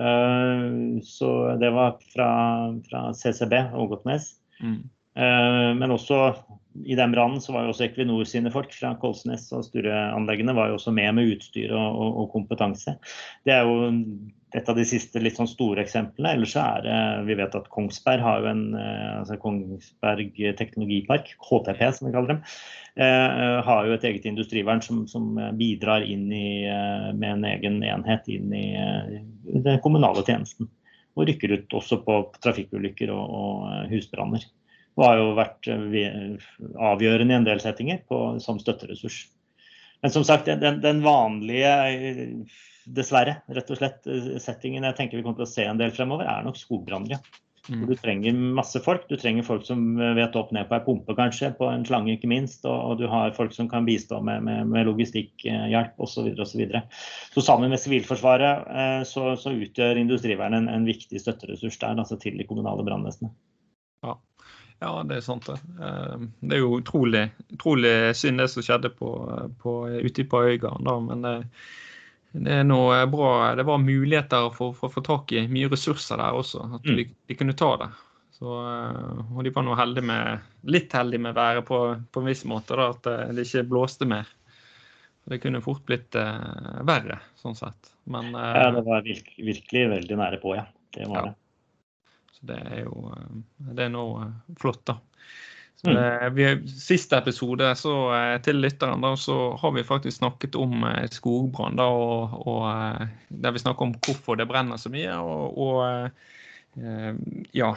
Uh, 0.00 0.98
så 1.06 1.30
det 1.60 1.70
var 1.76 2.00
fra, 2.14 2.30
fra 2.88 3.04
CCB, 3.14 3.54
Ågotnes. 3.78 4.32
Mm. 4.58 4.80
Uh, 5.14 5.70
men 5.78 5.94
også 5.94 6.24
i 6.84 6.96
den 6.98 7.14
brannen 7.14 7.42
var 7.48 7.66
jo 7.66 7.72
også 7.72 7.86
Equinor 7.88 8.26
sine 8.28 8.52
folk 8.54 8.72
fra 8.74 8.94
Kolsnes 9.00 9.48
og 9.52 9.66
Sture-anleggene 9.66 10.54
var 10.56 10.70
jo 10.70 10.78
også 10.78 10.94
med 10.94 11.14
med 11.18 11.34
utstyr 11.34 11.72
og, 11.74 11.88
og, 11.90 12.20
og, 12.22 12.30
kompetanse. 12.32 12.96
Det 13.46 13.54
er 13.54 13.66
jo 13.68 13.90
et 14.52 14.68
av 14.68 14.76
de 14.76 14.84
siste 14.84 15.20
litt 15.22 15.38
sånn 15.40 15.48
store 15.48 15.80
eksemplene. 15.84 16.34
Ellers 16.36 16.52
så 16.52 16.64
er 16.64 16.84
det 16.84 16.96
Vi 17.28 17.36
vet 17.40 17.54
at 17.56 17.70
Kongsberg 17.72 18.24
har 18.24 18.42
jo 18.42 18.50
en 18.50 18.64
uh, 18.76 19.20
altså 19.22 19.38
Kongsberg 19.40 20.40
teknologipark, 20.58 21.34
KTP 21.40 21.84
som 21.96 22.08
vi 22.08 22.14
kaller 22.16 22.34
dem. 22.34 22.42
Eh, 22.94 23.64
har 23.64 23.86
jo 23.88 23.94
et 23.94 24.04
eget 24.04 24.26
industrivern 24.28 24.82
som, 24.84 25.06
som 25.08 25.30
bidrar 25.56 26.04
inn 26.04 26.26
i, 26.28 26.64
eh, 26.68 27.08
med 27.16 27.38
en 27.38 27.46
egen 27.48 27.78
enhet 27.88 28.28
inn 28.28 28.52
i 28.52 28.66
eh, 28.76 29.14
den 29.48 29.80
kommunale 29.84 30.24
tjenesten. 30.26 30.68
Og 31.16 31.24
rykker 31.28 31.56
ut 31.56 31.76
også 31.80 32.02
på 32.04 32.18
trafikkulykker 32.44 33.12
og, 33.14 33.32
og 33.38 33.88
husbranner. 33.92 34.44
Og 34.98 35.06
har 35.06 35.20
jo 35.20 35.28
vært 35.38 35.68
avgjørende 35.72 37.32
i 37.32 37.38
en 37.38 37.46
del 37.46 37.62
settinger 37.62 38.02
på, 38.08 38.18
som 38.44 38.60
støtteressurs. 38.60 39.22
Men 40.02 40.12
som 40.12 40.26
sagt, 40.26 40.50
den, 40.50 40.80
den, 40.82 41.00
vanlige, 41.04 41.70
dessverre, 42.84 43.38
rett 43.54 43.70
og 43.70 43.78
slett, 43.78 44.10
settingen 44.42 44.84
jeg 44.88 44.98
tenker 44.98 45.16
vi 45.20 45.24
kommer 45.24 45.38
til 45.40 45.46
å 45.46 45.52
se 45.52 45.64
en 45.68 45.80
del 45.80 45.94
fremover, 45.94 46.26
er 46.28 46.44
nok 46.44 46.58
skogbranner. 46.60 47.16
Ja. 47.16 47.42
Mm. 47.70 47.84
Du 47.86 47.94
trenger 47.94 48.32
masse 48.32 48.80
folk. 48.82 49.04
Du 49.08 49.14
trenger 49.16 49.46
folk 49.46 49.62
som 49.66 49.94
vet 50.16 50.34
opp 50.38 50.50
ned 50.54 50.66
på 50.66 50.74
ei 50.74 50.82
pumpe, 50.82 51.14
kanskje, 51.14 51.52
på 51.58 51.68
en 51.70 51.84
slange, 51.86 52.16
ikke 52.16 52.30
minst. 52.30 52.66
Og, 52.66 52.96
du 52.98 53.06
har 53.10 53.34
folk 53.36 53.54
som 53.54 53.68
kan 53.70 53.86
bistå 53.86 54.18
med, 54.24 54.42
med, 54.48 54.66
med 54.72 54.88
logistikkhjelp 54.90 56.02
osv. 56.02 56.32
Så, 56.34 56.48
så, 56.50 56.58
videre. 56.58 56.82
så 57.34 57.44
sammen 57.46 57.70
med 57.70 57.80
Sivilforsvaret 57.82 58.66
eh, 58.66 59.04
så, 59.08 59.28
så, 59.38 59.54
utgjør 59.54 60.02
industrivernet 60.02 60.64
en, 60.64 60.68
en, 60.74 60.88
viktig 60.88 61.22
støtteressurs 61.22 61.78
der, 61.78 61.94
altså 62.02 62.18
til 62.18 62.40
de 62.40 62.48
kommunale 62.48 62.84
brannvesenet. 62.86 63.30
Ja. 64.02 64.18
Ja. 64.82 64.92
det 65.08 65.20
er 65.20 65.24
sant. 65.24 65.48
Det 65.48 65.86
eh, 65.86 66.26
Det 66.40 66.58
er 66.58 66.62
jo 66.64 66.76
utrolig, 66.80 67.24
utrolig 67.54 67.94
synd 68.18 68.42
det 68.42 68.50
som 68.52 68.66
skjedde 68.66 68.92
på, 68.98 69.12
på, 69.62 69.76
ute 70.02 70.26
på 70.28 70.44
Øygarden. 70.50 71.08
Men 71.08 71.26
det, 71.26 71.34
det 72.32 72.60
er 72.60 72.68
noe 72.68 73.02
bra. 73.10 73.52
Det 73.58 73.66
var 73.68 73.82
muligheter 73.82 74.50
for 74.56 74.74
å 74.74 74.92
få 74.92 75.04
tak 75.04 75.32
i 75.36 75.46
mye 75.50 75.70
ressurser 75.72 76.20
der 76.20 76.38
også. 76.38 76.66
At 76.78 76.88
de, 76.88 77.06
mm. 77.06 77.20
de 77.28 77.38
kunne 77.38 77.58
ta 77.58 77.76
det. 77.84 77.92
Så, 78.42 78.54
eh, 78.68 79.36
og 79.36 79.44
de 79.44 79.52
var 79.54 79.62
nå 79.62 79.74
heldige 79.78 80.08
med, 80.08 80.46
litt 80.66 80.94
heldige 80.96 81.22
med 81.22 81.36
været 81.36 81.66
på, 81.68 81.76
på 82.10 82.22
en 82.22 82.30
viss 82.30 82.42
måte, 82.48 82.74
da, 82.74 82.88
at 82.90 83.06
eh, 83.06 83.28
det 83.36 83.44
ikke 83.46 83.68
blåste 83.70 84.08
mer. 84.08 84.26
Det 85.30 85.38
kunne 85.38 85.60
fort 85.62 85.84
blitt 85.86 86.16
uh, 86.18 86.80
verre, 86.82 87.20
sånn 87.38 87.54
sett. 87.54 87.92
Men, 88.10 88.32
uh, 88.34 88.48
ja, 88.58 88.72
det 88.74 88.80
var 88.88 89.04
virkelig 89.06 89.84
veldig 89.92 90.16
nære 90.18 90.40
på, 90.42 90.56
ja. 90.58 90.64
Det 90.96 91.06
var 91.06 91.20
ja. 91.20 91.22
det. 91.28 91.41
Så 92.42 92.50
det 92.50 92.58
er 92.58 92.80
jo 92.82 93.12
det 93.70 93.86
er 93.86 93.92
noe 93.94 94.26
flott, 94.58 94.82
da. 94.90 94.98
Så, 95.82 95.90
Eh, 95.90 96.30
vi, 96.30 96.68
siste 96.68 97.16
episode 97.18 97.74
så, 97.74 97.94
eh, 98.14 98.40
til 98.42 98.60
lytteren 98.62 99.02
da, 99.02 99.16
så 99.16 99.56
har 99.58 99.72
vi 99.74 99.82
faktisk 99.82 100.18
snakket 100.18 100.54
om 100.54 100.84
eh, 100.86 101.08
skogbrann. 101.10 101.78
og, 101.78 102.36
og, 102.46 103.08
Der 103.28 103.50
vi 103.50 103.58
snakker 103.58 103.82
om 103.82 103.94
hvorfor 103.94 104.38
det 104.38 104.46
brenner 104.48 104.76
så 104.76 104.90
mye. 104.90 105.16
og, 105.16 105.58
og 105.58 106.10
ja, 107.52 107.74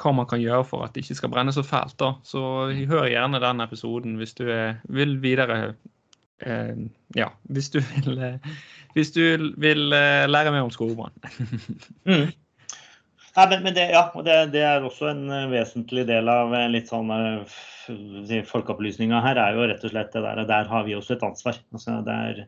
hva 0.00 0.10
man 0.16 0.24
kan 0.24 0.40
gjøre 0.40 0.64
for 0.64 0.80
at 0.80 0.94
det 0.94 1.02
ikke 1.02 1.18
skal 1.18 1.28
brenne 1.28 1.52
så 1.52 1.62
fælt. 1.62 1.98
da. 2.00 2.14
Så 2.24 2.70
hør 2.88 3.10
gjerne 3.10 3.40
den 3.42 3.60
episoden 3.60 4.14
hvis 4.16 4.32
du 4.34 4.46
vil 4.88 5.18
videre 5.20 5.74
Ja, 7.14 7.28
hvis 7.42 7.68
du 7.70 7.80
vil, 7.80 8.40
hvis 8.94 9.12
du 9.12 9.20
vil 9.60 9.88
lære 9.88 10.52
mer 10.52 10.64
om 10.64 10.70
skogbrann. 10.70 11.12
mm. 12.08 12.32
Nei, 13.34 13.46
men, 13.50 13.62
men 13.64 13.74
det, 13.74 13.88
ja, 13.90 14.04
det, 14.22 14.34
det, 14.54 14.62
er 14.62 14.84
også 14.86 15.08
en 15.10 15.24
eh, 15.32 15.48
vesentlig 15.50 16.04
del 16.06 16.28
av 16.30 16.52
eh, 16.54 16.68
litt 16.70 16.90
sånn 16.90 17.10
uh, 17.10 17.54
Folkeopplysninga 18.46 19.18
her 19.24 19.40
er 19.42 19.56
jo 19.56 19.66
rett 19.68 19.82
og 19.84 19.90
slett 19.90 20.14
det 20.14 20.22
der, 20.22 20.42
der 20.48 20.70
har 20.70 20.86
vi 20.86 20.94
også 20.94 21.16
et 21.16 21.24
ansvar. 21.26 21.58
Altså, 21.74 21.98
det 22.06 22.14
er 22.14 22.38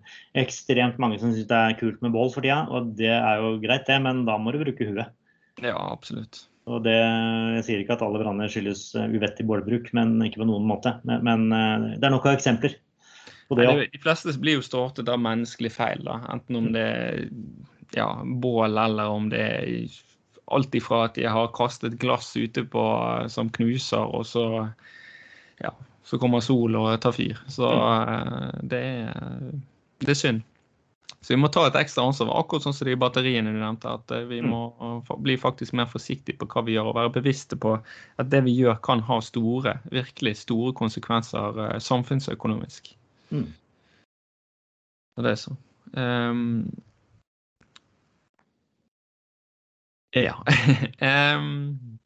ekstremt 0.44 1.00
mange 1.02 1.18
som 1.20 1.34
syns 1.34 1.48
det 1.50 1.58
er 1.58 1.78
kult 1.80 1.98
med 2.06 2.14
bål 2.14 2.30
for 2.32 2.46
tida, 2.46 2.62
og 2.70 2.94
det 3.00 3.10
er 3.12 3.42
jo 3.42 3.56
greit, 3.64 3.84
det, 3.90 3.98
men 4.04 4.22
da 4.28 4.38
må 4.38 4.54
du 4.54 4.62
bruke 4.62 4.86
huet. 4.86 5.10
Ja, 5.60 5.76
absolutt. 5.76 6.44
Og 6.70 6.80
det, 6.86 6.96
Jeg 6.96 7.66
sier 7.66 7.82
ikke 7.82 7.98
at 7.98 8.06
alle 8.06 8.22
branner 8.22 8.50
skyldes 8.50 8.88
uvettig 8.96 9.44
bålbruk, 9.46 9.92
men 9.94 10.16
ikke 10.24 10.42
på 10.42 10.48
noen 10.48 10.66
måte. 10.70 10.96
Men, 11.06 11.26
men 11.26 11.94
det 11.98 12.06
er 12.06 12.14
nok 12.14 12.30
av 12.30 12.38
eksempler. 12.38 12.78
Det, 13.46 13.68
de 13.92 14.02
fleste 14.02 14.32
blir 14.42 14.58
jo 14.58 14.64
startet 14.66 15.10
av 15.10 15.20
menneskelig 15.22 15.70
feil, 15.74 16.02
da. 16.06 16.18
enten 16.32 16.58
om 16.58 16.72
det 16.74 16.82
er 16.82 17.20
ja, 17.94 18.08
bål 18.24 18.78
eller 18.80 19.12
om 19.12 19.28
det 19.30 19.44
er 19.44 19.68
alt 20.54 20.74
ifra 20.78 21.04
at 21.08 21.18
jeg 21.18 21.32
har 21.32 21.54
kastet 21.56 21.98
glass 22.02 22.32
ute 22.36 22.64
på, 22.70 22.82
som 23.32 23.50
knuser, 23.50 24.02
og 24.02 24.26
så, 24.28 24.44
ja, 25.62 25.72
så 26.06 26.18
kommer 26.22 26.44
sol 26.44 26.78
og 26.78 26.92
tar 27.02 27.16
fyr. 27.16 27.38
Så 27.50 27.70
eh, 27.70 28.60
det 28.62 28.82
er, 28.82 29.40
det 30.04 30.14
er 30.14 30.20
synd. 30.20 30.44
Så 31.26 31.32
vi 31.34 31.40
må 31.42 31.48
ta 31.50 31.64
et 31.66 31.74
ekstra 31.74 32.04
ansvar, 32.06 32.28
akkurat 32.38 32.62
sånn 32.62 32.74
som 32.76 32.86
de 32.86 32.94
batteriene 33.02 33.50
du 33.50 33.58
nevnte. 33.58 33.96
At 33.98 34.12
eh, 34.14 34.26
vi 34.30 34.38
må 34.46 34.60
bli 35.24 35.34
faktisk 35.40 35.74
mer 35.74 35.88
forsiktige 35.90 36.38
på 36.38 36.46
hva 36.52 36.62
vi 36.66 36.76
gjør, 36.76 36.92
og 36.92 36.98
være 37.00 37.14
bevisste 37.18 37.58
på 37.58 37.74
at 37.80 38.30
det 38.30 38.44
vi 38.46 38.54
gjør 38.54 38.78
kan 38.86 39.02
ha 39.08 39.18
store, 39.24 39.78
virkelig 39.90 40.36
store 40.44 40.70
konsekvenser 40.78 41.62
eh, 41.64 41.78
samfunnsøkonomisk. 41.82 42.92
Mm. 43.34 43.48
Og 45.16 45.26
det 45.26 45.32
er 45.32 45.40
så. 45.40 45.56
Um, 45.96 46.68
Ja. 50.16 50.44
um, 51.26 51.98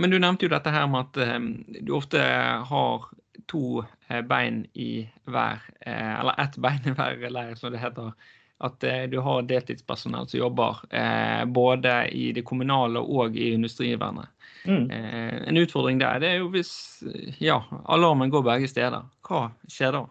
men 0.00 0.10
du 0.10 0.18
nevnte 0.18 0.46
jo 0.46 0.50
dette 0.50 0.72
her 0.72 0.86
med 0.90 1.10
at 1.10 1.36
um, 1.36 1.48
du 1.80 1.92
ofte 1.94 2.20
har 2.66 3.06
to 3.50 3.82
uh, 3.84 4.20
bein 4.26 4.64
i 4.74 5.04
hver 5.30 5.62
Eller 5.86 6.40
ett 6.42 6.56
bein 6.56 6.86
i 6.86 6.94
hver 6.96 7.30
leir, 7.30 7.54
som 7.58 7.72
det 7.72 7.82
heter. 7.82 8.12
At 8.60 8.84
du 9.08 9.16
har 9.24 9.46
deltidspersonell 9.48 10.26
som 10.28 10.38
jobber 10.38 10.82
både 11.48 11.94
i 12.12 12.26
det 12.36 12.42
kommunale 12.44 13.00
og 13.00 13.36
i 13.36 13.54
industrivernet. 13.54 14.28
Mm. 14.68 14.90
En 15.48 15.56
utfordring 15.56 15.96
der 16.02 16.20
det 16.20 16.28
er 16.28 16.42
jo 16.42 16.50
hvis 16.52 16.72
ja, 17.40 17.62
alarmen 17.88 18.28
går 18.28 18.44
begge 18.44 18.68
steder. 18.68 19.06
Hva 19.24 19.46
skjer 19.64 19.96
da? 19.96 20.02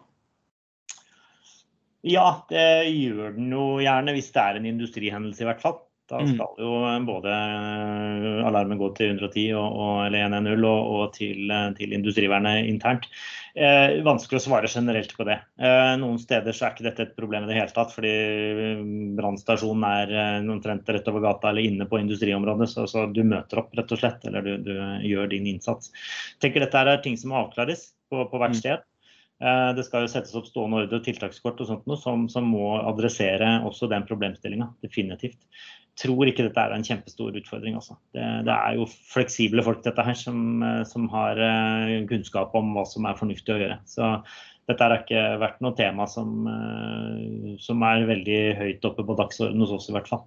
Ja, 2.00 2.46
det 2.48 2.88
gjør 2.88 3.34
den 3.36 3.50
jo 3.52 3.64
gjerne 3.82 4.14
hvis 4.16 4.30
det 4.32 4.42
er 4.42 4.58
en 4.58 4.68
industrihendelse, 4.70 5.44
i 5.44 5.48
hvert 5.48 5.62
fall. 5.62 5.78
Da 6.10 6.18
mm. 6.24 6.30
skal 6.34 6.56
jo 6.58 6.70
både 7.06 7.30
eh, 7.30 8.40
alarmen 8.48 8.80
gå 8.80 8.88
til 8.98 9.12
110 9.14 9.44
og, 9.54 9.66
og, 9.68 9.92
eller 10.08 10.24
110 10.26 10.64
og, 10.66 10.88
og 10.96 11.12
til, 11.14 11.44
eh, 11.54 11.68
til, 11.78 11.94
industrivernet 11.94 12.66
internt. 12.70 13.06
Eh, 13.54 14.00
vanskelig 14.06 14.40
å 14.40 14.44
svare 14.48 14.70
generelt 14.70 15.14
på 15.14 15.26
det. 15.28 15.38
Eh, 15.62 15.92
noen 16.02 16.18
steder 16.22 16.56
så 16.56 16.66
er 16.66 16.74
ikke 16.74 16.88
dette 16.88 17.06
et 17.06 17.16
problem 17.18 17.46
i 17.46 17.52
det 17.52 17.60
hele 17.60 17.74
tatt, 17.76 17.94
fordi 17.94 18.10
eh, 18.10 18.82
brannstasjonen 19.18 19.86
er 19.90 20.50
omtrent 20.50 20.90
rett 20.90 21.10
over 21.12 21.24
gata 21.28 21.52
eller 21.52 21.70
inne 21.70 21.86
på 21.90 22.02
industriområdet. 22.02 22.70
Så, 22.74 22.88
så, 22.90 23.06
du 23.06 23.22
møter 23.22 23.62
opp, 23.62 23.74
rett 23.78 23.94
og 23.94 24.02
slett, 24.02 24.26
eller 24.26 24.46
du, 24.46 24.54
du 24.66 24.74
gjør 25.06 25.30
din 25.30 25.46
innsats. 25.54 25.94
Jeg 26.34 26.46
tenker 26.46 26.66
Dette 26.66 26.86
er 26.86 27.04
ting 27.06 27.18
som 27.20 27.34
må 27.34 27.44
avklares 27.44 27.92
på, 28.10 28.26
på 28.26 28.42
hvert 28.42 28.58
sted. 28.58 28.86
Det 29.40 29.84
skal 29.86 30.04
jo 30.04 30.10
settes 30.12 30.34
opp 30.36 30.44
stående 30.44 30.82
ordre 30.82 30.98
og 30.98 31.04
tiltakskort 31.06 31.62
og 31.64 31.68
sånt 31.70 31.86
noe, 31.88 31.96
som, 31.96 32.26
som 32.28 32.44
må 32.44 32.74
adressere 32.76 33.54
også 33.64 33.88
den 33.88 34.04
problemstillinga. 34.04 34.66
Definitivt 34.84 35.38
tror 36.00 36.28
ikke 36.30 36.46
dette 36.46 36.62
er 36.62 36.74
en 36.74 36.86
kjempestor 36.86 37.36
utfordring. 37.36 37.76
Altså. 37.78 37.96
Det, 38.14 38.24
det, 38.46 38.54
er 38.54 38.78
jo 38.78 38.86
fleksible 39.12 39.64
folk 39.66 39.82
dette 39.84 40.04
her, 40.06 40.16
som, 40.18 40.62
eh, 40.64 40.82
som, 40.88 41.08
har 41.12 41.40
eh, 41.44 41.98
kunnskap 42.10 42.54
om 42.58 42.72
hva 42.76 42.86
som 42.88 43.08
er 43.08 43.18
fornuftig 43.18 43.54
å 43.54 43.60
gjøre. 43.60 43.80
Så 43.90 44.10
dette 44.70 44.86
har 44.86 44.96
ikke 45.00 45.24
vært 45.42 45.60
noe 45.64 45.76
tema 45.78 46.06
som, 46.10 46.46
eh, 46.50 47.56
som 47.62 47.84
er 47.86 48.08
veldig 48.08 48.40
høyt 48.60 48.88
oppe 48.88 49.06
på 49.06 49.18
dagsordenen 49.18 49.66
hos 49.66 49.76
oss, 49.76 49.90
i 49.90 49.96
hvert 49.96 50.10
fall. 50.10 50.24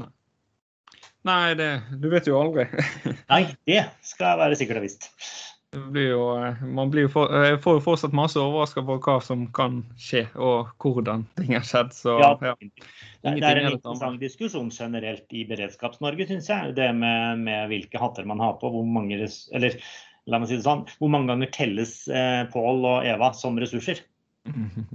Nei, 0.00 0.10
Nei 1.28 1.54
det, 1.60 1.70
du 2.02 2.10
vet 2.12 2.30
jo 2.30 2.40
aldri. 2.40 2.66
Nei, 3.32 3.44
det 3.68 3.84
skal 4.06 4.40
være 4.42 4.58
sikkert 4.58 4.82
og 4.82 4.88
visst. 4.88 5.10
Blir 5.72 6.10
jo, 6.10 6.24
man 6.68 6.90
blir 6.92 7.06
jo 7.06 7.10
for, 7.14 7.30
får 7.64 7.76
jo 7.78 7.82
fortsatt 7.86 8.12
masse 8.16 8.36
overrasker 8.36 8.84
på 8.84 8.98
hva 9.00 9.14
som 9.24 9.46
kan 9.56 9.78
skje, 9.96 10.26
og 10.36 10.68
hvordan 10.84 11.24
ting 11.38 11.54
har 11.56 11.64
skjedd. 11.64 11.94
Så, 11.96 12.18
ja, 12.20 12.34
ja. 12.44 12.52
Det, 12.60 13.32
det, 13.38 13.46
er 13.48 13.60
en 13.62 13.70
interessant 13.70 14.20
diskusjon 14.20 14.68
generelt 14.74 15.32
i 15.32 15.46
Beredskaps-Norge, 15.48 16.26
syns 16.28 16.50
jeg. 16.52 16.74
Det 16.76 16.90
med, 16.98 17.40
med, 17.46 17.70
hvilke 17.72 18.02
hatter 18.02 18.28
man 18.28 18.42
har 18.44 18.58
på. 18.60 18.68
Hvor 18.74 18.84
mange, 18.84 19.16
eller, 19.56 19.78
si 20.44 20.60
sånn, 20.60 20.84
hvor 21.00 21.12
mange 21.14 21.32
ganger 21.32 21.54
telles 21.56 21.96
eh, 22.12 22.42
Pål 22.52 22.84
og 22.90 23.08
Eva 23.08 23.32
som 23.38 23.56
ressurser? 23.62 24.04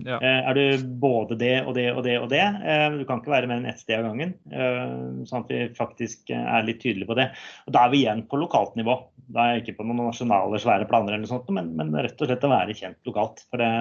Ja. 0.07 0.17
Eh, 0.21 0.49
er 0.49 0.53
du 0.53 0.83
både 0.99 1.37
det 1.39 1.53
og 1.63 1.73
det 1.77 1.87
og 1.93 2.01
det 2.05 2.17
og 2.19 2.27
det? 2.31 2.43
Eh, 2.43 2.87
du 2.99 3.03
kan 3.07 3.21
ikke 3.21 3.31
være 3.31 3.49
mer 3.49 3.61
enn 3.61 3.69
ett 3.69 3.79
sted 3.79 3.99
av 3.99 4.09
gangen. 4.09 4.33
Eh, 4.51 5.23
sånn 5.29 5.45
at 5.45 5.53
vi 5.53 5.59
faktisk 5.77 6.33
er 6.35 6.65
litt 6.67 6.81
tydelige 6.83 7.09
på 7.09 7.17
det. 7.17 7.29
Og 7.67 7.75
Da 7.75 7.85
er 7.85 7.93
vi 7.93 8.01
igjen 8.03 8.25
på 8.29 8.39
lokalt 8.41 8.75
nivå. 8.79 8.97
Da 9.27 9.43
er 9.43 9.55
jeg 9.55 9.65
ikke 9.65 9.77
på 9.79 9.87
noen 9.87 10.05
nasjonale 10.07 10.59
svære 10.63 10.87
planer, 10.89 11.15
eller 11.15 11.29
sånt, 11.29 11.49
men, 11.55 11.73
men 11.79 11.95
rett 11.95 12.19
og 12.21 12.29
slett 12.29 12.45
å 12.47 12.51
være 12.51 12.75
kjent 12.77 13.09
lokalt. 13.09 13.43
For 13.51 13.63
det, 13.63 13.71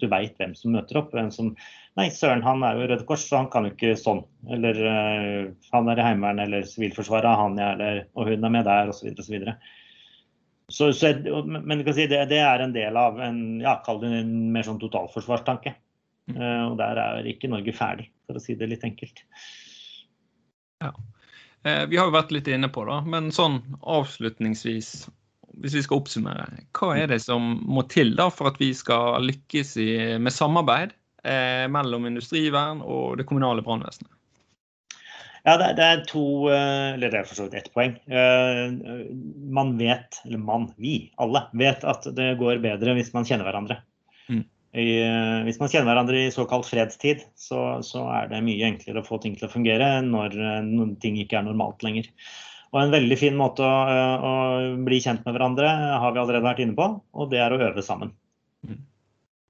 du 0.00 0.08
veit 0.12 0.40
hvem 0.40 0.56
som 0.58 0.74
møter 0.76 1.00
opp. 1.00 1.12
hvem 1.16 1.30
som, 1.34 1.54
Nei, 1.98 2.08
søren, 2.14 2.44
han 2.46 2.64
er 2.64 2.78
jo 2.78 2.88
Røde 2.88 3.06
Kors, 3.08 3.26
så 3.28 3.40
han 3.42 3.50
kan 3.52 3.66
jo 3.66 3.74
ikke 3.74 3.96
sånn. 3.98 4.22
Eller 4.52 4.80
han 5.72 5.88
er 5.90 6.00
i 6.00 6.04
Heimevernet 6.06 6.46
eller 6.46 6.68
Sivilforsvaret, 6.68 7.40
han 7.40 7.58
er 7.60 7.80
der, 7.80 8.02
og 8.14 8.30
hun 8.30 8.46
er 8.46 8.54
med 8.56 8.68
der, 8.68 8.92
osv. 8.92 9.10
osv. 9.18 9.48
Så, 10.70 10.92
så, 10.94 11.12
men 11.50 11.82
si, 11.92 12.06
det, 12.06 12.24
det, 12.30 12.38
er 12.38 12.62
en 12.62 12.74
del 12.74 12.96
av 12.96 13.18
en, 13.22 13.60
ja, 13.62 13.76
en 13.90 14.34
mer 14.54 14.66
sånn 14.66 14.80
totalforsvarstanke. 14.82 15.74
Mm. 16.30 16.36
Uh, 16.36 16.64
og 16.70 16.76
der 16.78 17.00
er 17.02 17.30
ikke 17.30 17.50
Norge 17.50 17.74
ferdig, 17.74 18.06
for 18.26 18.38
å 18.38 18.42
si 18.42 18.54
det 18.58 18.70
litt 18.70 18.86
enkelt. 18.86 19.24
Ja. 20.80 20.92
Eh, 21.62 21.86
vi 21.90 21.98
har 22.00 22.08
jo 22.08 22.14
vært 22.14 22.30
litt 22.32 22.48
inne 22.48 22.70
på 22.72 22.86
det, 22.88 23.00
men 23.12 23.28
sånn 23.34 23.58
avslutningsvis, 23.82 24.92
hvis 25.60 25.74
vi 25.76 25.82
skal 25.84 26.00
oppsummere, 26.00 26.46
hva 26.78 26.94
er 26.96 27.10
det 27.12 27.20
som 27.20 27.58
må 27.68 27.84
til 27.92 28.14
da 28.16 28.30
for 28.32 28.48
at 28.48 28.60
vi 28.62 28.70
skal 28.76 29.20
lykkes 29.26 29.74
i, 29.82 29.90
med 30.22 30.32
samarbeid 30.32 30.94
eh, 31.20 31.66
mellom 31.68 32.08
industrivern 32.08 32.80
og 32.80 33.20
det 33.20 33.28
kommunale 33.28 33.64
brannvesenet? 33.66 34.08
Ja, 35.46 35.56
det, 35.56 35.70
det, 35.78 35.86
er 35.86 36.02
to 36.08 36.24
eh, 36.52 36.94
Eller 36.96 37.12
det 37.12 37.22
er 37.22 37.28
for 37.28 37.38
så 37.38 37.46
vidt 37.46 37.56
ett 37.60 37.70
poeng. 37.74 37.94
Eh, 38.12 38.60
man 39.50 39.72
vet, 39.80 40.20
eller 40.26 40.42
man, 40.42 40.68
vi, 40.80 41.10
alle, 41.20 41.46
vet 41.56 41.86
at 41.88 42.08
det 42.16 42.34
går 42.40 42.60
bedre 42.64 42.96
hvis 42.98 43.12
man 43.16 43.28
kjenner 43.28 43.48
hverandre. 43.48 43.80
Mm. 44.28 44.44
I, 44.76 44.86
eh, 45.06 45.38
hvis 45.48 45.60
man 45.62 45.72
kjenner 45.72 45.90
hverandre 45.92 46.26
i 46.26 46.34
såkalt 46.34 46.68
fredstid, 46.68 47.24
så, 47.40 47.80
så, 47.86 48.04
er 48.20 48.30
det 48.30 48.44
mye 48.46 48.68
enklere 48.68 49.02
å 49.02 49.08
få 49.08 49.20
ting 49.22 49.38
til 49.38 49.48
å 49.48 49.52
fungere 49.52 49.96
når, 50.06 50.36
når 50.68 50.94
ting 51.02 51.16
ikke 51.22 51.40
er 51.40 51.48
normalt 51.48 51.84
lenger. 51.86 52.12
Og 52.70 52.84
En 52.84 52.92
veldig 52.92 53.16
fin 53.18 53.34
måte 53.34 53.66
å, 53.66 53.72
å, 54.22 54.34
bli 54.86 55.00
kjent 55.02 55.24
med 55.26 55.34
hverandre 55.34 55.72
har 55.72 56.12
vi 56.14 56.22
allerede 56.22 56.46
vært 56.46 56.62
inne 56.62 56.76
på, 56.78 56.92
og 57.00 57.32
det 57.32 57.40
er 57.42 57.56
å 57.56 57.58
øve 57.70 57.82
sammen. 57.82 58.12
Mm. 58.66 58.84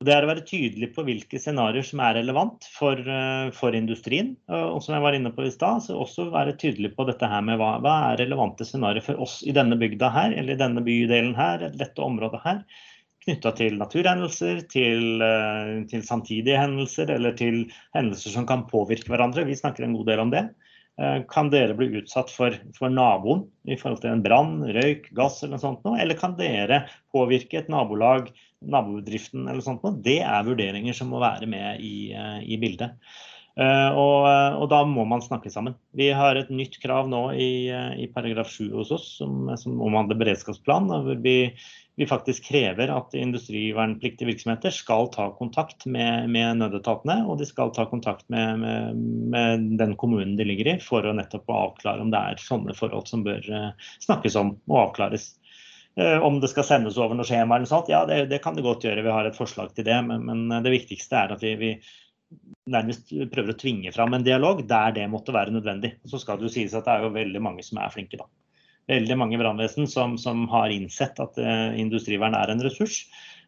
Det 0.01 0.15
er 0.15 0.25
å 0.25 0.29
være 0.31 0.47
tydelig 0.49 0.87
på 0.95 1.03
hvilke 1.05 1.37
scenarioer 1.37 1.85
som 1.85 2.01
er 2.01 2.15
relevant 2.17 2.65
for, 2.73 2.97
eh, 2.97 3.51
for, 3.53 3.75
industrien. 3.77 4.31
Og 4.49 4.79
som 4.81 4.95
jeg 4.97 5.05
var 5.05 5.17
inne 5.17 5.33
på 5.37 5.45
i 5.45 5.51
stad, 5.53 5.83
så 5.85 5.99
også 6.01 6.31
være 6.33 6.55
tydelig 6.63 6.95
på 6.97 7.05
dette 7.05 7.29
her 7.29 7.43
med 7.45 7.61
hva, 7.61 7.75
hva 7.85 7.97
er 8.07 8.23
relevante 8.23 8.65
scenarioer 8.65 9.05
for 9.05 9.21
oss 9.21 9.43
i 9.45 9.53
denne 9.53 9.77
bygda 9.77 10.09
her, 10.15 10.33
eller 10.33 10.57
i 10.57 10.63
denne 10.63 10.81
bydelen 10.87 11.35
her, 11.37 11.67
dette 11.77 12.01
området 12.01 12.41
her. 12.47 12.63
Knytta 13.27 13.53
til 13.59 13.77
naturhendelser, 13.77 14.65
til, 14.73 15.21
eh, 15.21 15.75
til, 15.93 16.07
samtidige 16.09 16.57
hendelser 16.57 17.13
eller 17.19 17.37
til 17.37 17.67
hendelser 17.93 18.33
som 18.39 18.49
kan 18.49 18.65
påvirke 18.73 19.13
hverandre. 19.13 19.45
Vi 19.45 19.61
snakker 19.61 19.85
en 19.85 19.99
god 20.01 20.09
del 20.15 20.25
om 20.25 20.33
det. 20.33 20.47
Eh, 21.01 21.23
kan 21.33 21.49
dere 21.53 21.75
bli 21.79 21.89
utsatt 22.03 22.31
for, 22.35 22.55
for 22.77 22.93
naboen 22.93 23.47
i 23.65 23.79
forhold 23.81 24.03
til 24.05 24.13
en 24.13 24.23
brann, 24.25 24.61
røyk, 24.77 25.09
gass 25.17 25.41
eller 25.41 25.57
noe 25.57 25.65
sånt? 25.65 25.91
Eller 25.97 26.19
kan 26.19 26.37
dere 26.39 26.85
påvirke 27.15 27.63
et 27.63 27.73
nabolag? 27.73 28.31
nabobedriften 28.61 29.47
eller 29.47 29.61
noe 29.61 29.65
sånt 29.65 29.85
noe, 29.87 29.97
det 30.05 30.21
er 30.21 30.47
vurderinger 30.47 30.97
som 30.97 31.11
må 31.13 31.21
være 31.23 31.49
med 31.51 31.81
i, 31.85 32.13
eh, 32.13 32.41
i 32.45 32.59
bildet. 32.61 32.97
Uh, 33.59 33.91
og, 33.99 34.25
og, 34.61 34.67
da 34.71 34.85
må 34.89 35.03
man 35.09 35.23
snakke 35.25 35.51
sammen. 35.53 35.75
Vi 35.97 36.09
har 36.15 36.39
et 36.39 36.53
nytt 36.55 36.79
krav 36.83 37.11
nå 37.11 37.25
i, 37.35 37.69
i 37.71 38.07
paragraf 38.15 38.53
7 38.55 38.71
hos 38.79 38.93
oss 38.95 39.07
som, 39.19 39.51
som 39.59 39.81
omhandler 39.83 40.19
beredskapsplan. 40.21 40.87
hvor 41.07 41.19
vi, 41.25 41.35
vi, 41.99 42.09
faktisk 42.09 42.47
krever 42.47 42.93
at 42.95 43.17
industrivernpliktige 43.19 44.31
virksomheter 44.31 44.73
skal 44.75 45.11
ta 45.13 45.29
kontakt 45.37 45.85
med, 45.87 46.31
med 46.31 46.63
nødetatene. 46.63 47.25
Og 47.27 47.43
de 47.43 47.49
skal 47.49 47.75
ta 47.77 47.89
kontakt 47.91 48.29
med, 48.33 48.63
med, 48.63 49.03
med, 49.35 49.67
den 49.83 49.97
kommunen 50.01 50.39
de 50.39 50.47
ligger 50.47 50.77
i, 50.77 50.79
for 50.85 51.05
å 51.05 51.17
nettopp 51.19 51.51
avklare 51.51 52.07
om 52.07 52.15
det 52.15 52.23
er 52.23 52.47
sånne 52.47 52.79
forhold 52.79 53.11
som 53.11 53.27
bør 53.27 53.45
snakkes 54.07 54.39
om 54.41 54.55
og 54.71 54.83
avklares. 54.87 55.33
Eh, 55.97 56.19
om 56.19 56.41
det 56.41 56.49
skal 56.49 56.65
sendes 56.65 56.99
over 57.01 57.19
noe 57.19 57.27
skjema 57.27 57.57
eller 57.57 57.67
noe 57.67 57.71
sånt, 57.71 57.91
ja 57.91 58.05
det, 58.07 58.23
det, 58.31 58.39
kan 58.45 58.55
det 58.57 58.65
godt 58.65 58.87
gjøre. 58.87 59.03
Vi 59.05 59.15
har 59.15 59.27
et 59.27 59.39
forslag 59.39 59.75
til 59.75 59.87
det. 59.89 59.99
Men, 60.07 60.25
men 60.29 60.63
det 60.65 60.73
viktigste 60.73 61.19
er 61.19 61.35
at 61.35 61.43
vi, 61.45 61.57
vi, 61.61 61.73
nærmest 62.71 63.11
prøver 63.33 63.55
å 63.55 63.59
tvinge 63.59 63.93
fram 63.95 64.15
en 64.15 64.27
dialog 64.27 64.63
der 64.69 64.95
det 64.97 65.09
måtte 65.11 65.35
være 65.35 65.55
nødvendig. 65.55 65.97
Så 66.09 66.21
skal 66.23 66.39
det 66.39 66.49
jo 66.49 66.55
sies 66.55 66.77
at 66.77 66.87
det 66.87 66.95
er 66.95 67.07
jo 67.07 67.15
veldig 67.17 67.43
mange 67.43 67.65
som 67.67 67.81
er 67.83 67.93
flinke, 67.93 68.21
da. 68.21 68.29
Veldig 68.91 69.17
mange 69.21 69.39
brannvesen 69.39 69.87
som, 69.91 70.17
som, 70.19 70.47
har 70.51 70.73
innsett 70.75 71.21
at 71.23 71.37
uh, 71.39 71.71
industrivern 71.79 72.35
er 72.35 72.51
en 72.51 72.63
ressurs. 72.65 73.05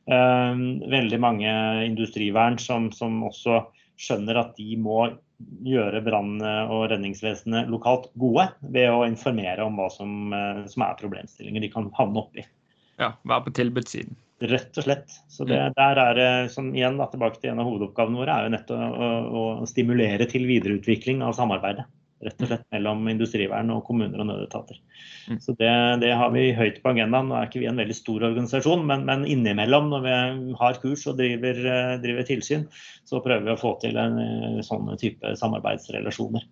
Uh, 0.07 0.55
veldig 0.91 1.19
mange 1.23 1.53
industrivern 1.87 2.59
som, 2.63 2.91
som 2.95 3.23
også 3.27 3.65
skjønner 4.03 4.39
at 4.39 4.57
de 4.59 4.77
må 4.79 5.05
gjøre 5.67 6.03
brann- 6.07 6.43
og 6.43 6.85
redningsvesenet 6.93 7.71
lokalt 7.71 8.07
gode 8.19 8.47
ved 8.63 8.91
å 8.93 9.03
informere 9.09 9.67
om 9.67 9.79
hva 9.79 9.89
som, 9.91 10.35
uh, 10.35 10.63
som 10.71 10.87
er 10.87 10.99
problemstillinger 11.01 11.65
de 11.65 11.73
kan 11.73 11.91
havne 11.99 12.23
oppi. 12.23 12.47
Ja, 13.01 13.15
være 13.27 13.49
på 13.49 13.57
tilbudssiden. 13.59 14.15
Rett 14.43 14.79
og 14.81 14.87
slett. 14.87 15.17
Så 15.31 15.47
det, 15.47 15.59
mm. 15.59 15.75
der 15.77 15.99
er 16.03 16.19
det, 16.19 16.31
som 16.55 16.73
igjen 16.75 16.97
da, 16.99 17.07
tilbake 17.13 17.39
til 17.39 17.53
en 17.53 17.63
av 17.63 17.69
hovedoppgavene 17.69 18.19
våre, 18.19 18.37
er 18.37 18.49
jo 18.49 18.55
nettopp 18.57 18.81
å, 18.83 19.11
å, 19.23 19.43
å 19.63 19.69
stimulere 19.71 20.27
til 20.31 20.49
videreutvikling 20.49 21.23
av 21.23 21.37
samarbeidet 21.39 21.87
rett 22.23 22.43
og 22.43 22.49
slett 22.49 22.65
mellom 22.75 23.07
industrivern 23.11 23.71
og 23.75 23.83
kommuner 23.87 24.23
og 24.23 24.29
nødetater. 24.29 24.79
Mm. 25.31 25.39
Så 25.43 25.55
det, 25.59 25.71
det, 26.03 26.13
har 26.19 26.31
vi 26.35 26.45
høyt 26.57 26.81
på 26.83 26.93
agendaen. 26.93 27.29
Nå 27.31 27.39
er 27.39 27.49
ikke 27.49 27.63
vi 27.63 27.69
en 27.71 27.81
veldig 27.83 27.97
stor 27.99 28.27
organisasjon, 28.31 28.85
men, 28.89 29.05
men 29.09 29.27
innimellom 29.29 29.91
når 29.91 30.07
vi 30.07 30.15
har 30.61 30.81
kurs 30.83 31.05
og 31.11 31.19
driver, 31.21 31.59
driver, 32.03 32.27
tilsyn, 32.29 32.69
så 33.09 33.23
prøver 33.25 33.49
vi 33.49 33.55
å 33.57 33.61
få 33.61 33.75
til 33.83 33.99
en 34.01 34.21
eh, 34.23 34.61
sånn 34.67 34.91
type 35.01 35.35
samarbeidsrelasjoner. 35.41 36.47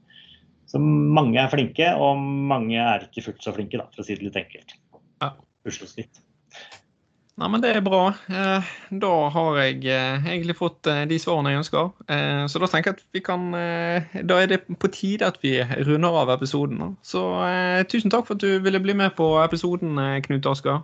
Så 0.71 0.79
mange 0.83 1.41
er 1.43 1.51
flinke, 1.51 1.95
og 1.99 2.19
mange 2.21 2.79
er 2.79 3.07
ikke 3.09 3.25
fullt 3.31 3.47
så 3.47 3.55
flinke, 3.55 3.79
da, 3.81 3.89
for 3.91 4.03
å 4.03 4.07
si 4.07 4.19
det 4.19 4.29
litt 4.29 4.39
enkelt. 4.39 4.77
Ja. 5.23 5.35
Nei, 7.41 7.49
men 7.49 7.63
Det 7.65 7.71
er 7.73 7.81
bra. 7.81 8.03
Eh, 8.29 8.71
da 9.01 9.11
har 9.33 9.59
jeg 9.63 9.87
eh, 9.89 10.27
egentlig 10.29 10.59
fått 10.59 10.85
eh, 10.91 11.07
de 11.09 11.17
svarene 11.17 11.55
jeg 11.55 11.63
ønsker. 11.63 11.89
Så 12.53 12.61
da 12.61 12.69
tenker 12.69 12.93
jeg 12.93 12.99
at 12.99 13.17
vi 13.17 13.23
kan 13.25 13.47
Da 14.29 14.37
er 14.37 14.51
det 14.51 14.59
på 14.69 14.91
tide 14.93 15.29
at 15.31 15.39
vi 15.41 15.55
runder 15.89 16.19
av 16.21 16.35
episoden. 16.37 16.99
Så 17.01 17.23
tusen 17.89 18.13
takk 18.13 18.29
for 18.29 18.37
at 18.37 18.45
du 18.45 18.61
ville 18.61 18.83
bli 18.83 18.97
med 18.99 19.15
på 19.17 19.33
episoden, 19.41 19.97
Knut 20.27 20.51
Asker. 20.53 20.83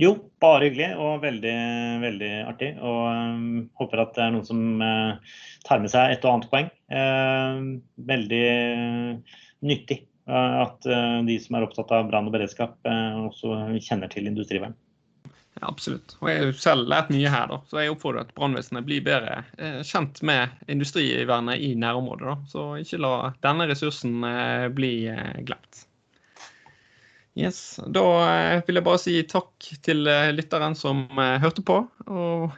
Jo, 0.00 0.14
bare 0.40 0.66
hyggelig 0.66 0.94
og 0.96 1.22
veldig, 1.22 1.56
veldig 2.02 2.32
artig. 2.48 2.72
Og 2.80 3.00
um, 3.12 3.64
håper 3.78 4.00
at 4.00 4.14
det 4.16 4.22
er 4.24 4.30
noen 4.32 4.46
som 4.48 4.80
uh, 4.80 5.34
tar 5.68 5.82
med 5.82 5.92
seg 5.92 6.14
et 6.14 6.24
og 6.24 6.38
annet 6.38 6.50
poeng. 6.50 6.70
Uh, 6.88 7.76
veldig 8.08 8.46
nyttig 9.68 10.02
uh, 10.24 10.64
at 10.64 10.88
de 11.28 11.36
som 11.44 11.58
er 11.58 11.68
opptatt 11.68 11.92
av 11.92 12.08
brann 12.08 12.32
og 12.32 12.34
beredskap, 12.34 12.80
også 13.28 13.76
kjenner 13.76 14.08
til 14.10 14.30
industrivern. 14.30 14.74
Ja, 15.60 15.68
absolutt. 15.68 16.14
Og 16.22 16.30
jeg 16.30 16.40
har 16.40 16.54
selv 16.56 16.88
lært 16.88 17.10
mye 17.12 17.28
her, 17.28 17.50
da. 17.50 17.58
Så 17.68 17.82
jeg 17.82 17.92
oppfordrer 17.92 18.24
at 18.24 18.32
brannvesenet 18.36 18.86
blir 18.86 19.02
bedre 19.04 19.42
eh, 19.60 19.82
kjent 19.84 20.22
med 20.24 20.54
industrivernet 20.72 21.60
i 21.60 21.74
nærområdet. 21.76 22.30
da. 22.30 22.36
Så 22.48 22.64
ikke 22.80 23.00
la 23.04 23.12
denne 23.44 23.68
ressursen 23.68 24.24
eh, 24.24 24.66
bli 24.72 24.94
eh, 25.12 25.36
glemt. 25.44 25.84
Yes, 27.38 27.78
Da 27.86 28.02
vil 28.66 28.80
jeg 28.80 28.84
bare 28.84 29.00
si 29.00 29.12
takk 29.28 29.68
til 29.86 30.02
lytteren 30.34 30.74
som 30.76 31.04
hørte 31.14 31.62
på, 31.64 31.76
og 32.10 32.50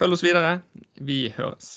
følg 0.00 0.16
oss 0.16 0.24
videre. 0.26 0.56
Vi 0.98 1.28
høres. 1.36 1.76